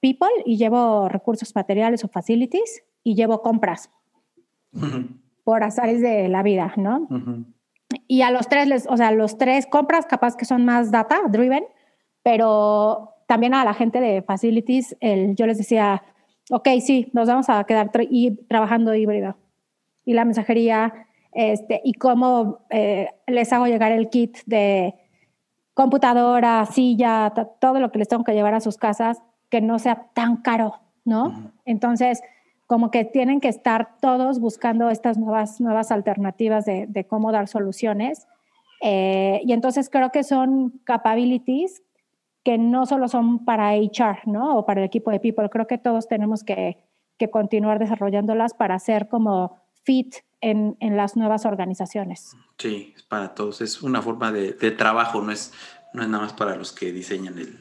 people 0.00 0.28
y 0.44 0.58
llevo 0.58 1.08
recursos 1.08 1.56
materiales 1.56 2.04
o 2.04 2.08
facilities 2.08 2.84
y 3.02 3.14
llevo 3.14 3.40
compras 3.40 3.88
por 5.44 5.62
azares 5.62 6.00
de 6.00 6.28
la 6.28 6.42
vida, 6.42 6.72
¿no? 6.76 7.08
Y 8.08 8.22
a 8.22 8.30
los 8.30 8.48
tres, 8.48 8.66
les, 8.66 8.86
o 8.88 8.96
sea, 8.96 9.10
los 9.12 9.38
tres 9.38 9.66
compras 9.66 10.06
capaz 10.06 10.36
que 10.36 10.44
son 10.44 10.64
más 10.64 10.90
data 10.90 11.20
driven, 11.28 11.64
pero 12.22 13.14
también 13.26 13.54
a 13.54 13.64
la 13.64 13.74
gente 13.74 14.00
de 14.00 14.22
facilities, 14.22 14.96
el, 15.00 15.34
yo 15.36 15.46
les 15.46 15.58
decía, 15.58 16.02
ok, 16.50 16.68
sí, 16.80 17.10
nos 17.12 17.28
vamos 17.28 17.48
a 17.48 17.64
quedar 17.64 17.90
y, 18.10 18.36
trabajando 18.46 18.94
híbrido. 18.94 19.36
Y 20.04 20.14
la 20.14 20.24
mensajería, 20.24 21.06
este, 21.32 21.80
y 21.84 21.94
cómo 21.94 22.66
eh, 22.70 23.08
les 23.26 23.52
hago 23.52 23.66
llegar 23.66 23.92
el 23.92 24.10
kit 24.10 24.38
de 24.46 24.94
computadora, 25.72 26.64
silla, 26.66 27.32
todo 27.60 27.80
lo 27.80 27.90
que 27.90 27.98
les 27.98 28.08
tengo 28.08 28.24
que 28.24 28.34
llevar 28.34 28.54
a 28.54 28.60
sus 28.60 28.76
casas, 28.76 29.22
que 29.48 29.60
no 29.60 29.78
sea 29.78 30.08
tan 30.14 30.36
caro, 30.38 30.80
¿no? 31.04 31.52
Entonces, 31.64 32.22
como 32.66 32.90
que 32.90 33.04
tienen 33.04 33.40
que 33.40 33.48
estar 33.48 33.96
todos 34.00 34.40
buscando 34.40 34.90
estas 34.90 35.18
nuevas, 35.18 35.60
nuevas 35.60 35.90
alternativas 35.90 36.64
de, 36.64 37.06
cómo 37.08 37.32
dar 37.32 37.48
soluciones. 37.48 38.26
Eh, 38.80 39.40
y 39.44 39.52
entonces 39.52 39.90
creo 39.90 40.10
que 40.10 40.24
son 40.24 40.80
capabilities 40.84 41.82
que 42.42 42.58
no 42.58 42.84
solo 42.86 43.08
son 43.08 43.44
para 43.44 43.74
HR, 43.74 44.20
¿no? 44.26 44.58
O 44.58 44.66
para 44.66 44.80
el 44.80 44.86
equipo 44.86 45.10
de 45.10 45.20
people. 45.20 45.48
Creo 45.48 45.66
que 45.66 45.78
todos 45.78 46.08
tenemos 46.08 46.44
que, 46.44 46.78
que 47.18 47.30
continuar 47.30 47.78
desarrollándolas 47.78 48.54
para 48.54 48.78
ser 48.78 49.08
como 49.08 49.56
fit 49.84 50.16
en, 50.40 50.76
en, 50.80 50.96
las 50.96 51.16
nuevas 51.16 51.46
organizaciones. 51.46 52.36
Sí, 52.58 52.92
es 52.94 53.02
para 53.02 53.34
todos. 53.34 53.62
Es 53.62 53.82
una 53.82 54.02
forma 54.02 54.30
de, 54.30 54.52
de, 54.52 54.70
trabajo, 54.70 55.22
no 55.22 55.32
es, 55.32 55.52
no 55.94 56.02
es 56.02 56.08
nada 56.08 56.24
más 56.24 56.32
para 56.34 56.54
los 56.56 56.72
que 56.72 56.92
diseñan 56.92 57.38
el, 57.38 57.58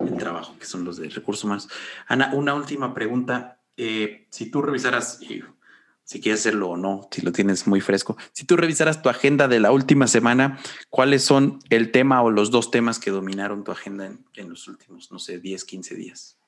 el 0.00 0.16
trabajo, 0.16 0.56
que 0.58 0.66
son 0.66 0.84
los 0.84 0.96
de 0.96 1.08
recursos 1.08 1.44
humanos. 1.44 1.68
Ana, 2.08 2.32
una 2.34 2.54
última 2.54 2.92
pregunta. 2.92 3.60
Eh, 3.76 4.26
si 4.30 4.50
tú 4.50 4.62
revisaras, 4.62 5.20
si 6.04 6.20
quieres 6.20 6.40
hacerlo 6.40 6.70
o 6.70 6.76
no, 6.76 7.08
si 7.10 7.22
lo 7.22 7.32
tienes 7.32 7.66
muy 7.66 7.80
fresco, 7.80 8.16
si 8.32 8.46
tú 8.46 8.56
revisaras 8.56 9.02
tu 9.02 9.08
agenda 9.08 9.48
de 9.48 9.60
la 9.60 9.72
última 9.72 10.06
semana, 10.06 10.58
¿cuáles 10.90 11.24
son 11.24 11.58
el 11.70 11.90
tema 11.90 12.22
o 12.22 12.30
los 12.30 12.50
dos 12.50 12.70
temas 12.70 12.98
que 12.98 13.10
dominaron 13.10 13.64
tu 13.64 13.72
agenda 13.72 14.06
en, 14.06 14.48
los 14.48 14.68
últimos, 14.68 15.10
no 15.10 15.18
sé, 15.18 15.40
10, 15.40 15.64
15 15.64 15.94
días? 15.94 16.38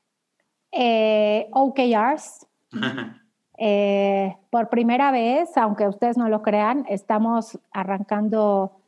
Eh, 0.73 1.49
OKRs. 1.53 2.47
Eh, 3.59 4.37
por 4.51 4.69
primera 4.69 5.11
vez, 5.11 5.49
aunque 5.57 5.89
ustedes 5.89 6.19
no 6.19 6.29
lo 6.29 6.43
crean, 6.43 6.85
estamos 6.91 7.59
arrancando 7.73 8.83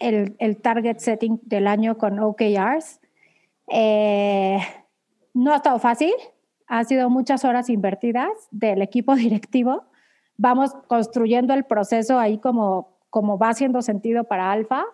el, 0.00 0.34
el 0.40 0.56
target 0.56 0.98
setting 0.98 1.38
del 1.44 1.68
año 1.68 1.96
con 1.96 2.18
OKRs. 2.18 2.98
no 5.34 5.52
ha 5.52 5.56
estado 5.56 5.78
fácil, 5.78 6.12
ha 6.68 6.84
sido 6.84 7.10
muchas 7.10 7.44
horas 7.44 7.68
invertidas 7.70 8.30
del 8.50 8.82
equipo 8.82 9.14
directivo. 9.16 9.84
Vamos 10.36 10.74
construyendo 10.86 11.54
el 11.54 11.64
proceso 11.64 12.18
ahí 12.18 12.38
como, 12.38 12.98
como 13.10 13.38
va 13.38 13.50
haciendo 13.50 13.82
sentido 13.82 14.24
para 14.24 14.52
Alfa, 14.52 14.84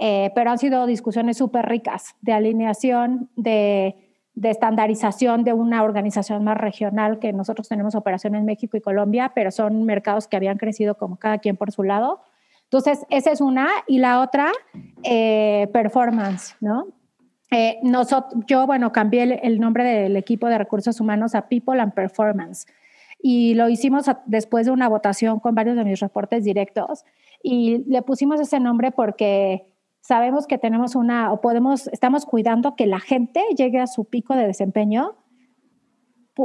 eh, 0.00 0.30
pero 0.34 0.50
han 0.50 0.58
sido 0.58 0.86
discusiones 0.86 1.36
súper 1.36 1.66
ricas 1.66 2.14
de 2.22 2.32
alineación, 2.32 3.28
de, 3.36 3.96
de, 4.34 4.50
estandarización 4.50 5.42
de 5.42 5.52
una 5.52 5.82
organización 5.82 6.44
más 6.44 6.56
regional, 6.56 7.18
que 7.18 7.32
nosotros 7.32 7.68
tenemos 7.68 7.96
operación 7.96 8.36
en 8.36 8.44
México 8.44 8.76
y 8.76 8.80
Colombia, 8.80 9.32
pero 9.34 9.50
son 9.50 9.82
mercados 9.84 10.28
que 10.28 10.36
habían 10.36 10.56
crecido 10.56 10.96
como 10.96 11.18
cada 11.18 11.38
quien 11.38 11.56
por 11.56 11.72
su 11.72 11.82
lado. 11.82 12.20
Entonces, 12.64 13.04
esa 13.10 13.32
es 13.32 13.40
una. 13.40 13.68
Y 13.86 13.98
la 13.98 14.20
otra, 14.20 14.52
eh, 15.02 15.68
performance, 15.72 16.54
¿no? 16.60 16.86
Eh, 17.50 17.78
nosotros, 17.82 18.44
yo, 18.46 18.66
bueno, 18.66 18.92
cambié 18.92 19.40
el, 19.42 19.58
nombre 19.58 19.84
del 19.84 20.16
equipo 20.16 20.48
de 20.48 20.58
recursos 20.58 21.00
humanos 21.00 21.34
a 21.34 21.48
People 21.48 21.80
and 21.80 21.94
Performance. 21.94 22.66
Y 23.20 23.54
lo 23.54 23.68
hicimos 23.68 24.06
después 24.26 24.66
de 24.66 24.72
una 24.72 24.88
votación 24.88 25.40
con 25.40 25.54
varios 25.54 25.76
de 25.76 25.84
mis 25.84 26.00
reportes 26.00 26.44
directos. 26.44 27.04
Y 27.42 27.84
le 27.88 28.02
pusimos 28.02 28.40
ese 28.40 28.60
nombre 28.60 28.92
porque 28.92 29.66
sabemos 30.00 30.46
que 30.46 30.58
tenemos 30.58 30.94
una 30.94 31.32
o 31.32 31.40
podemos 31.40 31.88
estamos 31.88 32.26
cuidando 32.26 32.76
que 32.76 32.86
la 32.86 33.00
gente 33.00 33.42
llegue 33.56 33.80
a 33.80 33.86
su 33.86 34.04
pico 34.04 34.34
de 34.36 34.46
desempeño. 34.46 35.16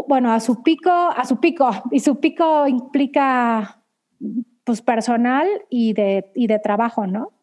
Bueno 0.08 0.32
a 0.32 0.40
su 0.40 0.64
pico 0.64 0.90
a 0.90 1.26
su 1.26 1.40
pico. 1.40 1.70
Y 1.92 2.00
su 2.00 2.20
pico 2.20 2.68
implica 2.68 3.84
pues 4.64 4.82
personal 4.82 5.48
y 5.70 5.94
de, 5.94 6.32
y 6.34 6.48
de 6.48 6.58
trabajo 6.58 7.06
no 7.06 7.34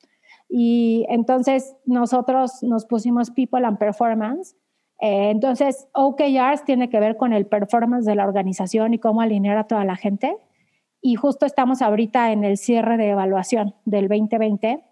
y 0.50 1.06
entonces 1.08 1.76
nosotros 1.86 2.62
nos 2.62 2.84
pusimos 2.84 3.30
People 3.30 3.64
and 3.64 3.78
Performance. 3.78 4.56
Eh, 5.00 5.30
entonces, 5.30 5.86
OKRs 5.92 6.64
tiene 6.64 6.90
que 6.90 6.98
ver 6.98 7.16
con 7.16 7.32
el 7.32 7.46
performance 7.46 8.04
de 8.04 8.16
la 8.16 8.26
organización 8.26 8.92
y 8.92 8.98
cómo 8.98 9.20
alinear 9.20 9.56
a 9.56 9.68
toda 9.68 9.84
la 9.84 9.94
gente. 9.94 10.36
Y 11.00 11.14
justo 11.14 11.46
estamos 11.46 11.82
ahorita 11.82 12.32
en 12.32 12.42
el 12.42 12.58
cierre 12.58 12.96
de 12.96 13.10
evaluación 13.10 13.76
del 13.84 14.08
2020 14.08 14.84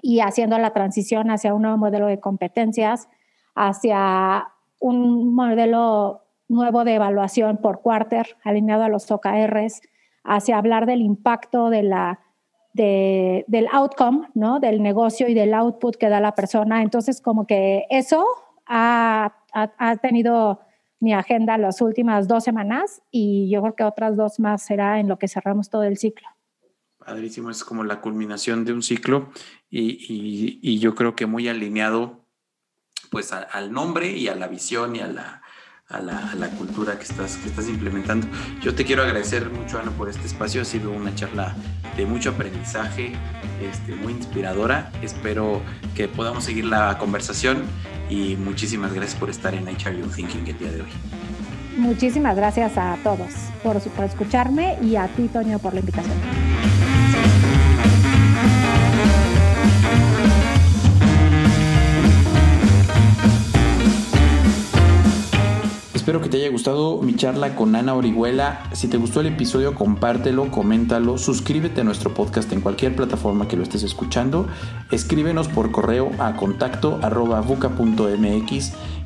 y 0.00 0.20
haciendo 0.20 0.58
la 0.58 0.72
transición 0.72 1.30
hacia 1.30 1.54
un 1.54 1.62
nuevo 1.62 1.76
modelo 1.76 2.06
de 2.06 2.18
competencias, 2.18 3.08
hacia 3.54 4.48
un 4.80 5.34
modelo 5.34 6.22
nuevo 6.48 6.84
de 6.84 6.94
evaluación 6.94 7.58
por 7.58 7.82
quarter, 7.82 8.36
alineado 8.44 8.84
a 8.84 8.88
los 8.88 9.10
OKRs, 9.10 9.82
hacia 10.24 10.56
hablar 10.56 10.86
del 10.86 11.02
impacto 11.02 11.68
de 11.68 11.82
la 11.82 12.20
del 12.76 13.68
outcome, 13.72 14.28
¿no? 14.34 14.60
Del 14.60 14.82
negocio 14.82 15.28
y 15.28 15.34
del 15.34 15.54
output 15.54 15.96
que 15.96 16.08
da 16.08 16.20
la 16.20 16.34
persona. 16.34 16.82
Entonces, 16.82 17.20
como 17.20 17.46
que 17.46 17.84
eso 17.90 18.26
ha, 18.66 19.32
tenido 20.02 20.60
mi 21.00 21.14
agenda 21.14 21.58
las 21.58 21.80
últimas 21.80 22.28
dos 22.28 22.44
semanas 22.44 23.02
y 23.10 23.48
yo 23.50 23.62
creo 23.62 23.74
que 23.74 23.84
otras 23.84 24.16
dos 24.16 24.38
más 24.38 24.62
será 24.62 25.00
en 25.00 25.08
lo 25.08 25.18
que 25.18 25.28
cerramos 25.28 25.70
todo 25.70 25.84
el 25.84 25.96
ciclo. 25.96 26.28
Padrísimo, 26.98 27.50
es 27.50 27.64
como 27.64 27.84
la 27.84 28.00
culminación 28.00 28.64
de 28.64 28.72
un 28.72 28.82
ciclo 28.82 29.30
y, 29.70 30.78
yo 30.78 30.94
creo 30.94 31.14
que 31.14 31.26
muy 31.26 31.48
alineado 31.48 32.24
pues 33.10 33.32
al 33.32 33.72
nombre 33.72 34.10
y 34.10 34.28
a 34.28 34.34
la 34.34 34.48
visión 34.48 34.96
y 34.96 35.00
a 35.00 35.06
la, 35.06 35.42
a 35.88 36.00
la, 36.00 36.50
cultura 36.58 36.98
que 36.98 37.04
estás, 37.04 37.36
que 37.36 37.48
estás 37.48 37.68
implementando. 37.68 38.26
Yo 38.60 38.74
te 38.74 38.84
quiero 38.84 39.02
agradecer 39.02 39.50
mucho, 39.50 39.78
Ana, 39.78 39.90
por 39.92 40.08
este 40.08 40.26
espacio. 40.26 40.62
Ha 40.62 40.64
sido 40.64 40.90
una 40.90 41.14
charla 41.14 41.54
de 41.96 42.06
mucho 42.06 42.30
aprendizaje, 42.30 43.12
este, 43.62 43.94
muy 43.94 44.12
inspiradora. 44.12 44.90
Espero 45.02 45.62
que 45.94 46.08
podamos 46.08 46.44
seguir 46.44 46.64
la 46.64 46.98
conversación 46.98 47.62
y 48.10 48.36
muchísimas 48.36 48.92
gracias 48.92 49.18
por 49.18 49.30
estar 49.30 49.54
en 49.54 49.68
HR 49.68 49.96
You 49.96 50.06
Thinking 50.08 50.46
el 50.46 50.58
día 50.58 50.72
de 50.72 50.82
hoy. 50.82 50.90
Muchísimas 51.76 52.36
gracias 52.36 52.76
a 52.78 52.96
todos 53.04 53.28
por, 53.62 53.80
por 53.80 54.04
escucharme 54.06 54.78
y 54.82 54.96
a 54.96 55.08
ti, 55.08 55.28
Toño, 55.28 55.58
por 55.58 55.74
la 55.74 55.80
invitación. 55.80 56.55
Espero 66.06 66.20
que 66.20 66.28
te 66.28 66.36
haya 66.36 66.50
gustado 66.50 67.02
mi 67.02 67.16
charla 67.16 67.56
con 67.56 67.74
Ana 67.74 67.92
Orihuela. 67.96 68.62
Si 68.70 68.86
te 68.86 68.96
gustó 68.96 69.22
el 69.22 69.26
episodio, 69.26 69.74
compártelo, 69.74 70.52
coméntalo, 70.52 71.18
suscríbete 71.18 71.80
a 71.80 71.84
nuestro 71.84 72.14
podcast 72.14 72.52
en 72.52 72.60
cualquier 72.60 72.94
plataforma 72.94 73.48
que 73.48 73.56
lo 73.56 73.64
estés 73.64 73.82
escuchando. 73.82 74.46
Escríbenos 74.92 75.48
por 75.48 75.72
correo 75.72 76.12
a 76.20 76.36
contacto 76.36 77.00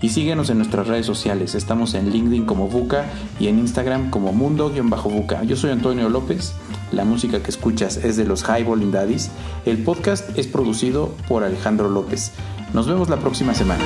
y 0.03 0.09
síguenos 0.11 0.51
en 0.51 0.59
nuestras 0.59 0.89
redes 0.89 1.07
sociales. 1.07 1.55
Estamos 1.55 1.95
en 1.95 2.11
LinkedIn 2.11 2.45
como 2.45 2.69
Buca 2.69 3.07
y 3.39 3.49
en 3.49 3.61
Instagram 3.61 4.11
como 4.11 4.35
mundo-buca. 4.35 5.43
Yo 5.45 5.57
soy 5.57 5.71
Antonio 5.71 6.11
López. 6.11 6.53
La 6.93 7.07
música 7.07 7.43
que 7.43 7.49
escuchas 7.49 7.97
es 7.97 8.19
de 8.19 8.27
los 8.27 8.43
Highballing 8.43 8.93
Daddies. 8.93 9.31
El 9.65 9.83
podcast 9.85 10.37
es 10.39 10.47
producido 10.47 11.15
por 11.29 11.45
Alejandro 11.45 11.89
López. 11.89 12.33
Nos 12.75 12.87
vemos 12.87 13.09
la 13.09 13.17
próxima 13.17 13.55
semana. 13.55 13.85